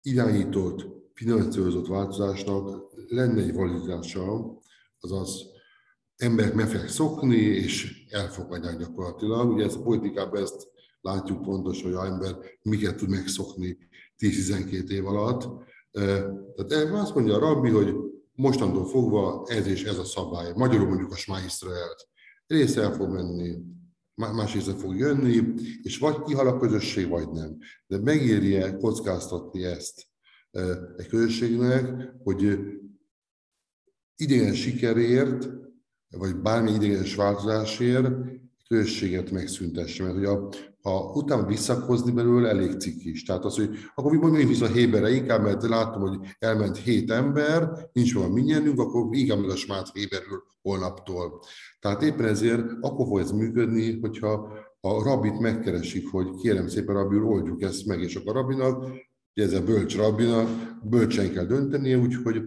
irányított, 0.01 0.86
finanszírozott 1.14 1.88
változásnak 1.88 2.93
lenne 3.08 3.41
egy 3.41 3.53
validása, 3.53 4.58
azaz 4.99 5.45
emberek 6.16 6.53
meg 6.53 6.68
fogják 6.68 6.89
szokni, 6.89 7.36
és 7.36 8.05
elfogadják 8.10 8.78
gyakorlatilag. 8.78 9.51
Ugye 9.51 9.66
ez 9.66 9.76
a 9.76 9.82
politikában 9.82 10.41
ezt 10.41 10.68
látjuk 11.08 11.41
pontos, 11.41 11.82
hogy 11.82 11.93
a 11.93 12.05
ember 12.05 12.36
miket 12.62 12.95
tud 12.95 13.10
megszokni 13.10 13.78
10-12 14.20 14.89
év 14.89 15.05
alatt. 15.05 15.66
Tehát 16.55 16.91
azt 16.91 17.16
mondja 17.16 17.36
a 17.36 17.39
rabbi, 17.39 17.70
hogy 17.70 17.95
mostantól 18.34 18.86
fogva 18.86 19.45
ez 19.47 19.68
és 19.68 19.84
ez 19.84 19.97
a 19.97 20.03
szabály. 20.03 20.51
Magyarul 20.55 20.88
mondjuk 20.88 21.12
a 21.12 21.16
Smá 21.16 21.43
Iszraelt. 21.45 22.08
Része 22.47 22.82
el 22.82 22.93
fog 22.93 23.10
menni, 23.10 23.58
más 24.16 24.53
része 24.53 24.74
fog 24.74 24.97
jönni, 24.97 25.53
és 25.82 25.97
vagy 25.97 26.22
kihal 26.22 26.47
a 26.47 26.58
közösség, 26.58 27.08
vagy 27.08 27.30
nem. 27.30 27.58
De 27.88 27.97
megérje 27.97 28.78
kockáztatni 28.78 29.64
ezt 29.64 30.08
egy 30.97 31.08
közösségnek, 31.08 32.14
hogy 32.24 32.60
idegen 34.16 34.53
sikerért, 34.53 35.49
vagy 36.10 36.36
bármi 36.36 36.72
idegenes 36.72 37.16
változásért 37.16 38.08
közösséget 38.68 39.32
megszüntesse. 39.32 40.03
Mert 40.03 40.16
hogy 40.16 40.26
a, 40.26 40.49
ha 40.88 41.11
utána 41.13 41.45
visszakozni 41.45 42.11
belőle, 42.11 42.49
elég 42.49 42.79
cikkis. 42.79 43.23
Tehát 43.23 43.45
az, 43.45 43.55
hogy 43.55 43.69
akkor 43.95 44.11
mi 44.11 44.17
mondjuk 44.17 44.47
vissza 44.47 44.67
Héberre 44.67 45.09
inkább, 45.09 45.43
mert 45.43 45.67
látom, 45.67 46.01
hogy 46.01 46.19
elment 46.39 46.77
hét 46.77 47.11
ember, 47.11 47.89
nincs 47.93 48.13
van 48.13 48.31
mindjárt, 48.31 48.79
akkor 48.79 49.07
inkább 49.11 49.39
meg 49.39 49.49
a 49.49 49.55
smát 49.55 49.91
Héberről 49.93 50.43
holnaptól. 50.61 51.41
Tehát 51.79 52.01
éppen 52.01 52.25
ezért 52.25 52.71
akkor 52.81 53.05
fog 53.07 53.19
ez 53.19 53.31
működni, 53.31 53.99
hogyha 53.99 54.53
a 54.79 55.03
rabit 55.03 55.39
megkeresik, 55.39 56.09
hogy 56.11 56.35
kérem 56.41 56.67
szépen, 56.67 56.95
rabbi 56.95 57.17
oldjuk 57.17 57.61
ezt 57.61 57.85
meg, 57.85 58.01
és 58.01 58.15
akkor 58.15 58.35
a 58.35 58.39
rabinak, 58.41 58.85
ez 59.33 59.53
a 59.53 59.63
bölcs 59.63 59.97
rabinak, 59.97 60.49
bölcsen 60.83 61.31
kell 61.31 61.45
döntenie, 61.45 61.97
úgyhogy 61.97 62.41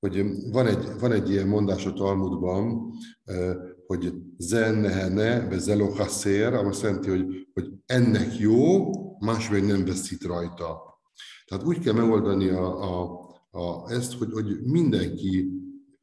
hogy 0.00 0.24
van 0.52 0.66
egy, 0.66 0.88
van 1.00 1.12
egy 1.12 1.30
ilyen 1.30 1.48
mondás 1.48 1.86
a 1.86 1.92
Talmudban, 1.92 2.92
hogy 3.90 4.12
zennehene, 4.36 5.48
be 5.48 5.58
zelohaszér, 5.58 6.52
ami 6.52 6.68
azt 6.68 6.82
jelenti, 6.82 7.08
hogy, 7.08 7.24
hogy 7.52 7.68
ennek 7.86 8.38
jó, 8.38 8.90
más 9.18 9.50
meg 9.50 9.66
nem 9.66 9.84
veszít 9.84 10.24
rajta. 10.24 11.00
Tehát 11.46 11.64
úgy 11.64 11.78
kell 11.78 11.92
megoldani 11.92 12.48
a, 12.48 12.82
a, 12.82 13.20
a, 13.50 13.90
ezt, 13.92 14.12
hogy, 14.12 14.32
hogy 14.32 14.62
mindenki, 14.62 15.48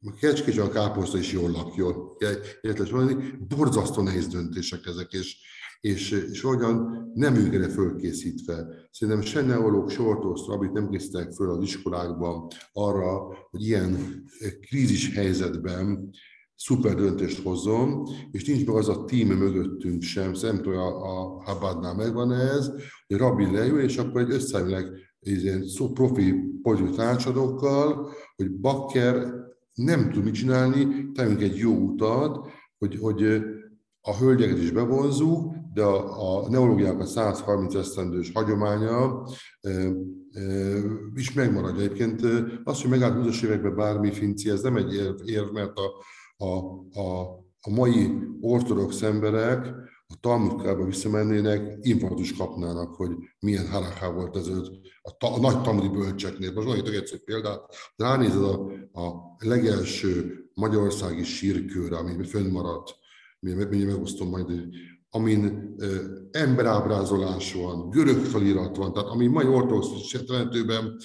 a 0.00 0.14
kecske 0.20 0.50
és 0.50 0.58
a 0.58 0.68
káposzta 0.68 1.18
is 1.18 1.32
jól 1.32 1.50
lakjon. 1.50 1.94
Érted 2.60 2.90
mondani? 2.90 3.38
Borzasztó 3.56 4.02
nehéz 4.02 4.26
döntések 4.26 4.86
ezek, 4.86 5.12
és, 5.12 5.36
és, 5.80 6.10
és 6.10 6.40
hogyan 6.40 7.10
nem 7.14 7.34
ők 7.34 7.70
fölkészítve. 7.70 8.66
Szerintem 8.90 9.24
se 9.24 9.42
neológ, 9.42 9.90
se 9.90 10.02
ortodox 10.02 10.46
rabit 10.46 10.72
nem 10.72 10.88
készítettek 10.88 11.32
föl 11.32 11.50
az 11.50 11.62
iskolákban 11.62 12.46
arra, 12.72 13.36
hogy 13.50 13.66
ilyen 13.66 14.22
krízis 14.60 15.14
helyzetben 15.14 16.10
szuper 16.58 16.94
döntést 16.94 17.42
hozzon, 17.42 18.08
és 18.30 18.44
nincs 18.44 18.66
meg 18.66 18.76
az 18.76 18.88
a 18.88 19.04
tím 19.04 19.28
mögöttünk 19.28 20.02
sem, 20.02 20.34
szerintem 20.34 20.72
a, 20.72 20.86
a 20.86 21.42
Habadnál 21.44 21.94
megvan 21.94 22.32
ez, 22.32 22.70
hogy 23.06 23.16
Rabbi 23.16 23.50
leül, 23.50 23.80
és 23.80 23.96
akkor 23.96 24.20
egy 24.20 24.30
összeállítólag 24.30 24.94
ilyen 25.20 25.66
szó 25.66 25.92
profi 25.92 26.34
politikai 26.62 26.94
tanácsadókkal, 26.94 28.10
hogy 28.36 28.50
Bakker 28.50 29.34
nem 29.74 30.10
tud 30.10 30.24
mit 30.24 30.34
csinálni, 30.34 31.10
tenünk 31.12 31.42
egy 31.42 31.56
jó 31.56 31.72
utat, 31.72 32.48
hogy, 32.78 32.98
hogy 33.00 33.22
a 34.00 34.16
hölgyeket 34.16 34.58
is 34.58 34.70
bevonzuk, 34.70 35.54
de 35.74 35.82
a, 35.82 36.44
a 36.44 36.48
neológiának 36.48 37.00
a 37.00 37.04
130 37.04 37.74
esztendős 37.74 38.30
hagyománya 38.34 39.22
e, 39.60 39.70
e, 39.70 39.92
is 41.14 41.32
megmarad 41.32 41.78
egyébként. 41.78 42.20
Az, 42.64 42.80
hogy 42.80 42.90
megállt 42.90 43.24
20 43.24 43.42
években 43.42 43.76
bármi 43.76 44.12
finci, 44.12 44.50
ez 44.50 44.62
nem 44.62 44.76
egy 44.76 44.94
érv, 44.94 45.16
érv 45.24 45.52
mert 45.52 45.78
a, 45.78 45.90
a, 46.38 46.56
a, 47.00 47.20
a 47.60 47.70
mai 47.70 48.10
ortodox 48.40 49.02
emberek 49.02 49.74
a 50.10 50.14
Talmudkába 50.20 50.84
visszamennének, 50.84 51.78
infarktus 51.80 52.36
kapnának, 52.36 52.94
hogy 52.94 53.10
milyen 53.40 53.68
halaká 53.68 54.10
volt 54.10 54.36
ez 54.36 54.48
a, 55.02 55.16
ta, 55.18 55.34
a 55.34 55.40
nagy 55.40 55.60
talmudi 55.60 55.88
bölcseknél. 55.88 56.52
Most 56.52 56.66
mondjuk 56.66 56.94
egy 56.94 57.22
példát, 57.24 57.60
ránézed 57.96 58.42
a, 58.42 58.70
a 59.00 59.36
legelső 59.38 60.44
magyarországi 60.54 61.24
sírkőre, 61.24 61.96
ami 61.96 62.24
fönnmaradt, 62.24 62.94
mindjárt 63.40 63.70
megosztom 63.70 64.28
majd, 64.28 64.46
amin 65.10 65.74
ö, 65.78 65.96
emberábrázolás 66.30 67.52
van, 67.52 67.90
görög 67.90 68.24
felirat 68.24 68.76
van, 68.76 68.92
tehát 68.92 69.08
ami 69.08 69.26
mai 69.26 69.46
ortodox 69.46 69.88
jelentőben 70.12 70.96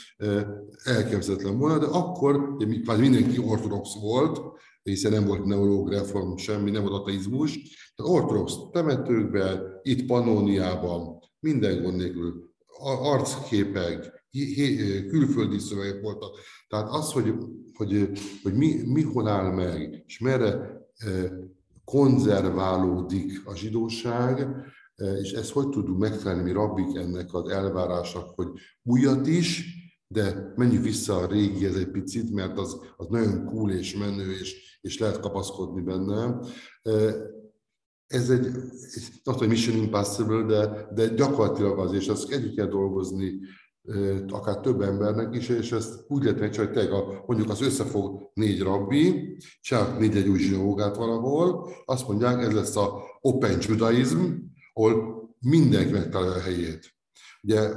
elképzelhetetlen 0.84 1.58
volna, 1.58 1.78
de 1.78 1.86
akkor 1.86 2.56
de 2.58 2.98
mindenki 2.98 3.40
ortodox 3.40 3.90
volt, 4.02 4.42
hiszen 4.84 5.12
nem 5.12 5.26
volt 5.26 5.46
neológ 5.46 5.90
reform, 5.90 6.36
semmi, 6.36 6.72
nem 6.72 6.82
volt 6.82 7.02
ateizmus. 7.02 7.60
Tehát 7.96 8.12
ortodox 8.12 8.54
temetőkben, 8.72 9.80
itt 9.82 10.06
Pannóniában, 10.06 11.20
minden 11.40 11.82
gond 11.82 11.98
nélkül, 11.98 12.52
arcképek, 12.84 14.26
külföldi 15.08 15.60
szövegek 15.60 16.02
voltak. 16.02 16.36
Tehát 16.68 16.90
az, 16.90 17.12
hogy, 17.12 17.34
hogy, 17.74 18.10
hogy 18.44 18.54
mi, 18.54 18.82
mi 18.86 19.02
hol 19.02 19.28
áll 19.28 19.52
meg, 19.52 20.04
és 20.08 20.20
merre 20.20 20.82
konzerválódik 21.86 23.42
a 23.46 23.56
zsidóság, 23.56 24.48
és 25.22 25.32
ezt 25.32 25.52
hogy 25.52 25.70
tudunk 25.70 26.00
megfelelni 26.00 26.44
mi 26.44 26.52
rabbik 26.52 26.96
ennek 26.96 27.34
az 27.34 27.50
elvárásnak, 27.50 28.30
hogy 28.36 28.48
újat 28.84 29.28
is, 29.28 29.82
de 30.14 30.54
menjünk 30.56 30.84
vissza 30.84 31.16
a 31.16 31.28
régihez 31.28 31.76
egy 31.76 31.92
picit, 31.92 32.34
mert 32.34 32.58
az, 32.58 32.78
az 32.98 33.08
nagyon 33.08 33.46
cool 33.46 33.72
és 33.72 33.96
menő, 33.96 34.32
és, 34.32 34.80
és 34.82 35.00
lehet 35.00 35.20
kapaszkodni 35.20 35.82
benne. 35.82 36.40
Ez 38.08 38.30
egy, 38.30 38.48
not 39.24 39.42
a 39.42 39.48
mission 39.48 39.78
impossible, 39.78 40.44
de, 40.44 40.88
de 40.94 41.08
gyakorlatilag 41.08 41.80
az, 41.80 41.94
és 41.94 42.08
azt 42.08 42.32
együtt 42.32 42.56
kell 42.56 42.68
dolgozni 42.68 43.40
akár 44.30 44.60
több 44.60 44.82
embernek 44.82 45.36
is, 45.36 45.50
és 45.50 45.72
ezt 45.72 46.06
úgy 46.08 46.24
lehet 46.24 46.40
megcsinálni, 46.40 46.80
hogy 46.80 46.90
a, 46.90 47.24
mondjuk 47.28 47.50
az 47.50 47.62
összefog 47.62 48.32
négy 48.34 48.62
rabbi, 48.62 49.38
csak 49.62 50.00
négy 50.00 50.16
egy 50.16 50.28
új 50.28 50.40
zsinagógát 50.40 50.96
valahol, 50.96 51.70
azt 51.86 52.08
mondják, 52.08 52.42
ez 52.42 52.54
lesz 52.54 52.76
a 52.76 53.04
Open 53.22 53.58
Judaism, 53.62 54.24
ahol 54.74 55.22
mindenki 55.40 55.92
megtalálja 55.92 56.36
a 56.36 56.40
helyét. 56.40 56.94
Ugye 57.42 57.70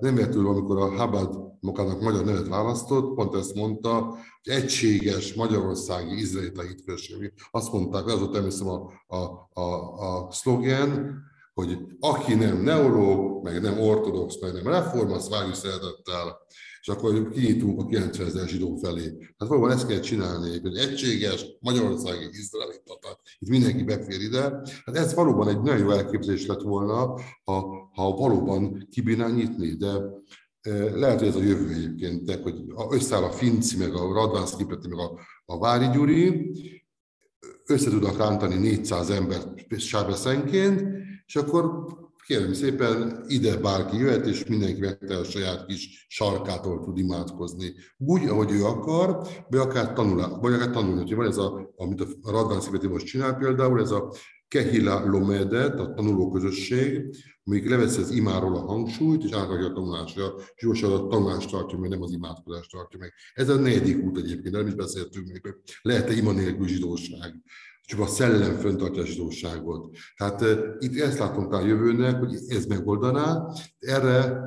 nem 0.00 0.16
értül, 0.16 0.48
amikor 0.48 0.78
a 0.78 0.96
Habad 0.96 1.49
magának 1.60 2.00
magyar 2.00 2.24
nevet 2.24 2.48
választott, 2.48 3.14
pont 3.14 3.34
ezt 3.34 3.54
mondta, 3.54 4.00
hogy 4.42 4.52
egységes 4.54 5.34
magyarországi 5.34 6.18
izraelita 6.18 6.62
hitközség. 6.62 7.32
Azt 7.50 7.72
mondták, 7.72 8.06
az 8.06 8.18
volt 8.18 8.36
emlékszem 8.36 8.68
a, 8.68 8.90
a, 9.06 9.48
a, 9.60 9.94
a 9.94 10.32
szlogen, 10.32 11.22
hogy 11.54 11.78
aki 12.00 12.34
nem 12.34 12.62
neológ, 12.62 13.42
meg 13.42 13.60
nem 13.60 13.80
ortodox, 13.80 14.40
meg 14.40 14.52
nem 14.52 14.72
reform, 14.72 15.10
azt 15.10 15.28
várjuk 15.28 15.54
szeretettel, 15.54 16.38
és 16.80 16.88
akkor 16.88 17.28
kinyitunk 17.28 17.80
a 17.80 17.86
90 17.86 18.26
ezer 18.26 18.48
zsidó 18.48 18.76
felé. 18.76 19.16
Hát 19.38 19.48
valóban 19.48 19.70
ezt 19.70 19.86
kell 19.86 20.00
csinálni, 20.00 20.60
hogy 20.60 20.76
egységes, 20.76 21.46
magyarországi, 21.60 22.28
izraelita, 22.30 22.98
tehát 23.00 23.18
itt 23.38 23.48
mindenki 23.48 23.82
befér 23.82 24.20
ide. 24.20 24.40
Hát 24.84 24.96
ez 24.96 25.14
valóban 25.14 25.48
egy 25.48 25.60
nagyon 25.60 25.78
jó 25.78 25.90
elképzelés 25.90 26.46
lett 26.46 26.62
volna, 26.62 27.20
ha, 27.44 27.90
ha 27.94 28.10
valóban 28.10 28.86
kibírnál 28.90 29.30
nyitni, 29.30 29.74
de 29.74 29.92
lehet, 30.94 31.18
hogy 31.18 31.28
ez 31.28 31.36
a 31.36 31.42
jövő 31.42 31.74
egyébként, 31.74 32.42
hogy 32.42 32.54
összeáll 32.90 33.22
a 33.22 33.30
Finci, 33.30 33.76
meg 33.76 33.94
a 33.94 34.12
Radvánsz 34.12 34.56
Kipeti, 34.56 34.88
meg 34.88 34.98
a, 34.98 35.18
a 35.44 35.58
Vári 35.58 35.86
Gyuri, 35.92 36.52
össze 37.66 37.90
tudnak 37.90 38.16
rántani 38.16 38.54
400 38.54 39.10
ember 39.10 39.40
sábeszenként, 39.76 40.84
és 41.26 41.36
akkor 41.36 41.86
kérem 42.26 42.52
szépen, 42.52 43.24
ide 43.26 43.56
bárki 43.56 43.96
jöhet, 43.96 44.26
és 44.26 44.44
mindenki 44.44 44.80
megtalálja 44.80 45.20
a 45.20 45.30
saját 45.30 45.66
kis 45.66 46.06
sarkától 46.08 46.80
tud 46.80 46.98
imádkozni. 46.98 47.74
Úgy, 47.96 48.28
ahogy 48.28 48.50
ő 48.52 48.64
akar, 48.64 49.26
vagy 49.48 49.60
akár 49.60 49.92
tanul, 49.92 50.38
vagy 50.40 50.52
akár 50.52 50.70
tanulni. 50.70 51.00
Hogy 51.00 51.14
van 51.14 51.26
ez, 51.26 51.36
a, 51.36 51.72
amit 51.76 52.00
a 52.00 52.30
Radván 52.30 52.60
Szibeti 52.60 52.86
most 52.86 53.06
csinál 53.06 53.36
például, 53.36 53.80
ez 53.80 53.90
a 53.90 54.12
Kehila 54.48 55.06
Lomedet, 55.06 55.80
a 55.80 55.94
tanuló 55.94 56.28
amelyik 57.44 57.68
leveszi 57.68 58.00
az 58.00 58.10
imáról 58.10 58.56
a 58.56 58.60
hangsúlyt, 58.60 59.24
és 59.24 59.32
átadja 59.32 59.66
a 59.66 59.72
tanulásra, 59.72 60.34
és 60.36 60.62
jósan 60.62 60.92
a 60.92 61.06
tanulást 61.06 61.50
tartja 61.50 61.78
meg, 61.78 61.90
nem 61.90 62.02
az 62.02 62.12
imádozást 62.12 62.70
tartja 62.70 62.98
meg. 62.98 63.12
Ez 63.32 63.48
a 63.48 63.54
negyedik 63.54 64.04
út 64.04 64.16
egyébként, 64.16 64.54
nem 64.54 64.66
is 64.66 64.74
beszéltünk 64.74 65.26
még, 65.26 65.54
lehet-e 65.82 66.12
ima 66.12 66.32
nélkül 66.32 66.68
zsidóság 66.68 67.42
csak 67.90 68.00
a 68.00 68.06
szellem 68.06 68.58
föntartja 68.58 69.02
a 69.02 69.06
zsidóságot. 69.06 69.96
Tehát 70.16 70.40
uh, 70.40 70.76
itt 70.78 71.00
ezt 71.00 71.18
látom 71.18 71.52
a 71.52 71.60
jövőnek, 71.60 72.18
hogy 72.18 72.34
ez 72.34 72.66
megoldaná, 72.66 73.52
erre 73.78 74.40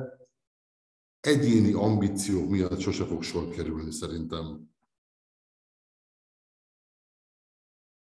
egyéni 1.20 1.72
ambíciók 1.72 2.48
miatt 2.48 2.80
sose 2.80 3.04
fog 3.04 3.22
sor 3.22 3.48
kerülni 3.48 3.92
szerintem. 3.92 4.72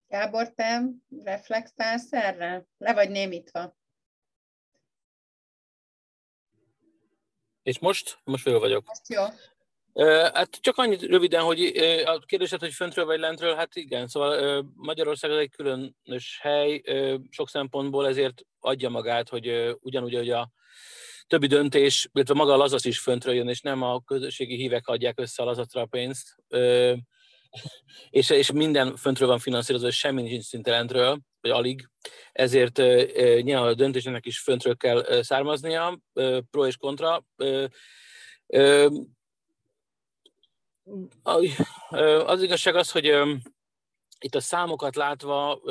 Gábor, 0.07 0.49
te 0.49 0.84
reflektálsz 1.23 2.13
erre? 2.13 2.67
Le 2.78 2.93
vagy 2.93 3.09
némítva? 3.09 3.78
És 7.66 7.80
most? 7.80 8.20
Most 8.24 8.43
föl 8.43 8.59
vagyok. 8.59 8.84
Most 8.88 9.07
jó. 9.07 9.24
Hát 10.34 10.57
csak 10.61 10.78
annyit 10.78 11.01
röviden, 11.01 11.41
hogy 11.41 11.61
a 12.05 12.20
kérdésed, 12.20 12.59
hogy 12.59 12.74
föntről 12.74 13.05
vagy 13.05 13.20
lentről, 13.20 13.55
hát 13.55 13.76
igen, 13.76 14.07
szóval 14.07 14.66
Magyarország 14.76 15.32
egy 15.32 15.49
különös 15.49 16.39
hely, 16.41 16.82
sok 17.30 17.49
szempontból 17.49 18.07
ezért 18.07 18.41
adja 18.59 18.89
magát, 18.89 19.30
hogy 19.30 19.76
ugyanúgy, 19.80 20.16
hogy 20.16 20.30
a 20.30 20.49
többi 21.28 21.47
döntés, 21.47 22.09
illetve 22.13 22.34
maga 22.34 22.53
a 22.53 22.57
lazac 22.57 22.86
is 22.86 22.99
föntről 22.99 23.34
jön, 23.34 23.49
és 23.49 23.61
nem 23.61 23.82
a 23.82 24.01
közösségi 24.01 24.55
hívek 24.55 24.88
adják 24.88 25.20
össze 25.20 25.41
a 25.43 25.45
lazacra 25.45 25.82
a 25.82 25.86
pénzt, 25.86 26.36
és, 28.10 28.30
és 28.30 28.51
minden 28.51 28.95
föntről 28.95 29.28
van 29.28 29.39
finanszírozva, 29.39 29.88
és 29.88 29.97
semmi 29.97 30.22
nincs 30.22 30.43
szinte 30.43 30.72
lentről, 30.72 31.20
vagy 31.41 31.51
alig, 31.51 31.89
ezért 32.32 32.78
nyilván 33.41 33.68
a 33.68 33.74
döntésnek 33.74 34.26
is 34.26 34.39
föntről 34.39 34.78
kell 34.78 35.22
származnia, 35.22 35.99
pro 36.49 36.68
és 36.68 36.78
kontra 36.78 37.26
az 42.26 42.41
igazság 42.41 42.76
az, 42.76 42.91
hogy 42.91 43.06
itt 44.20 44.36
a 44.36 44.39
számokat 44.39 44.95
látva 44.95 45.62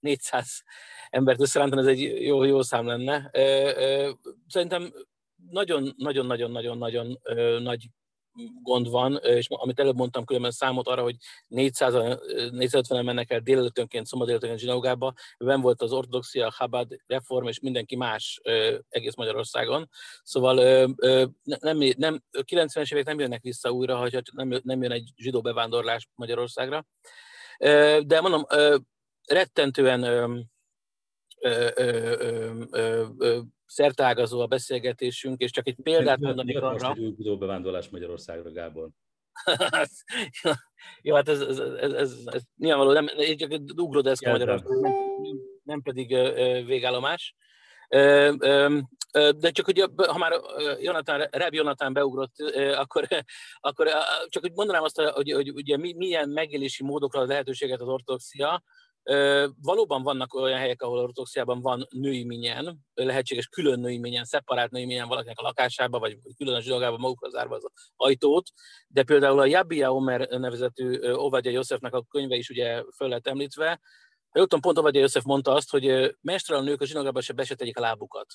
400 0.00 0.62
embert 1.10 1.40
összerántani, 1.40 1.80
ez 1.80 1.86
egy 1.86 2.22
jó, 2.22 2.44
jó 2.44 2.62
szám 2.62 2.86
lenne. 2.86 3.30
Szerintem 4.46 4.92
nagyon-nagyon-nagyon-nagyon-nagyon 5.50 7.18
nagy 7.62 7.88
gond 8.62 8.90
van, 8.90 9.16
és 9.22 9.46
amit 9.48 9.80
előbb 9.80 9.96
mondtam 9.96 10.24
különben 10.24 10.50
számot 10.50 10.88
arra, 10.88 11.02
hogy 11.02 11.16
400, 11.46 11.92
450 12.50 13.04
mennek 13.04 13.30
el 13.30 13.40
délelőttönként, 13.40 14.06
szombat 14.06 14.26
délelőttönként 14.28 14.66
Zsinaugába, 14.66 15.12
ben 15.38 15.60
volt 15.60 15.82
az 15.82 15.92
ortodoxia, 15.92 16.50
Chabad 16.50 16.96
reform 17.06 17.46
és 17.46 17.60
mindenki 17.60 17.96
más 17.96 18.40
egész 18.88 19.14
Magyarországon. 19.14 19.88
Szóval 20.22 20.54
nem, 21.42 21.78
nem, 21.96 22.22
90-es 22.32 22.92
évek 22.92 23.04
nem 23.04 23.18
jönnek 23.18 23.42
vissza 23.42 23.70
újra, 23.70 23.96
ha 23.96 24.08
nem, 24.32 24.60
nem 24.62 24.82
jön 24.82 24.92
egy 24.92 25.10
zsidó 25.16 25.40
bevándorlás 25.40 26.08
Magyarországra. 26.14 26.86
De 28.06 28.20
mondom, 28.20 28.46
rettentően 29.26 30.02
szertágazó 33.70 34.40
a 34.40 34.46
beszélgetésünk, 34.46 35.40
és 35.40 35.50
csak 35.50 35.66
egy 35.66 35.76
példát 35.82 36.18
mondanék 36.18 36.56
arra. 36.56 36.88
Most 36.88 37.00
egy 37.18 37.28
új 37.28 37.36
bevándorlás 37.36 37.88
Magyarországra, 37.88 38.52
Gábor. 38.52 38.88
Jó, 41.02 41.14
hát 41.14 41.28
ez, 41.28 41.40
ez, 41.40 41.58
ez, 41.58 41.92
ez, 41.92 42.16
ez 42.24 42.42
nyilvánvaló, 42.56 42.92
nem, 42.92 43.06
csak 43.36 43.52
egy 43.52 43.72
ugrodeszka 43.76 44.30
Magyarország, 44.30 44.80
nem, 44.80 44.92
nem 45.62 45.82
pedig 45.82 46.08
végállomás. 46.66 47.34
De 49.38 49.50
csak 49.50 49.64
hogy 49.64 49.90
ha 49.96 50.18
már 50.18 50.32
Jonathan, 50.80 51.26
Reb 51.30 51.54
Jonathan 51.54 51.92
beugrott, 51.92 52.34
akkor, 52.74 53.06
akkor 53.60 53.88
csak 54.28 54.42
hogy 54.42 54.52
mondanám 54.54 54.82
azt, 54.82 55.00
hogy, 55.00 55.32
hogy 55.32 55.50
ugye 55.50 55.76
milyen 55.76 56.28
megélési 56.28 56.84
módokra 56.84 57.24
lehetőséget 57.24 57.80
az 57.80 57.88
ortodoxia, 57.88 58.62
Valóban 59.62 60.02
vannak 60.02 60.34
olyan 60.34 60.58
helyek, 60.58 60.82
ahol 60.82 60.98
ortodoxiában 60.98 61.60
van 61.60 61.86
női 61.90 62.24
minyen, 62.24 62.78
lehetséges 62.94 63.46
külön 63.46 63.80
női 63.80 63.98
minyen, 63.98 64.24
szeparált 64.24 64.70
női 64.70 64.84
minyen 64.84 65.08
valakinek 65.08 65.38
a 65.38 65.42
lakásába, 65.42 65.98
vagy 65.98 66.18
külön 66.36 66.54
a 66.54 66.60
zsidógában 66.60 67.00
magukra 67.00 67.30
zárva 67.30 67.54
az 67.54 67.70
ajtót, 67.96 68.48
de 68.88 69.02
például 69.02 69.40
a 69.40 69.46
Jabia 69.46 69.94
Omer 69.94 70.28
nevezetű 70.28 71.12
Ovadja 71.12 71.50
Józsefnek 71.50 71.94
a 71.94 72.04
könyve 72.10 72.36
is 72.36 72.50
ugye 72.50 72.82
föl 72.96 73.08
lett 73.08 73.26
említve, 73.26 73.80
ha 74.30 74.38
jól 74.38 74.48
tudom, 74.48 74.60
pont 74.60 74.78
Ovadja 74.78 75.00
József 75.00 75.24
mondta 75.24 75.52
azt, 75.52 75.70
hogy 75.70 76.16
mesteren 76.20 76.64
nők 76.64 76.80
a 76.80 76.84
zsinagában 76.84 77.22
se 77.22 77.32
be 77.32 77.44
se 77.44 77.54
tegyék 77.54 77.78
a 77.78 77.80
lábukat. 77.80 78.26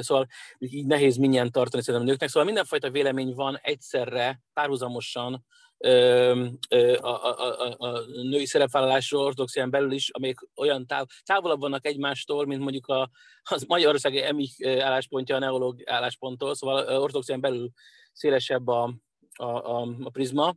Szóval 0.00 0.26
így 0.58 0.86
nehéz 0.86 1.16
minyen 1.16 1.50
tartani 1.50 1.82
szerintem 1.82 2.08
a 2.08 2.10
nőknek. 2.10 2.28
Szóval 2.28 2.44
mindenfajta 2.44 2.90
vélemény 2.90 3.34
van 3.34 3.58
egyszerre, 3.62 4.42
párhuzamosan 4.52 5.46
a, 5.80 7.06
a, 7.06 7.36
a, 7.38 7.74
a 7.78 8.00
női 8.06 8.46
szerepvállalásról 8.46 9.24
ortodoxián 9.24 9.70
belül 9.70 9.92
is, 9.92 10.10
amelyek 10.10 10.46
olyan 10.56 10.86
táv, 10.86 11.06
távolabb 11.24 11.60
vannak 11.60 11.86
egymástól, 11.86 12.46
mint 12.46 12.62
mondjuk 12.62 12.86
a, 12.86 13.10
az 13.42 13.64
Magyarországi 13.68 14.22
emi 14.22 14.48
álláspontja 14.64 15.36
a 15.36 15.38
neológ 15.38 15.82
állásponttól, 15.84 16.54
szóval 16.54 17.00
ortodoxián 17.00 17.40
belül 17.40 17.70
szélesebb 18.12 18.68
a, 18.68 18.94
a, 19.36 19.44
a, 19.44 19.96
a 20.02 20.10
prizma. 20.10 20.54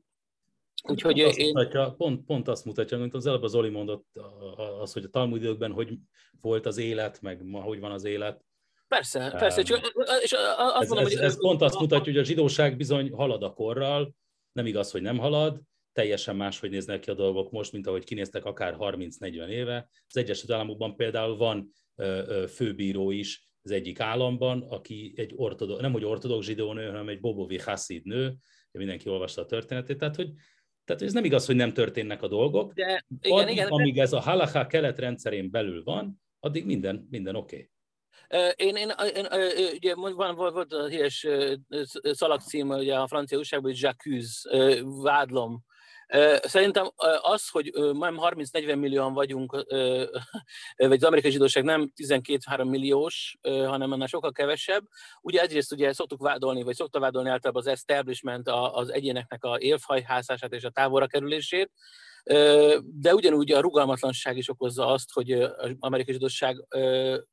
Úgyhogy 0.84 1.22
pont, 1.22 1.38
én... 1.38 1.46
azt 1.46 1.54
mutatja, 1.54 1.94
pont, 1.98 2.26
pont 2.26 2.48
azt 2.48 2.66
mutatja, 2.66 2.98
mint 2.98 3.14
az 3.14 3.26
előbb 3.26 3.44
az 3.44 3.56
Oli 3.56 3.70
mondott, 3.70 4.06
az, 4.82 4.94
hogy 4.94 5.04
a 5.04 5.10
Talmud 5.10 5.72
hogy 5.72 5.98
volt 6.42 6.66
az 6.66 6.78
élet, 6.78 7.22
meg 7.22 7.46
ma 7.46 7.62
hogy 7.62 7.80
van 7.80 7.92
az 7.92 8.04
élet. 8.04 8.46
Persze, 8.88 9.36
persze. 9.38 9.64
Csak, 9.64 9.92
és 10.22 10.32
azt 10.58 10.82
ez, 10.82 10.88
mondom, 10.88 11.06
ez, 11.06 11.14
hogy... 11.14 11.24
ez 11.24 11.40
pont 11.40 11.62
azt 11.62 11.80
mutatja, 11.80 12.12
hogy 12.12 12.22
a 12.22 12.24
zsidóság 12.24 12.78
bizony 12.78 13.12
halad 13.12 13.44
a 13.44 13.54
korral, 13.54 14.16
nem 14.54 14.66
igaz, 14.66 14.92
hogy 14.92 15.02
nem 15.02 15.18
halad, 15.18 15.62
teljesen 15.92 16.36
máshogy 16.36 16.70
néznek 16.70 17.00
ki 17.00 17.10
a 17.10 17.14
dolgok 17.14 17.52
most, 17.52 17.72
mint 17.72 17.88
ahogy 17.88 18.04
kinéztek 18.04 18.46
akár 18.46 18.76
30-40 18.80 19.48
éve. 19.48 19.90
Az 20.08 20.18
Egyesült 20.18 20.52
Államokban 20.52 20.96
például 20.96 21.38
van 21.38 21.70
főbíró 22.48 23.12
is 23.12 23.50
az 23.62 23.72
egyik 23.72 24.00
államban, 24.00 24.62
aki 24.62 25.14
egy 25.16 25.32
ortodox, 25.36 25.82
nem 25.82 25.92
hogy 25.92 26.06
ortodox 26.06 26.46
zsidó 26.46 26.74
nő, 26.74 26.86
hanem 26.86 27.10
egy 27.10 27.20
Bobovi 27.20 27.58
Hasid 27.58 28.06
nő, 28.06 28.36
mindenki 28.72 29.10
olvasta 29.10 29.42
a 29.42 29.46
történetét, 29.46 29.98
tehát 29.98 30.16
hogy 30.16 30.32
tehát 30.86 31.02
ez 31.02 31.14
nem 31.14 31.26
igaz, 31.26 31.46
hogy 31.46 31.56
nem 31.56 31.74
történnek 31.74 32.22
a 32.22 32.28
dolgok. 32.28 32.74
De, 32.74 33.06
igen, 33.22 33.38
addig, 33.38 33.54
igen, 33.54 33.68
amíg 33.68 34.00
ez 34.00 34.14
a 34.14 34.20
halaká 34.20 34.68
kelet 34.68 35.50
belül 35.50 35.84
van, 35.84 36.22
addig 36.40 36.66
minden, 36.66 37.08
minden 37.10 37.36
oké. 37.36 37.56
Okay. 37.56 37.70
Én, 38.56 38.76
én, 38.76 38.92
én, 39.16 39.28
ugye 39.74 39.96
van, 39.96 40.36
volt 40.36 40.74
a 40.74 40.86
híres 40.88 41.28
szalagcím 42.02 42.70
ugye 42.70 42.96
a 42.96 43.08
francia 43.08 43.38
újságban, 43.38 43.72
hogy 43.72 43.82
Jacques, 43.82 44.46
vádlom. 45.02 45.64
Szerintem 46.42 46.92
az, 47.22 47.50
hogy 47.50 47.72
nem 47.74 48.18
30-40 48.20 48.80
millióan 48.80 49.14
vagyunk, 49.14 49.52
vagy 50.76 50.98
az 50.98 51.04
amerikai 51.04 51.32
zsidóság 51.32 51.64
nem 51.64 51.92
12-3 51.96 52.70
milliós, 52.70 53.38
hanem 53.42 53.92
annál 53.92 54.08
sokkal 54.08 54.32
kevesebb. 54.32 54.84
Ugye 55.22 55.42
egyrészt 55.42 55.72
ugye 55.72 55.94
szoktuk 55.94 56.22
vádolni, 56.22 56.64
vagy 56.64 56.76
szokta 56.76 57.00
vádolni 57.00 57.30
általában 57.30 57.62
az 57.62 57.68
establishment 57.68 58.50
az 58.50 58.92
egyéneknek 58.92 59.44
a 59.44 59.58
élfhajhászását 59.60 60.54
és 60.54 60.64
a 60.64 60.70
távolra 60.70 61.08
kerülését, 61.08 61.72
de 62.84 63.14
ugyanúgy 63.14 63.52
a 63.52 63.60
rugalmatlanság 63.60 64.38
is 64.38 64.50
okozza 64.50 64.88
azt, 64.88 65.12
hogy 65.12 65.32
az 65.32 65.76
amerikai 65.80 66.14
zsidóság 66.14 66.66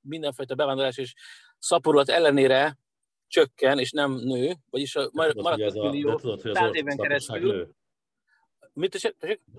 mindenfajta 0.01 0.55
bevándorlás 0.55 0.97
és 0.97 1.14
szaporulat 1.59 2.09
ellenére 2.09 2.78
csökken, 3.26 3.78
és 3.78 3.91
nem 3.91 4.12
nő, 4.12 4.55
vagyis 4.70 4.97
a 4.97 5.11
maradt 5.12 5.74
millió 5.74 6.20
száz 6.53 6.74
éven 6.74 6.97
keresztül. 6.97 7.53
Nő. 7.53 7.74
Mit 8.80 8.94
is, 8.94 9.02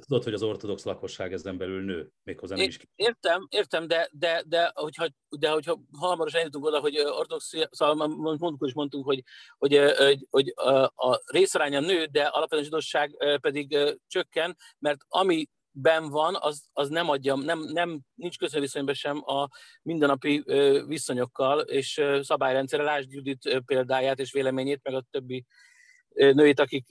Tudod, 0.07 0.24
hogy 0.24 0.34
az 0.34 0.43
ortodox 0.43 0.84
lakosság 0.84 1.34
ezen 1.34 1.57
belül 1.57 1.84
nő, 1.84 2.11
méghozzá 2.24 2.55
nem 2.55 2.67
is 2.67 2.80
Értem, 2.95 3.47
értem, 3.49 3.88
de, 3.88 4.09
de, 4.11 4.43
de 4.47 4.72
hogyha, 4.74 5.07
de 5.30 5.49
hogyha 5.49 5.82
hamarosan 5.91 6.39
eljutunk 6.39 6.65
oda, 6.65 6.80
hogy 6.80 6.99
ortodox, 6.99 7.53
szóval 7.69 8.07
mondjuk 8.07 8.65
is 8.65 8.74
mondtunk, 8.74 9.05
hogy, 9.05 9.24
hogy, 9.57 9.78
hogy, 9.97 10.28
hogy 10.30 10.53
a 10.95 11.22
részaránya 11.26 11.80
nő, 11.80 12.05
de 12.05 12.24
alapvetően 12.24 12.63
zsidosság 12.63 13.38
pedig 13.41 13.78
csökken, 14.07 14.57
mert 14.80 14.99
ami 15.07 15.49
ben 15.72 16.09
van, 16.09 16.38
az, 16.39 16.63
az 16.74 16.89
nem 16.89 17.09
adja, 17.09 17.36
nem, 17.36 17.59
nem, 17.59 17.99
nincs 18.15 18.38
közönviszonyban 18.38 18.93
sem 18.93 19.30
a 19.30 19.47
mindennapi 19.82 20.43
viszonyokkal 20.88 21.59
és 21.59 22.01
szabályrendszerrel, 22.22 22.86
lásd 22.86 23.11
Judit 23.11 23.61
példáját 23.65 24.19
és 24.19 24.32
véleményét, 24.32 24.80
meg 24.84 24.93
a 24.93 25.05
többi 25.11 25.45
nőit, 26.14 26.59
akik 26.59 26.86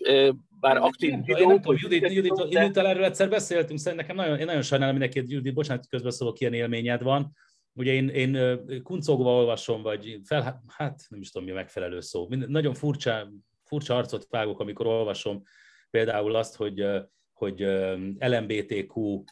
bár 0.60 0.76
aktív 0.76 1.10
nem, 1.10 1.22
videó, 1.22 1.48
nem 1.48 1.60
tudom, 1.60 1.76
Judit, 1.80 2.12
Judit. 2.12 2.38
Judit 2.48 2.76
erről 2.76 3.04
egyszer 3.04 3.28
beszéltünk, 3.28 3.78
szerintem 3.78 4.06
nekem 4.06 4.24
nagyon, 4.24 4.38
én 4.38 4.46
nagyon 4.46 4.62
sajnálom 4.62 4.96
mindenki, 4.96 5.32
Judit, 5.32 5.54
bocsánat, 5.54 5.88
közbeszólok, 5.88 6.40
ilyen 6.40 6.52
élményed 6.52 7.02
van. 7.02 7.32
Ugye 7.72 7.92
én, 7.92 8.08
én 8.08 8.60
kuncogva 8.82 9.34
olvasom, 9.34 9.82
vagy 9.82 10.20
fel, 10.24 10.62
hát 10.66 11.00
nem 11.08 11.20
is 11.20 11.30
tudom, 11.30 11.46
mi 11.46 11.52
a 11.52 11.54
megfelelő 11.54 12.00
szó. 12.00 12.28
Nagyon 12.28 12.74
furcsa, 12.74 13.32
furcsa 13.64 13.96
arcot 13.96 14.26
vágok, 14.30 14.60
amikor 14.60 14.86
olvasom 14.86 15.42
például 15.90 16.34
azt, 16.34 16.56
hogy, 16.56 16.86
hogy 17.32 17.60
LMBTQ 18.18 19.22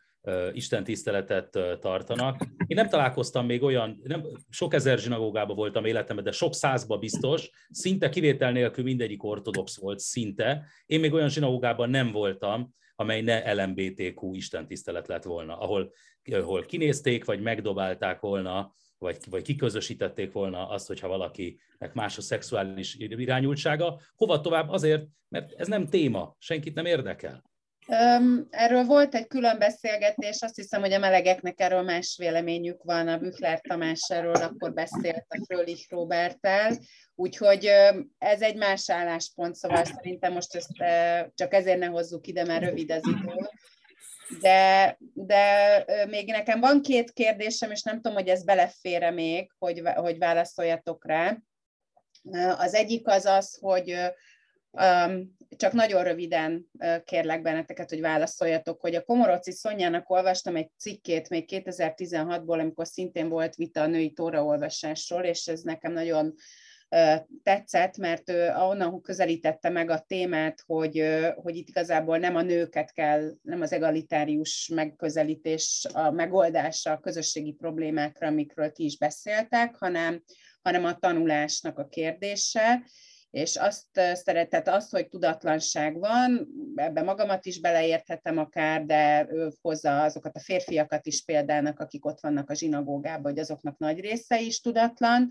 Isten 0.52 0.84
tiszteletet 0.84 1.58
tartanak. 1.80 2.40
Én 2.66 2.76
nem 2.76 2.88
találkoztam 2.88 3.46
még 3.46 3.62
olyan, 3.62 4.00
nem, 4.02 4.22
sok 4.50 4.74
ezer 4.74 4.98
zsinagógában 4.98 5.56
voltam 5.56 5.84
életemben, 5.84 6.24
de 6.24 6.32
sok 6.32 6.54
százba 6.54 6.98
biztos, 6.98 7.50
szinte 7.70 8.08
kivétel 8.08 8.52
nélkül 8.52 8.84
mindegyik 8.84 9.22
ortodox 9.22 9.78
volt, 9.80 9.98
szinte. 9.98 10.64
Én 10.86 11.00
még 11.00 11.12
olyan 11.12 11.28
zsinagógában 11.28 11.90
nem 11.90 12.12
voltam, 12.12 12.74
amely 12.94 13.20
ne 13.20 13.52
LMBTQ 13.52 14.34
Isten 14.34 14.66
tisztelet 14.66 15.08
lett 15.08 15.22
volna, 15.22 15.58
ahol, 15.58 15.92
ahol 16.30 16.64
kinézték, 16.64 17.24
vagy 17.24 17.40
megdobálták 17.40 18.20
volna, 18.20 18.72
vagy, 18.98 19.16
vagy 19.30 19.42
kiközösítették 19.42 20.32
volna 20.32 20.68
azt, 20.68 20.86
hogyha 20.86 21.08
valakinek 21.08 21.94
más 21.94 22.18
a 22.18 22.20
szexuális 22.20 22.94
irányultsága. 22.98 24.00
Hova 24.16 24.40
tovább? 24.40 24.68
Azért, 24.68 25.06
mert 25.28 25.52
ez 25.52 25.68
nem 25.68 25.86
téma, 25.86 26.36
senkit 26.38 26.74
nem 26.74 26.84
érdekel. 26.84 27.47
Erről 28.50 28.84
volt 28.84 29.14
egy 29.14 29.26
külön 29.26 29.58
beszélgetés, 29.58 30.42
azt 30.42 30.56
hiszem, 30.56 30.80
hogy 30.80 30.92
a 30.92 30.98
melegeknek 30.98 31.60
erről 31.60 31.82
más 31.82 32.16
véleményük 32.18 32.82
van, 32.82 33.08
a 33.08 33.18
Büchler 33.18 33.60
Tamás 33.60 34.00
erről 34.08 34.34
akkor 34.34 34.72
beszélt 34.72 35.24
a 35.28 35.44
Frölich 35.46 35.90
Robertel, 35.90 36.78
úgyhogy 37.14 37.70
ez 38.18 38.42
egy 38.42 38.56
más 38.56 38.90
álláspont, 38.90 39.54
szóval 39.54 39.84
szerintem 39.84 40.32
most 40.32 40.54
ezt 40.54 40.70
csak 41.34 41.54
ezért 41.54 41.78
ne 41.78 41.86
hozzuk 41.86 42.26
ide, 42.26 42.44
mert 42.44 42.64
rövid 42.64 42.90
az 42.90 43.06
idő. 43.06 43.50
De, 44.40 44.96
de 45.12 45.84
még 46.08 46.30
nekem 46.30 46.60
van 46.60 46.82
két 46.82 47.12
kérdésem, 47.12 47.70
és 47.70 47.82
nem 47.82 47.94
tudom, 47.94 48.14
hogy 48.14 48.28
ez 48.28 48.44
belefére 48.44 49.10
még, 49.10 49.50
hogy, 49.58 49.82
hogy 49.94 50.18
válaszoljatok 50.18 51.06
rá. 51.06 51.38
Az 52.56 52.74
egyik 52.74 53.06
az 53.06 53.24
az, 53.24 53.58
hogy 53.60 53.96
csak 55.56 55.72
nagyon 55.72 56.04
röviden 56.04 56.66
kérlek 57.04 57.42
benneteket, 57.42 57.88
hogy 57.88 58.00
válaszoljatok, 58.00 58.80
hogy 58.80 58.94
a 58.94 59.02
Komoroci 59.02 59.52
Szonyának 59.52 60.10
olvastam 60.10 60.56
egy 60.56 60.70
cikkét 60.78 61.28
még 61.28 61.48
2016-ból, 61.52 62.60
amikor 62.60 62.86
szintén 62.86 63.28
volt 63.28 63.54
vita 63.54 63.80
a 63.80 63.86
női 63.86 64.12
tóraolvasásról, 64.12 65.22
és 65.22 65.46
ez 65.46 65.60
nekem 65.60 65.92
nagyon 65.92 66.34
tetszett, 67.42 67.96
mert 67.96 68.30
ő 68.30 68.52
onnan 68.56 69.00
közelítette 69.00 69.68
meg 69.68 69.90
a 69.90 70.04
témát, 70.06 70.62
hogy, 70.66 71.04
hogy 71.34 71.56
itt 71.56 71.68
igazából 71.68 72.18
nem 72.18 72.36
a 72.36 72.42
nőket 72.42 72.92
kell, 72.92 73.30
nem 73.42 73.60
az 73.60 73.72
egalitárius 73.72 74.70
megközelítés 74.74 75.86
a 75.92 76.10
megoldása 76.10 76.92
a 76.92 77.00
közösségi 77.00 77.52
problémákra, 77.52 78.26
amikről 78.26 78.72
ti 78.72 78.84
is 78.84 78.98
beszéltek, 78.98 79.76
hanem, 79.76 80.22
hanem 80.62 80.84
a 80.84 80.98
tanulásnak 80.98 81.78
a 81.78 81.88
kérdése, 81.88 82.82
és 83.30 83.56
azt 83.56 83.86
szeretett, 84.12 84.68
azt, 84.68 84.90
hogy 84.90 85.08
tudatlanság 85.08 85.98
van, 85.98 86.48
ebbe 86.74 87.02
magamat 87.02 87.46
is 87.46 87.60
beleérthetem 87.60 88.38
akár, 88.38 88.84
de 88.84 89.26
ő 89.30 89.50
hozza 89.60 90.02
azokat 90.02 90.36
a 90.36 90.40
férfiakat 90.40 91.06
is 91.06 91.24
példának, 91.24 91.80
akik 91.80 92.04
ott 92.04 92.20
vannak 92.20 92.50
a 92.50 92.54
zsinagógában, 92.54 93.32
hogy 93.32 93.40
azoknak 93.40 93.78
nagy 93.78 94.00
része 94.00 94.40
is 94.40 94.60
tudatlan, 94.60 95.30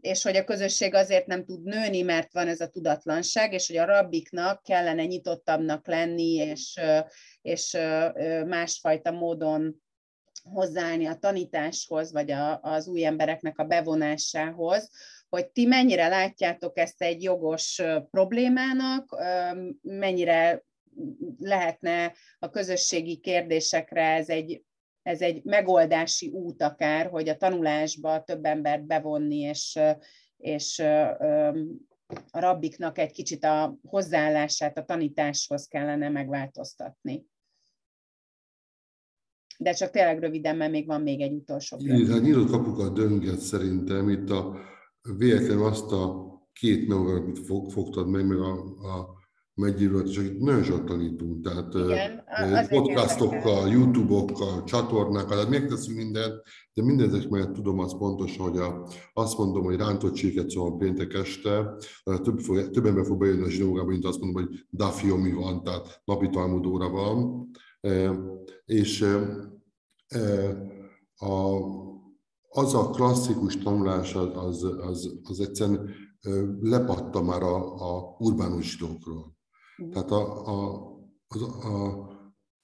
és 0.00 0.22
hogy 0.22 0.36
a 0.36 0.44
közösség 0.44 0.94
azért 0.94 1.26
nem 1.26 1.44
tud 1.44 1.62
nőni, 1.62 2.02
mert 2.02 2.32
van 2.32 2.48
ez 2.48 2.60
a 2.60 2.68
tudatlanság, 2.68 3.52
és 3.52 3.66
hogy 3.66 3.76
a 3.76 3.84
rabbiknak 3.84 4.62
kellene 4.62 5.04
nyitottabbnak 5.04 5.86
lenni, 5.86 6.32
és, 6.32 6.80
és 7.42 7.76
másfajta 8.46 9.10
módon 9.10 9.82
hozzáállni 10.42 11.06
a 11.06 11.14
tanításhoz, 11.14 12.12
vagy 12.12 12.30
a, 12.30 12.60
az 12.60 12.88
új 12.88 13.04
embereknek 13.04 13.58
a 13.58 13.64
bevonásához, 13.64 14.90
hogy 15.28 15.48
ti 15.48 15.66
mennyire 15.66 16.08
látjátok 16.08 16.78
ezt 16.78 17.02
egy 17.02 17.22
jogos 17.22 17.82
problémának, 18.10 19.16
mennyire 19.82 20.64
lehetne 21.38 22.14
a 22.38 22.50
közösségi 22.50 23.16
kérdésekre 23.16 24.02
ez 24.02 24.28
egy, 24.28 24.62
ez 25.02 25.20
egy 25.20 25.44
megoldási 25.44 26.28
út 26.28 26.62
akár, 26.62 27.06
hogy 27.06 27.28
a 27.28 27.36
tanulásba 27.36 28.22
több 28.22 28.44
embert 28.44 28.86
bevonni, 28.86 29.38
és, 29.38 29.78
és 30.36 30.78
a 32.30 32.40
rabbiknak 32.40 32.98
egy 32.98 33.12
kicsit 33.12 33.44
a 33.44 33.78
hozzáállását 33.82 34.78
a 34.78 34.84
tanításhoz 34.84 35.66
kellene 35.66 36.08
megváltoztatni. 36.08 37.26
De 39.58 39.72
csak 39.72 39.90
tényleg 39.90 40.18
röviden, 40.18 40.56
mert 40.56 40.70
még 40.70 40.86
van 40.86 41.02
még 41.02 41.20
egy 41.20 41.32
utolsó. 41.32 41.76
Igen, 41.80 42.06
hát 42.06 42.22
nyitott 42.22 42.50
kapukat 42.50 42.94
dönget 42.94 43.38
szerintem 43.38 44.08
itt 44.08 44.30
a 44.30 44.58
véletlenül 45.16 45.64
azt 45.64 45.92
a 45.92 46.26
két 46.52 46.88
megoldást, 46.88 47.22
amit 47.22 47.38
fog, 47.38 47.70
fogtad 47.70 48.08
meg, 48.08 48.26
meg 48.26 48.38
a, 48.38 48.52
a 48.64 49.16
meggyűlölt, 49.54 50.08
és 50.08 50.16
akik 50.18 50.38
nagyon 50.38 50.62
sok 50.62 50.84
tanítunk, 50.84 51.44
tehát 51.44 51.74
Igen, 51.74 52.66
podcastokkal, 52.68 53.68
YouTube-okkal, 53.68 54.64
csatornákkal, 54.64 55.28
tehát 55.28 55.48
megteszünk 55.48 55.96
mindent, 55.96 56.42
de 56.74 56.82
mindezek 56.82 57.28
mellett 57.28 57.52
tudom 57.52 57.78
azt 57.78 57.96
pontosan, 57.96 58.48
hogy 58.48 58.58
a, 58.58 58.88
azt 59.12 59.38
mondom, 59.38 59.64
hogy 59.64 59.76
rántott 59.76 60.14
csirket 60.14 60.50
szóval 60.50 60.76
péntek 60.76 61.14
este, 61.14 61.74
több, 62.22 62.38
fog, 62.38 62.70
több 62.70 62.86
ember 62.86 63.04
fog 63.04 63.18
bejönni 63.18 63.42
a 63.42 63.50
zsinógába, 63.50 63.88
mint 63.88 64.04
azt 64.04 64.20
mondom, 64.20 64.42
hogy 64.42 64.66
dafiomi 64.70 65.32
van, 65.32 65.62
tehát 65.62 66.02
napi 66.04 66.28
talmudóra 66.28 66.88
van, 66.88 67.50
és 68.64 69.06
a, 71.16 71.56
az 72.48 72.74
a 72.74 72.90
klasszikus 72.90 73.58
tanulás 73.58 74.14
az, 74.14 74.64
az, 74.64 75.18
az, 75.22 75.40
egyszerűen 75.40 75.90
lepatta 76.60 77.22
már 77.22 77.42
a, 77.42 77.74
a 77.74 78.16
urbánus 78.18 78.70
zsidókról. 78.70 79.36
Mm. 79.82 79.90
Tehát 79.90 80.10
a, 80.10 80.46
a, 80.46 80.88
az, 81.28 81.42
a, 81.42 82.06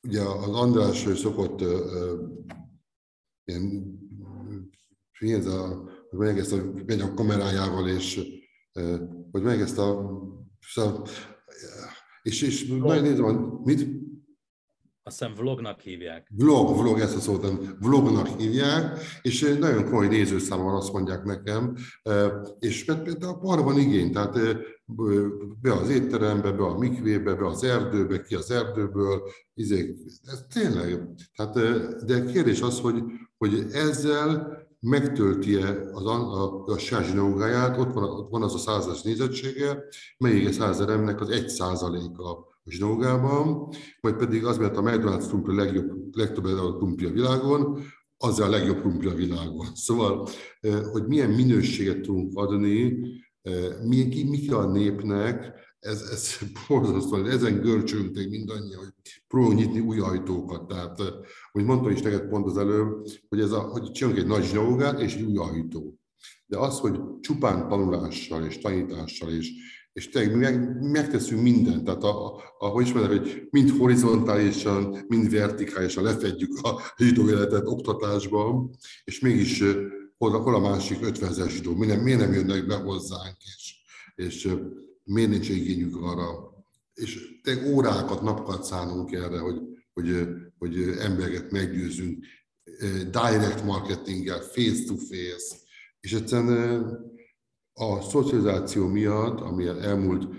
ugye 0.07 0.23
az 0.23 0.49
András 0.49 1.09
szokott 1.15 1.61
ö, 1.61 2.23
ilyen, 3.45 4.03
ez 5.19 5.47
a, 5.47 5.91
meg 6.11 6.39
ezt 6.39 6.53
a, 6.53 6.73
megy 6.87 7.01
a 7.01 7.15
kamerájával, 7.15 7.89
és 7.89 8.21
hogy 9.31 9.43
meg 9.43 9.61
ezt 9.61 9.79
a, 9.79 10.21
és, 12.23 12.43
és 12.43 12.67
nagyon 12.67 13.03
nézem, 13.03 13.61
mit? 13.65 14.04
Azt 15.07 15.19
hiszem 15.19 15.35
vlognak 15.35 15.81
hívják. 15.81 16.29
Vlog, 16.37 16.77
vlog, 16.81 16.99
ezt 16.99 17.17
a 17.17 17.21
szót 17.21 17.47
vlognak 17.81 18.27
hívják, 18.27 18.99
és 19.23 19.57
nagyon 19.61 19.85
komoly 19.85 20.09
nézőszám 20.09 20.67
azt 20.67 20.93
mondják 20.93 21.25
nekem, 21.25 21.77
és 22.59 22.85
például 22.85 23.39
arra 23.43 23.63
van 23.63 23.79
igény, 23.79 24.13
tehát 24.13 24.39
be 25.61 25.73
az 25.73 25.89
étterembe, 25.89 26.53
be 26.53 26.65
a 26.65 26.79
mikvébe, 26.79 27.35
be 27.35 27.47
az 27.47 27.65
erdőbe, 27.65 28.23
ki 28.23 28.35
az 28.35 28.51
erdőből, 28.51 29.23
izé, 29.55 29.95
ez 30.23 30.45
tényleg, 30.53 31.09
tehát, 31.37 31.55
de 32.05 32.25
kérdés 32.25 32.61
az, 32.61 32.81
hogy, 32.81 33.03
hogy 33.39 33.67
ezzel 33.73 34.63
megtölti-e 34.81 35.91
az, 35.93 36.07
a, 36.07 36.65
a 36.65 36.79
sázsinógáját, 36.79 37.79
ott 37.79 37.93
van, 37.93 38.05
ott 38.05 38.31
van 38.31 38.43
az 38.43 38.55
a 38.55 38.59
százas 38.59 39.03
nézettsége, 39.03 39.85
melyik 40.19 40.53
százeremnek 40.53 41.21
az 41.21 41.29
egy 41.29 41.49
százaléka 41.49 42.54
zsinógában, 42.71 43.69
vagy 44.01 44.17
pedig 44.17 44.45
az, 44.45 44.59
mert 44.59 44.77
a 44.77 44.83
McDonald's 44.83 45.25
krumpli 45.29 45.59
a 45.59 45.65
legjobb, 45.65 46.17
legtöbb 46.17 46.45
a 46.45 46.77
krumpli 46.77 47.07
a 47.07 47.13
világon, 47.13 47.81
az 48.17 48.41
a 48.41 48.49
legjobb 48.49 48.81
krumpli 48.81 49.09
a 49.09 49.15
világon. 49.15 49.67
Szóval, 49.87 50.29
hogy 50.93 51.07
milyen 51.07 51.31
minőséget 51.31 52.01
tudunk 52.01 52.39
adni, 52.39 52.97
mi, 53.83 54.25
mi 54.29 54.49
a 54.49 54.67
népnek, 54.67 55.53
ez, 55.85 56.03
ez 56.03 56.39
borzasztó, 56.69 57.25
ezen 57.25 57.61
görcsölünk 57.61 58.29
mindannyian, 58.29 58.79
hogy 58.79 59.23
próbálunk 59.29 59.59
nyitni 59.59 59.81
új 59.81 59.99
ajtókat. 59.99 60.67
Tehát, 60.67 61.03
hogy 61.53 61.65
mondtam 61.65 61.91
is 61.91 62.03
neked 62.03 62.29
pont 62.29 62.47
az 62.47 62.57
előbb, 62.57 63.07
hogy, 63.29 63.41
ez 63.41 63.53
a, 63.53 63.61
hogy 63.61 63.91
csinálunk 63.91 64.21
egy 64.21 64.27
nagy 64.27 64.45
zsinagógát 64.45 65.01
és 65.01 65.15
egy 65.15 65.23
új 65.23 65.37
ajtó. 65.37 65.99
De 66.47 66.59
az, 66.59 66.79
hogy 66.79 67.01
csupán 67.21 67.69
tanulással 67.69 68.45
és 68.45 68.59
tanítással 68.59 69.31
és 69.31 69.51
és 69.95 70.09
tényleg 70.09 70.37
meg, 70.37 70.83
megteszünk 70.91 71.43
mindent, 71.43 71.85
tehát 71.85 72.03
a, 72.03 72.27
a, 72.27 72.43
ahogy 72.59 72.85
ismerek, 72.85 73.09
hogy 73.09 73.49
mind 73.51 73.71
horizontálisan, 73.71 75.05
mind 75.09 75.31
vertikálisan 75.31 76.05
lefedjük 76.05 76.59
a 76.63 76.81
zsidó 76.97 77.29
életet 77.29 77.67
oktatásban, 77.67 78.71
és 79.05 79.21
mégis 79.21 79.63
hol, 80.17 80.41
hol 80.41 80.55
a 80.55 80.59
másik 80.59 81.03
50 81.03 81.29
ezer 81.29 81.51
zsidó, 81.51 81.75
miért 81.75 81.95
nem, 81.95 82.05
miért 82.05 82.19
nem 82.19 82.33
jönnek 82.33 82.67
be 82.67 82.75
hozzánk, 82.75 83.37
és, 83.39 83.77
és 84.15 84.55
miért 85.05 85.31
nincs 85.31 85.49
igényük 85.49 85.97
arra, 86.03 86.53
és 86.95 87.41
tényleg 87.43 87.75
órákat, 87.75 88.23
napokat 88.23 88.65
szánunk 88.65 89.13
erre, 89.13 89.39
hogy, 89.39 89.61
hogy, 89.93 90.29
hogy 90.59 90.77
embereket 90.99 91.51
meggyőzünk, 91.51 92.25
direct 93.11 93.65
marketinggel, 93.65 94.41
face-to-face, 94.41 95.57
és 96.01 96.13
egyszerűen 96.13 97.13
a 97.75 98.01
szocializáció 98.01 98.87
miatt, 98.87 99.41
ami 99.41 99.67
elmúlt 99.67 100.35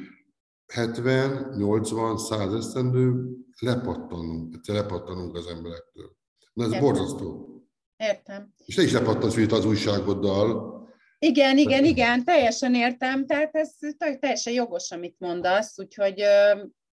70, 0.74 1.54
80, 1.58 2.18
100 2.18 2.54
esztendő, 2.54 3.30
lepattanunk, 3.60 4.68
lepattanunk 4.68 5.36
az 5.36 5.48
emberektől. 5.48 6.16
Na 6.54 6.64
ez 6.64 6.72
Értem. 6.72 6.86
borzasztó. 6.86 7.50
Értem. 7.98 8.54
És 8.66 8.76
te 8.76 8.82
is 8.82 8.92
lepattansz 8.92 9.38
itt 9.38 9.52
az 9.52 9.66
újságoddal. 9.66 10.74
Igen, 11.20 11.58
igen, 11.58 11.86
igen, 11.86 12.24
teljesen 12.24 12.76
értem, 12.76 13.26
tehát 13.26 13.56
ez 13.56 13.72
teljesen 14.20 14.54
jogos, 14.54 14.92
amit 14.92 15.16
mondasz, 15.20 15.80
úgyhogy 15.80 16.24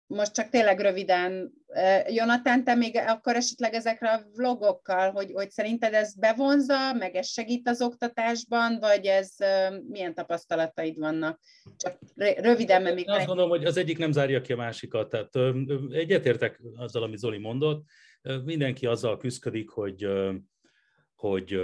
most 0.07 0.33
csak 0.33 0.49
tényleg 0.49 0.81
röviden, 0.81 1.53
Jonathan, 2.09 2.65
te 2.65 2.75
még 2.75 2.97
akkor 3.07 3.37
esetleg 3.37 3.75
ezekre 3.75 4.13
a 4.13 4.23
vlogokkal, 4.35 5.11
hogy, 5.11 5.33
hogy 5.33 5.51
szerinted 5.51 5.95
ez 5.95 6.15
bevonza, 6.15 6.93
meg 6.93 7.15
ez 7.15 7.29
segít 7.29 7.69
az 7.69 7.83
oktatásban, 7.83 8.79
vagy 8.81 9.07
ez 9.07 9.35
milyen 9.89 10.15
tapasztalataid 10.15 10.99
vannak? 10.99 11.41
Csak 11.77 11.99
röviden, 12.37 12.83
mert 12.83 12.95
még... 12.95 13.09
Azt 13.09 13.27
gondolom, 13.27 13.51
hogy 13.51 13.65
az 13.65 13.77
egyik 13.77 13.99
nem 13.99 14.13
zárja 14.13 14.41
ki 14.41 14.53
a 14.53 14.57
másikat. 14.57 15.09
Tehát 15.09 15.57
egyetértek 15.91 16.61
azzal, 16.77 17.03
amit 17.03 17.19
Zoli 17.19 17.39
mondott. 17.39 17.85
Mindenki 18.45 18.87
azzal 18.87 19.17
küzdik, 19.17 19.69
hogy, 19.69 20.07
hogy 21.15 21.61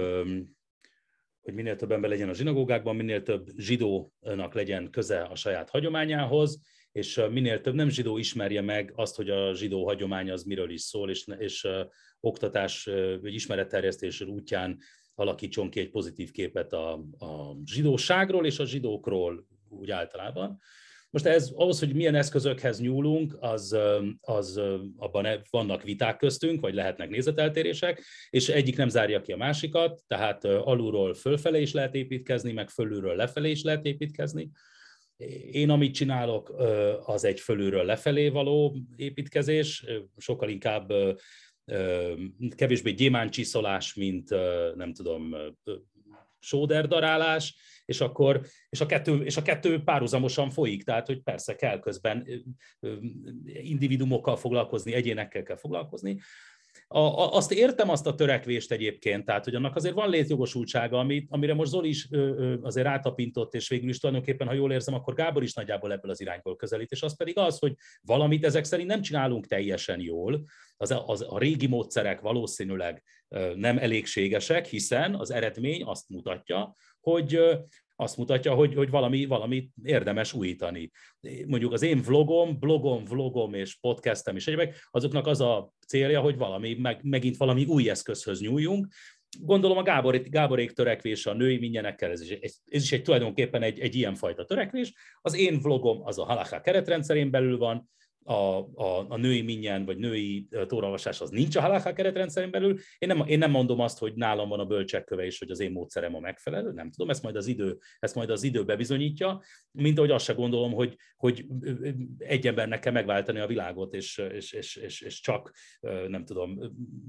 hogy 1.43 1.53
minél 1.53 1.75
több 1.75 1.91
ember 1.91 2.09
legyen 2.09 2.29
a 2.29 2.33
zsinagógákban, 2.33 2.95
minél 2.95 3.23
több 3.23 3.47
zsidónak 3.57 4.53
legyen 4.53 4.89
köze 4.89 5.21
a 5.21 5.35
saját 5.35 5.69
hagyományához, 5.69 6.59
és 6.93 7.21
minél 7.31 7.61
több 7.61 7.73
nem 7.73 7.89
zsidó 7.89 8.17
ismerje 8.17 8.61
meg 8.61 8.93
azt, 8.95 9.15
hogy 9.15 9.29
a 9.29 9.53
zsidó 9.53 9.85
hagyomány 9.85 10.31
az 10.31 10.43
miről 10.43 10.71
is 10.71 10.81
szól, 10.81 11.09
és, 11.09 11.25
és 11.37 11.67
oktatás 12.19 12.89
vagy 13.21 13.33
ismeretterjesztés 13.33 14.21
útján 14.21 14.77
alakítson 15.15 15.69
ki 15.69 15.79
egy 15.79 15.89
pozitív 15.89 16.31
képet 16.31 16.73
a, 16.73 16.93
a 17.17 17.55
zsidóságról 17.65 18.45
és 18.45 18.59
a 18.59 18.65
zsidókról 18.65 19.47
úgy 19.69 19.91
általában. 19.91 20.59
Most 21.09 21.25
ez, 21.25 21.51
ahhoz, 21.55 21.79
hogy 21.79 21.93
milyen 21.93 22.15
eszközökhez 22.15 22.79
nyúlunk, 22.79 23.37
az, 23.39 23.77
az 24.21 24.61
abban 24.95 25.25
e, 25.25 25.41
vannak 25.49 25.83
viták 25.83 26.17
köztünk, 26.17 26.61
vagy 26.61 26.73
lehetnek 26.73 27.09
nézeteltérések, 27.09 28.03
és 28.29 28.49
egyik 28.49 28.77
nem 28.77 28.89
zárja 28.89 29.21
ki 29.21 29.31
a 29.31 29.37
másikat, 29.37 30.03
tehát 30.07 30.45
alulról 30.45 31.13
fölfelé 31.13 31.61
is 31.61 31.73
lehet 31.73 31.95
építkezni, 31.95 32.51
meg 32.51 32.69
fölülről 32.69 33.15
lefelé 33.15 33.49
is 33.49 33.63
lehet 33.63 33.85
építkezni. 33.85 34.49
Én 35.51 35.69
amit 35.69 35.93
csinálok, 35.93 36.49
az 37.05 37.23
egy 37.23 37.39
fölülről 37.39 37.85
lefelé 37.85 38.29
való 38.29 38.75
építkezés, 38.95 39.85
sokkal 40.17 40.49
inkább 40.49 40.91
kevésbé 42.55 42.91
gyémáncsiszolás, 42.91 43.93
mint 43.93 44.29
nem 44.75 44.93
tudom, 44.93 45.35
sóderdarálás, 46.39 47.55
és 47.85 48.01
akkor 48.01 48.41
és 48.69 48.81
a, 48.81 48.85
kettő, 48.85 49.23
és 49.23 49.37
a 49.37 49.41
kettő 49.41 49.83
párhuzamosan 49.83 50.49
folyik, 50.49 50.83
tehát 50.83 51.07
hogy 51.07 51.21
persze 51.21 51.55
kell 51.55 51.79
közben 51.79 52.27
individumokkal 53.45 54.35
foglalkozni, 54.35 54.93
egyénekkel 54.93 55.43
kell 55.43 55.57
foglalkozni, 55.57 56.19
a, 56.87 56.99
a, 56.99 57.33
azt 57.33 57.51
értem 57.51 57.89
azt 57.89 58.07
a 58.07 58.15
törekvést 58.15 58.71
egyébként, 58.71 59.25
tehát 59.25 59.43
hogy 59.43 59.55
annak 59.55 59.75
azért 59.75 59.93
van 59.93 60.09
létjogosultsága, 60.09 60.99
amit, 60.99 61.27
amire 61.29 61.53
most 61.53 61.71
Zoli 61.71 61.89
is 61.89 62.07
ö, 62.11 62.17
ö, 62.17 62.55
azért 62.61 62.87
rátapintott, 62.87 63.53
és 63.53 63.69
végül 63.69 63.89
is 63.89 63.99
tulajdonképpen, 63.99 64.47
ha 64.47 64.53
jól 64.53 64.71
érzem, 64.71 64.93
akkor 64.93 65.13
Gábor 65.13 65.43
is 65.43 65.53
nagyjából 65.53 65.91
ebből 65.91 66.11
az 66.11 66.21
irányból 66.21 66.55
közelít, 66.55 66.91
és 66.91 67.01
az 67.01 67.17
pedig 67.17 67.37
az, 67.37 67.59
hogy 67.59 67.73
valamit 68.01 68.45
ezek 68.45 68.63
szerint 68.63 68.87
nem 68.87 69.01
csinálunk 69.01 69.45
teljesen 69.45 69.99
jól, 69.99 70.43
az, 70.77 70.95
az, 71.05 71.25
a 71.29 71.37
régi 71.37 71.67
módszerek 71.67 72.21
valószínűleg 72.21 73.03
nem 73.55 73.77
elégségesek, 73.77 74.65
hiszen 74.65 75.15
az 75.15 75.31
eredmény 75.31 75.83
azt 75.83 76.09
mutatja, 76.09 76.75
hogy 76.99 77.39
azt 77.95 78.17
mutatja, 78.17 78.53
hogy, 78.53 78.73
hogy 78.73 78.89
valami, 78.89 79.25
valami 79.25 79.69
érdemes 79.83 80.33
újítani. 80.33 80.91
Mondjuk 81.47 81.71
az 81.71 81.81
én 81.81 82.01
vlogom, 82.01 82.59
blogom, 82.59 83.03
vlogom 83.03 83.53
és 83.53 83.79
podcastem 83.79 84.35
és 84.35 84.47
egyébek, 84.47 84.87
azoknak 84.91 85.27
az 85.27 85.41
a 85.41 85.73
célja, 85.93 86.21
hogy 86.21 86.37
valami, 86.37 86.73
meg, 86.73 86.99
megint 87.03 87.37
valami 87.37 87.65
új 87.65 87.89
eszközhöz 87.89 88.39
nyúljunk, 88.41 88.87
Gondolom 89.39 89.77
a 89.77 89.83
Gábor, 89.83 90.21
Gáborék 90.21 90.71
törekvése 90.71 91.29
a 91.29 91.33
női 91.33 91.57
minyenekkel, 91.57 92.11
ez 92.11 92.21
is, 92.21 92.29
ez 92.69 92.83
is 92.83 92.91
egy 92.91 93.01
tulajdonképpen 93.01 93.61
egy, 93.61 93.79
egy 93.79 93.95
ilyenfajta 93.95 94.45
törekvés. 94.45 94.93
Az 95.21 95.35
én 95.35 95.59
vlogom 95.61 96.05
az 96.05 96.19
a 96.19 96.23
Halaká 96.23 96.61
keretrendszerén 96.61 97.31
belül 97.31 97.57
van, 97.57 97.89
a, 98.23 98.57
a, 98.59 99.05
a 99.09 99.17
női 99.17 99.41
minyen, 99.41 99.85
vagy 99.85 99.97
női 99.97 100.47
tóraolvasás 100.67 101.21
az 101.21 101.29
nincs 101.29 101.55
a 101.55 101.61
halakha 101.61 101.93
keretrendszerén 101.93 102.51
belül. 102.51 102.79
Én 102.97 103.15
nem, 103.15 103.23
én 103.27 103.37
nem 103.37 103.51
mondom 103.51 103.79
azt, 103.79 103.99
hogy 103.99 104.13
nálam 104.15 104.49
van 104.49 104.59
a 104.59 104.65
bölcsekköve, 104.65 105.25
és 105.25 105.39
hogy 105.39 105.51
az 105.51 105.59
én 105.59 105.71
módszerem 105.71 106.15
a 106.15 106.19
megfelelő, 106.19 106.71
nem 106.71 106.91
tudom, 106.91 107.09
ezt 107.09 107.23
majd 107.23 107.35
az 107.35 107.47
idő, 107.47 107.77
ezt 107.99 108.15
majd 108.15 108.29
az 108.29 108.43
idő 108.43 108.63
bebizonyítja, 108.63 109.41
mint 109.71 109.97
ahogy 109.97 110.11
azt 110.11 110.25
se 110.25 110.33
gondolom, 110.33 110.73
hogy, 110.73 110.95
hogy 111.17 111.45
egy 112.17 112.47
embernek 112.47 112.79
kell 112.79 112.93
megváltani 112.93 113.39
a 113.39 113.47
világot, 113.47 113.93
és, 113.93 114.17
és, 114.17 114.51
és, 114.51 114.75
és, 114.75 115.01
és 115.01 115.19
csak, 115.21 115.51
nem 116.07 116.25
tudom, 116.25 116.59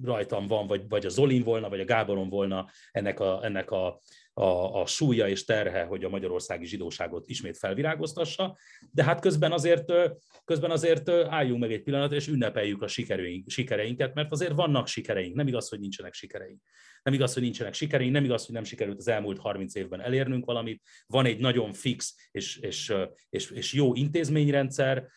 rajtam 0.02 0.46
van, 0.46 0.66
vagy, 0.66 0.88
vagy 0.88 1.06
a 1.06 1.08
Zolin 1.08 1.42
volna, 1.42 1.68
vagy 1.68 1.80
a 1.80 1.84
Gáboron 1.84 2.28
volna 2.28 2.70
ennek 2.90 3.20
a, 3.20 3.44
ennek 3.44 3.70
a 3.70 4.00
a, 4.34 4.80
a 4.80 4.86
súlya 4.86 5.28
és 5.28 5.44
terhe, 5.44 5.84
hogy 5.84 6.04
a 6.04 6.08
magyarországi 6.08 6.66
zsidóságot 6.66 7.28
ismét 7.28 7.58
felvirágoztassa, 7.58 8.56
de 8.90 9.04
hát 9.04 9.20
közben 9.20 9.52
azért, 9.52 9.92
közben 10.44 10.70
azért 10.70 11.08
álljunk 11.08 11.60
meg 11.60 11.72
egy 11.72 11.82
pillanatra, 11.82 12.16
és 12.16 12.28
ünnepeljük 12.28 12.82
a 12.82 12.88
sikereinket, 13.46 14.14
mert 14.14 14.32
azért 14.32 14.52
vannak 14.52 14.86
sikereink, 14.86 15.34
nem 15.34 15.46
igaz, 15.46 15.68
hogy 15.68 15.80
nincsenek 15.80 16.12
sikereink. 16.12 16.60
Nem 17.02 17.14
igaz, 17.14 17.32
hogy 17.34 17.42
nincsenek 17.42 17.74
sikereink, 17.74 18.12
nem 18.12 18.24
igaz, 18.24 18.44
hogy 18.44 18.54
nem 18.54 18.64
sikerült 18.64 18.98
az 18.98 19.08
elmúlt 19.08 19.38
30 19.38 19.74
évben 19.74 20.00
elérnünk 20.00 20.44
valamit. 20.44 20.82
Van 21.06 21.26
egy 21.26 21.38
nagyon 21.38 21.72
fix 21.72 22.28
és, 22.30 22.56
és, 22.56 22.94
és, 23.28 23.50
és 23.50 23.72
jó 23.72 23.94
intézményrendszer, 23.94 25.08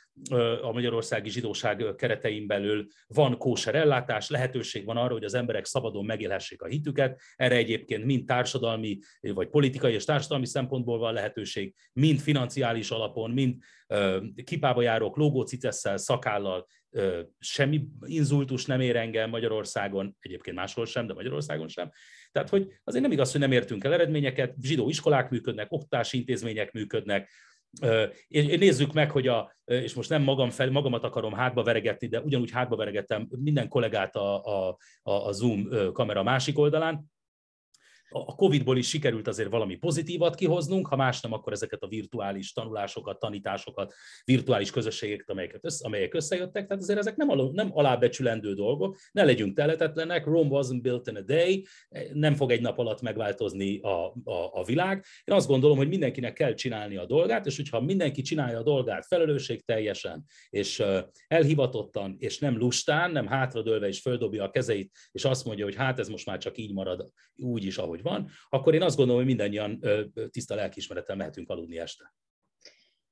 a 0.61 0.71
magyarországi 0.71 1.29
zsidóság 1.29 1.85
keretein 1.95 2.47
belül 2.47 2.87
van 3.07 3.37
kóser 3.37 3.75
ellátás, 3.75 4.29
lehetőség 4.29 4.85
van 4.85 4.97
arra, 4.97 5.13
hogy 5.13 5.23
az 5.23 5.33
emberek 5.33 5.65
szabadon 5.65 6.05
megélhessék 6.05 6.61
a 6.61 6.67
hitüket. 6.67 7.21
Erre 7.35 7.55
egyébként 7.55 8.05
mind 8.05 8.25
társadalmi, 8.25 8.99
vagy 9.19 9.47
politikai 9.47 9.93
és 9.93 10.05
társadalmi 10.05 10.45
szempontból 10.45 10.97
van 10.97 11.13
lehetőség, 11.13 11.73
mind 11.93 12.19
financiális 12.19 12.91
alapon, 12.91 13.31
mind 13.31 13.55
kipába 14.43 14.81
járok, 14.81 15.17
logócicesszel, 15.17 15.97
szakállal, 15.97 16.67
semmi 17.39 17.87
inzultus 18.05 18.65
nem 18.65 18.81
ér 18.81 18.95
engem 18.95 19.29
Magyarországon, 19.29 20.17
egyébként 20.19 20.55
máshol 20.55 20.85
sem, 20.85 21.07
de 21.07 21.13
Magyarországon 21.13 21.67
sem. 21.67 21.91
Tehát, 22.31 22.49
hogy 22.49 22.67
azért 22.83 23.03
nem 23.03 23.11
igaz, 23.11 23.31
hogy 23.31 23.41
nem 23.41 23.51
értünk 23.51 23.83
el 23.83 23.93
eredményeket, 23.93 24.55
zsidó 24.61 24.89
iskolák 24.89 25.29
működnek, 25.29 25.71
oktatási 25.71 26.17
intézmények 26.17 26.71
működnek, 26.71 27.29
Nézzük 28.29 28.93
meg, 28.93 29.11
hogy 29.11 29.27
a, 29.27 29.51
és 29.65 29.93
most 29.93 30.09
nem 30.09 30.21
magam 30.21 30.49
fel, 30.49 30.71
magamat 30.71 31.03
akarom 31.03 31.33
hátba 31.33 31.63
veregetni, 31.63 32.07
de 32.07 32.21
ugyanúgy 32.21 32.51
hátba 32.51 32.75
veregettem 32.75 33.27
minden 33.29 33.67
kollégát 33.67 34.15
a, 34.15 34.43
a, 34.43 34.77
a 35.03 35.31
Zoom 35.31 35.69
kamera 35.93 36.23
másik 36.23 36.57
oldalán, 36.59 37.05
a 38.09 38.35
Covid-ból 38.35 38.77
is 38.77 38.87
sikerült 38.87 39.27
azért 39.27 39.49
valami 39.49 39.75
pozitívat 39.75 40.35
kihoznunk, 40.35 40.87
ha 40.87 40.95
más 40.95 41.21
nem, 41.21 41.33
akkor 41.33 41.53
ezeket 41.53 41.81
a 41.81 41.87
virtuális 41.87 42.53
tanulásokat, 42.53 43.19
tanításokat, 43.19 43.93
virtuális 44.25 44.71
közösségeket, 44.71 45.29
amelyeket 45.29 45.65
össze, 45.65 45.85
amelyek 45.85 46.13
összejöttek, 46.13 46.67
tehát 46.67 46.83
azért 46.83 46.99
ezek 46.99 47.15
nem, 47.15 47.29
alá, 47.29 47.49
nem 47.51 47.69
alábecsülendő 47.73 48.53
dolgok, 48.53 48.97
ne 49.11 49.23
legyünk 49.23 49.55
teletetlenek, 49.55 50.25
Rome 50.25 50.49
wasn't 50.51 50.79
built 50.81 51.07
in 51.07 51.15
a 51.15 51.21
day, 51.21 51.67
nem 52.13 52.35
fog 52.35 52.51
egy 52.51 52.61
nap 52.61 52.77
alatt 52.77 53.01
megváltozni 53.01 53.79
a, 53.79 54.05
a, 54.23 54.49
a 54.51 54.63
világ. 54.63 55.05
Én 55.23 55.35
azt 55.35 55.47
gondolom, 55.47 55.77
hogy 55.77 55.87
mindenkinek 55.87 56.33
kell 56.33 56.53
csinálni 56.53 56.95
a 56.97 57.05
dolgát, 57.05 57.45
és 57.45 57.55
hogyha 57.55 57.81
mindenki 57.81 58.21
csinálja 58.21 58.59
a 58.59 58.63
dolgát 58.63 59.05
felelősség 59.05 59.65
teljesen, 59.65 60.25
és 60.49 60.83
elhivatottan, 61.27 62.15
és 62.19 62.39
nem 62.39 62.57
lustán, 62.57 63.11
nem 63.11 63.27
hátradőlve 63.27 63.87
és 63.87 63.99
földobja 63.99 64.43
a 64.43 64.49
kezeit, 64.49 64.91
és 65.11 65.25
azt 65.25 65.45
mondja, 65.45 65.65
hogy 65.65 65.75
hát 65.75 65.99
ez 65.99 66.07
most 66.07 66.25
már 66.25 66.37
csak 66.37 66.57
így 66.57 66.73
marad, 66.73 67.11
úgy 67.35 67.65
is, 67.65 67.77
ahogy 67.77 67.96
ahogy 67.97 68.21
van, 68.21 68.31
akkor 68.49 68.73
én 68.73 68.81
azt 68.81 68.95
gondolom, 68.95 69.21
hogy 69.21 69.29
mindannyian 69.29 69.83
tiszta 70.31 70.55
lelkiismerettel 70.55 71.15
mehetünk 71.15 71.49
aludni 71.49 71.79
este. 71.79 72.13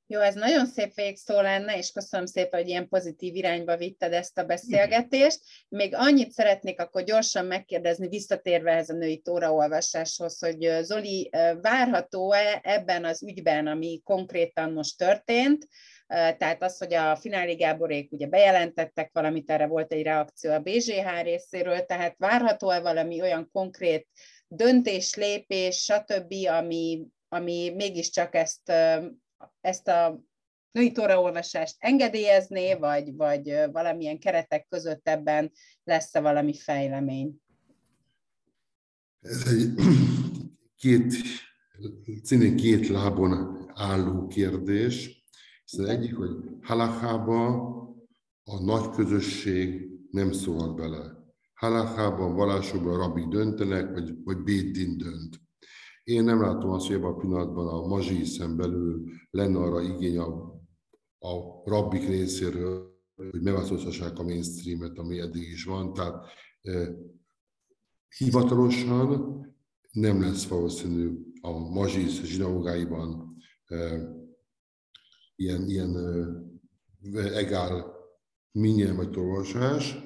Jó, 0.08 0.20
ez 0.20 0.34
nagyon 0.34 0.66
szép 0.66 0.94
végszó 0.94 1.40
lenne, 1.40 1.76
és 1.76 1.90
köszönöm 1.90 2.26
szépen, 2.26 2.60
hogy 2.60 2.68
ilyen 2.68 2.88
pozitív 2.88 3.34
irányba 3.34 3.76
vitted 3.76 4.12
ezt 4.12 4.38
a 4.38 4.44
beszélgetést. 4.44 5.40
Még 5.68 5.94
annyit 5.94 6.30
szeretnék 6.30 6.80
akkor 6.80 7.02
gyorsan 7.02 7.46
megkérdezni, 7.46 8.08
visszatérve 8.08 8.72
ez 8.72 8.90
a 8.90 8.94
női 8.94 9.18
tóraolvasáshoz, 9.18 10.38
hogy 10.38 10.70
Zoli, 10.82 11.30
várható-e 11.60 12.60
ebben 12.62 13.04
az 13.04 13.22
ügyben, 13.22 13.66
ami 13.66 14.00
konkrétan 14.04 14.72
most 14.72 14.98
történt, 14.98 15.68
tehát 16.08 16.62
az, 16.62 16.78
hogy 16.78 16.94
a 16.94 17.16
Fináli 17.16 17.54
Gáborék 17.54 18.12
ugye 18.12 18.26
bejelentettek 18.26 19.10
valamit, 19.12 19.50
erre 19.50 19.66
volt 19.66 19.92
egy 19.92 20.02
reakció 20.02 20.52
a 20.52 20.60
BZH 20.60 21.22
részéről, 21.22 21.84
tehát 21.84 22.14
várható-e 22.18 22.80
valami 22.80 23.20
olyan 23.20 23.48
konkrét 23.52 24.08
döntés, 24.48 25.14
lépés, 25.14 25.76
stb., 25.76 26.34
ami, 26.48 27.06
ami 27.28 27.70
mégiscsak 27.70 28.34
ezt, 28.34 28.72
ezt 29.60 29.88
a 29.88 30.20
női 30.70 30.92
olvasást 30.96 31.76
engedélyezné, 31.78 32.74
vagy, 32.74 33.16
vagy 33.16 33.54
valamilyen 33.72 34.18
keretek 34.18 34.66
között 34.68 35.08
ebben 35.08 35.52
lesz-e 35.84 36.20
valami 36.20 36.54
fejlemény? 36.54 37.34
Ez 39.20 39.42
egy 39.46 39.72
két, 40.82 41.14
szintén 42.22 42.56
két 42.56 42.88
lábon 42.88 43.64
álló 43.74 44.26
kérdés. 44.26 45.24
Ez 45.64 45.78
az 45.78 45.86
egyik, 45.86 46.14
hogy 46.14 46.30
halakába 46.62 47.56
a 48.44 48.64
nagy 48.64 48.90
közösség 48.90 49.88
nem 50.10 50.32
szól 50.32 50.74
bele 50.74 51.15
halachában, 51.56 52.34
vallásokban 52.34 52.96
rabik 52.96 53.26
döntenek, 53.26 53.92
vagy, 53.92 54.14
vagy 54.24 54.42
Bédin 54.42 54.96
dönt. 54.98 55.40
Én 56.02 56.24
nem 56.24 56.40
látom 56.40 56.70
azt, 56.70 56.86
hogy 56.86 56.96
ebben 56.96 57.10
a 57.10 57.16
pillanatban 57.16 57.68
a 57.68 57.86
mazsíszen 57.86 58.56
belül 58.56 59.04
lenne 59.30 59.58
arra 59.58 59.80
igény 59.80 60.18
a, 60.18 60.26
a 61.18 61.62
rabbik 61.64 62.08
részéről, 62.08 62.94
hogy 63.14 63.42
megváltoztassák 63.42 64.18
a 64.18 64.22
mainstreamet, 64.22 64.98
ami 64.98 65.20
eddig 65.20 65.42
is 65.42 65.64
van. 65.64 65.92
Tehát 65.92 66.24
eh, 66.60 66.88
hivatalosan 68.16 69.40
nem 69.90 70.20
lesz 70.20 70.48
valószínű 70.48 71.10
a 71.40 71.50
mazsisz 71.50 72.22
zsinagógáiban 72.22 73.36
eh, 73.66 74.02
ilyen, 75.36 75.68
ilyen 75.68 75.96
eh, 77.12 77.36
egál 77.36 77.94
minyen 78.50 78.96
vagy 78.96 79.10
tolvasás, 79.10 79.98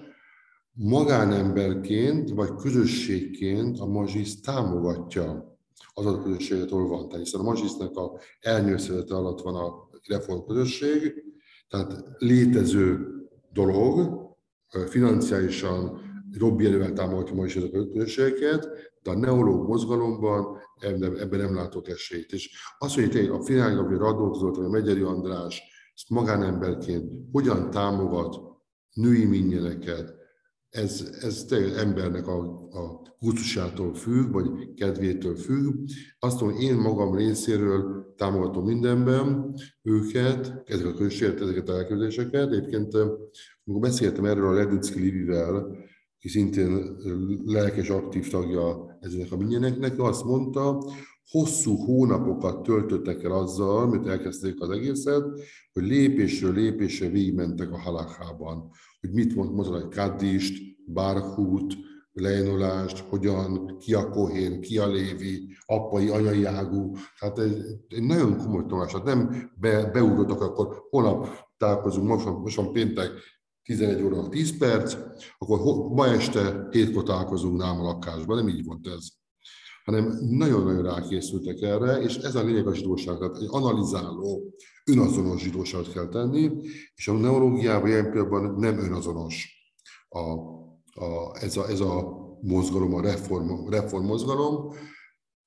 magánemberként 0.83 2.31
vagy 2.31 2.55
közösségként 2.55 3.79
a 3.79 3.87
mazsisz 3.87 4.41
támogatja 4.41 5.59
az 5.95 6.07
a 6.07 6.23
közösséget, 6.23 6.71
ahol 6.71 6.89
van. 6.89 7.09
Tehát 7.09 7.25
hiszen 7.25 7.41
a 7.41 7.45
mazsisznek 7.45 7.97
a 7.97 8.19
elnyőszedete 8.41 9.15
alatt 9.15 9.41
van 9.41 9.55
a 9.55 9.89
reform 10.07 10.47
közösség, 10.47 11.25
Tehát 11.69 12.05
létező 12.19 13.07
dolog, 13.53 14.19
financiálisan 14.89 16.01
Robbi 16.39 16.67
erővel 16.67 16.93
támogatja 16.93 17.35
ma 17.35 17.45
is 17.45 17.57
ezeket 17.57 17.81
a 17.81 17.89
közösségeket, 17.93 18.69
de 19.03 19.11
a 19.11 19.19
neológ 19.19 19.69
mozgalomban 19.69 20.59
ebben, 20.79 21.41
nem 21.41 21.55
látok 21.55 21.89
esélyt. 21.89 22.33
És 22.33 22.51
azt, 22.79 22.95
hogy 22.95 23.29
a 23.33 23.43
Finál 23.43 23.75
Gabi, 23.75 23.95
Radnóti 23.95 24.39
Zoltán, 24.39 24.71
Megyeri 24.71 25.01
András 25.01 25.63
magánemberként 26.09 27.13
hogyan 27.33 27.71
támogat 27.71 28.41
női 28.93 29.25
minnyeneket, 29.25 30.20
ez, 30.71 31.19
ez 31.21 31.47
embernek 31.77 32.27
a, 32.27 32.39
a 32.71 33.01
gusztusától 33.19 33.95
függ, 33.95 34.33
vagy 34.33 34.75
kedvétől 34.75 35.37
függ. 35.37 35.75
Azt 36.19 36.41
mondom, 36.41 36.61
én 36.61 36.75
magam 36.75 37.15
részéről 37.15 38.15
támogatom 38.17 38.65
mindenben 38.65 39.55
őket, 39.83 40.63
ezeket 40.65 40.93
a 40.93 40.97
közösséget, 40.97 41.41
ezeket 41.41 41.69
a 41.69 41.73
elképzeléseket. 41.73 42.53
Egyébként, 42.53 42.95
amikor 42.95 43.81
beszéltem 43.81 44.25
erről 44.25 44.47
a 44.47 44.53
Lednicki 44.53 45.01
Livivel, 45.01 45.55
aki 46.17 46.29
szintén 46.29 46.97
lelkes, 47.45 47.89
aktív 47.89 48.31
tagja 48.31 48.99
ezeknek 49.01 49.33
a 49.33 49.37
minnyeneknek, 49.37 50.01
azt 50.01 50.25
mondta, 50.25 50.85
hosszú 51.31 51.77
hónapokat 51.77 52.63
töltöttek 52.63 53.23
el 53.23 53.33
azzal, 53.33 53.83
amit 53.83 54.07
elkezdték 54.07 54.61
az 54.61 54.71
egészet, 54.71 55.25
hogy 55.73 55.83
lépésről 55.83 56.53
lépésre 56.53 57.09
végigmentek 57.09 57.73
a 57.73 57.79
halakhában, 57.79 58.71
hogy 59.01 59.11
mit 59.11 59.35
mond, 59.35 59.75
egy 59.75 59.89
kaddist, 59.89 60.63
bárhút, 60.87 61.75
lejnulást, 62.13 62.99
hogyan, 62.99 63.77
ki 63.79 63.95
a 63.95 64.09
kohén, 64.09 64.61
ki 64.61 64.79
a 64.79 64.89
lévi, 64.89 65.57
apai, 65.67 66.09
anyai 66.09 66.45
ágú. 66.45 66.93
Tehát 67.19 67.39
egy, 67.39 67.63
egy 67.89 68.03
nagyon 68.03 68.37
komoly 68.37 68.65
tanulás. 68.67 68.93
Hát 68.93 69.05
nem 69.05 69.51
be, 69.61 69.91
beugrottak, 69.91 70.41
akkor 70.41 70.83
holnap 70.91 71.27
találkozunk, 71.57 72.09
most, 72.09 72.25
most 72.25 72.57
van 72.57 72.73
péntek, 72.73 73.11
11 73.63 74.03
óra 74.03 74.29
10 74.29 74.59
perc, 74.59 74.97
akkor 75.39 75.59
ma 75.91 76.07
este 76.07 76.69
7-kor 76.71 77.03
találkozunk 77.03 77.57
nálam 77.57 77.81
a 77.81 77.83
lakásban, 77.83 78.37
nem 78.37 78.49
így 78.49 78.65
volt 78.65 78.87
ez. 78.87 79.07
Hanem 79.85 80.19
nagyon-nagyon 80.31 80.83
rákészültek 80.83 81.61
erre, 81.61 82.01
és 82.03 82.17
ez 82.17 82.35
a 82.35 82.43
lényeg 82.43 82.67
a 82.67 82.75
zsidóságnak, 82.75 83.37
egy 83.37 83.49
analizáló, 83.51 84.55
önazonos 84.91 85.43
zsidóságot 85.43 85.93
kell 85.93 86.09
tenni, 86.09 86.51
és 86.95 87.09
a 87.09 87.13
neurológiában 87.13 87.89
ilyen 87.89 88.11
pillanatban 88.11 88.55
nem 88.59 88.79
önazonos 88.79 89.49
a, 90.09 90.21
a, 91.05 91.37
ez, 91.41 91.57
a, 91.57 91.69
ez 91.69 91.81
a 91.81 92.19
mozgalom, 92.41 92.95
a 92.95 93.01
reform, 93.01 93.69
reform 93.69 94.05
mozgalom, 94.05 94.75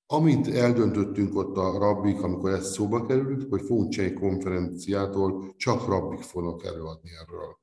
amit 0.05 0.47
eldöntöttünk 0.47 1.35
ott 1.35 1.57
a 1.57 1.77
rabbik, 1.77 2.21
amikor 2.21 2.51
ez 2.51 2.71
szóba 2.71 3.05
került, 3.05 3.49
hogy 3.49 3.61
fogunk 3.61 3.89
csinálni 3.89 4.13
konferenciától, 4.13 5.53
csak 5.57 5.87
rabbik 5.87 6.21
fognak 6.21 6.65
előadni 6.65 7.09
erről 7.09 7.61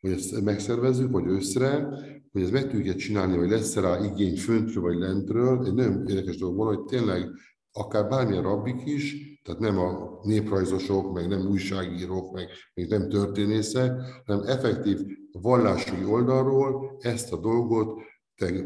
hogy 0.00 0.10
ezt 0.10 0.40
megszervezzük, 0.40 1.10
vagy 1.10 1.26
őszre, 1.26 1.88
hogy 2.32 2.42
ezt 2.42 2.52
meg 2.52 2.70
tudjuk 2.70 2.96
csinálni, 2.96 3.36
vagy 3.36 3.48
lesz 3.48 3.74
rá 3.74 4.04
igény 4.04 4.36
föntről 4.36 4.82
vagy 4.82 4.98
lentről. 4.98 5.66
Egy 5.66 5.74
nagyon 5.74 6.08
érdekes 6.08 6.36
dolog 6.36 6.56
van, 6.56 6.66
hogy 6.66 6.84
tényleg 6.84 7.30
akár 7.72 8.08
bármilyen 8.08 8.42
rabbik 8.42 8.82
is, 8.84 9.35
tehát 9.46 9.60
nem 9.60 9.78
a 9.78 10.18
néprajzosok, 10.22 11.12
meg 11.12 11.28
nem 11.28 11.46
újságírók, 11.46 12.32
meg, 12.32 12.48
meg 12.74 12.88
nem 12.88 13.08
történészek, 13.08 13.92
hanem 14.26 14.46
effektív 14.46 14.98
vallási 15.32 16.04
oldalról 16.04 16.96
ezt 17.00 17.32
a 17.32 17.36
dolgot 17.36 18.00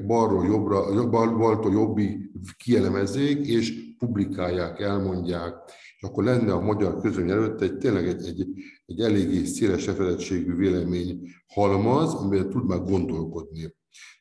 balról 0.06 0.46
jobbra, 0.46 1.08
baltól 1.36 1.72
jobbig 1.72 2.30
kielemezzék, 2.56 3.46
és 3.46 3.94
publikálják, 3.98 4.80
elmondják, 4.80 5.54
és 5.96 6.02
akkor 6.02 6.24
lenne 6.24 6.52
a 6.52 6.60
magyar 6.60 7.00
közöny 7.00 7.30
előtt 7.30 7.60
egy 7.60 7.76
tényleg 7.76 8.08
egy, 8.08 8.26
egy, 8.26 8.46
egy 8.86 9.00
eléggé 9.00 9.44
széles 9.44 9.86
lefedettségű 9.86 10.54
vélemény 10.54 11.20
halmaz, 11.46 12.14
amiben 12.14 12.50
tud 12.50 12.66
már 12.66 12.84
gondolkodni. 12.84 13.60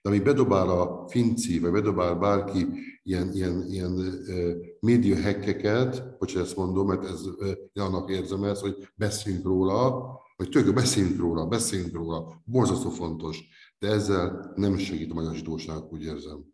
De 0.02 0.10
ami 0.10 0.20
bedobál 0.20 0.70
a 0.70 1.08
finci, 1.08 1.60
vagy 1.60 1.72
bedobál 1.72 2.16
bárki 2.16 2.68
ilyen, 3.04 3.32
ilyen, 3.34 3.66
ilyen 3.70 3.92
uh, 3.92 4.52
média 4.80 5.16
hekkeket, 5.16 6.04
hogy 6.18 6.34
ezt 6.38 6.56
mondom, 6.56 6.88
mert 6.88 7.06
ez, 7.06 7.26
uh, 7.26 7.52
annak 7.74 8.10
érzem 8.10 8.44
ezt, 8.44 8.62
hogy 8.62 8.88
beszéljünk 8.96 9.46
róla, 9.46 10.08
vagy 10.38 10.50
tök, 10.50 10.74
beszéljünk 10.74 11.20
róla, 11.20 11.46
beszéljünk 11.46 11.94
róla, 11.94 12.42
borzasztó 12.46 12.90
fontos, 12.90 13.48
de 13.80 13.88
ezzel 13.88 14.54
nem 14.56 14.78
segít 14.78 15.12
a 15.12 15.14
magyar 15.14 15.36
zsidóság, 15.36 15.92
úgy 15.92 16.04
érzem. 16.04 16.46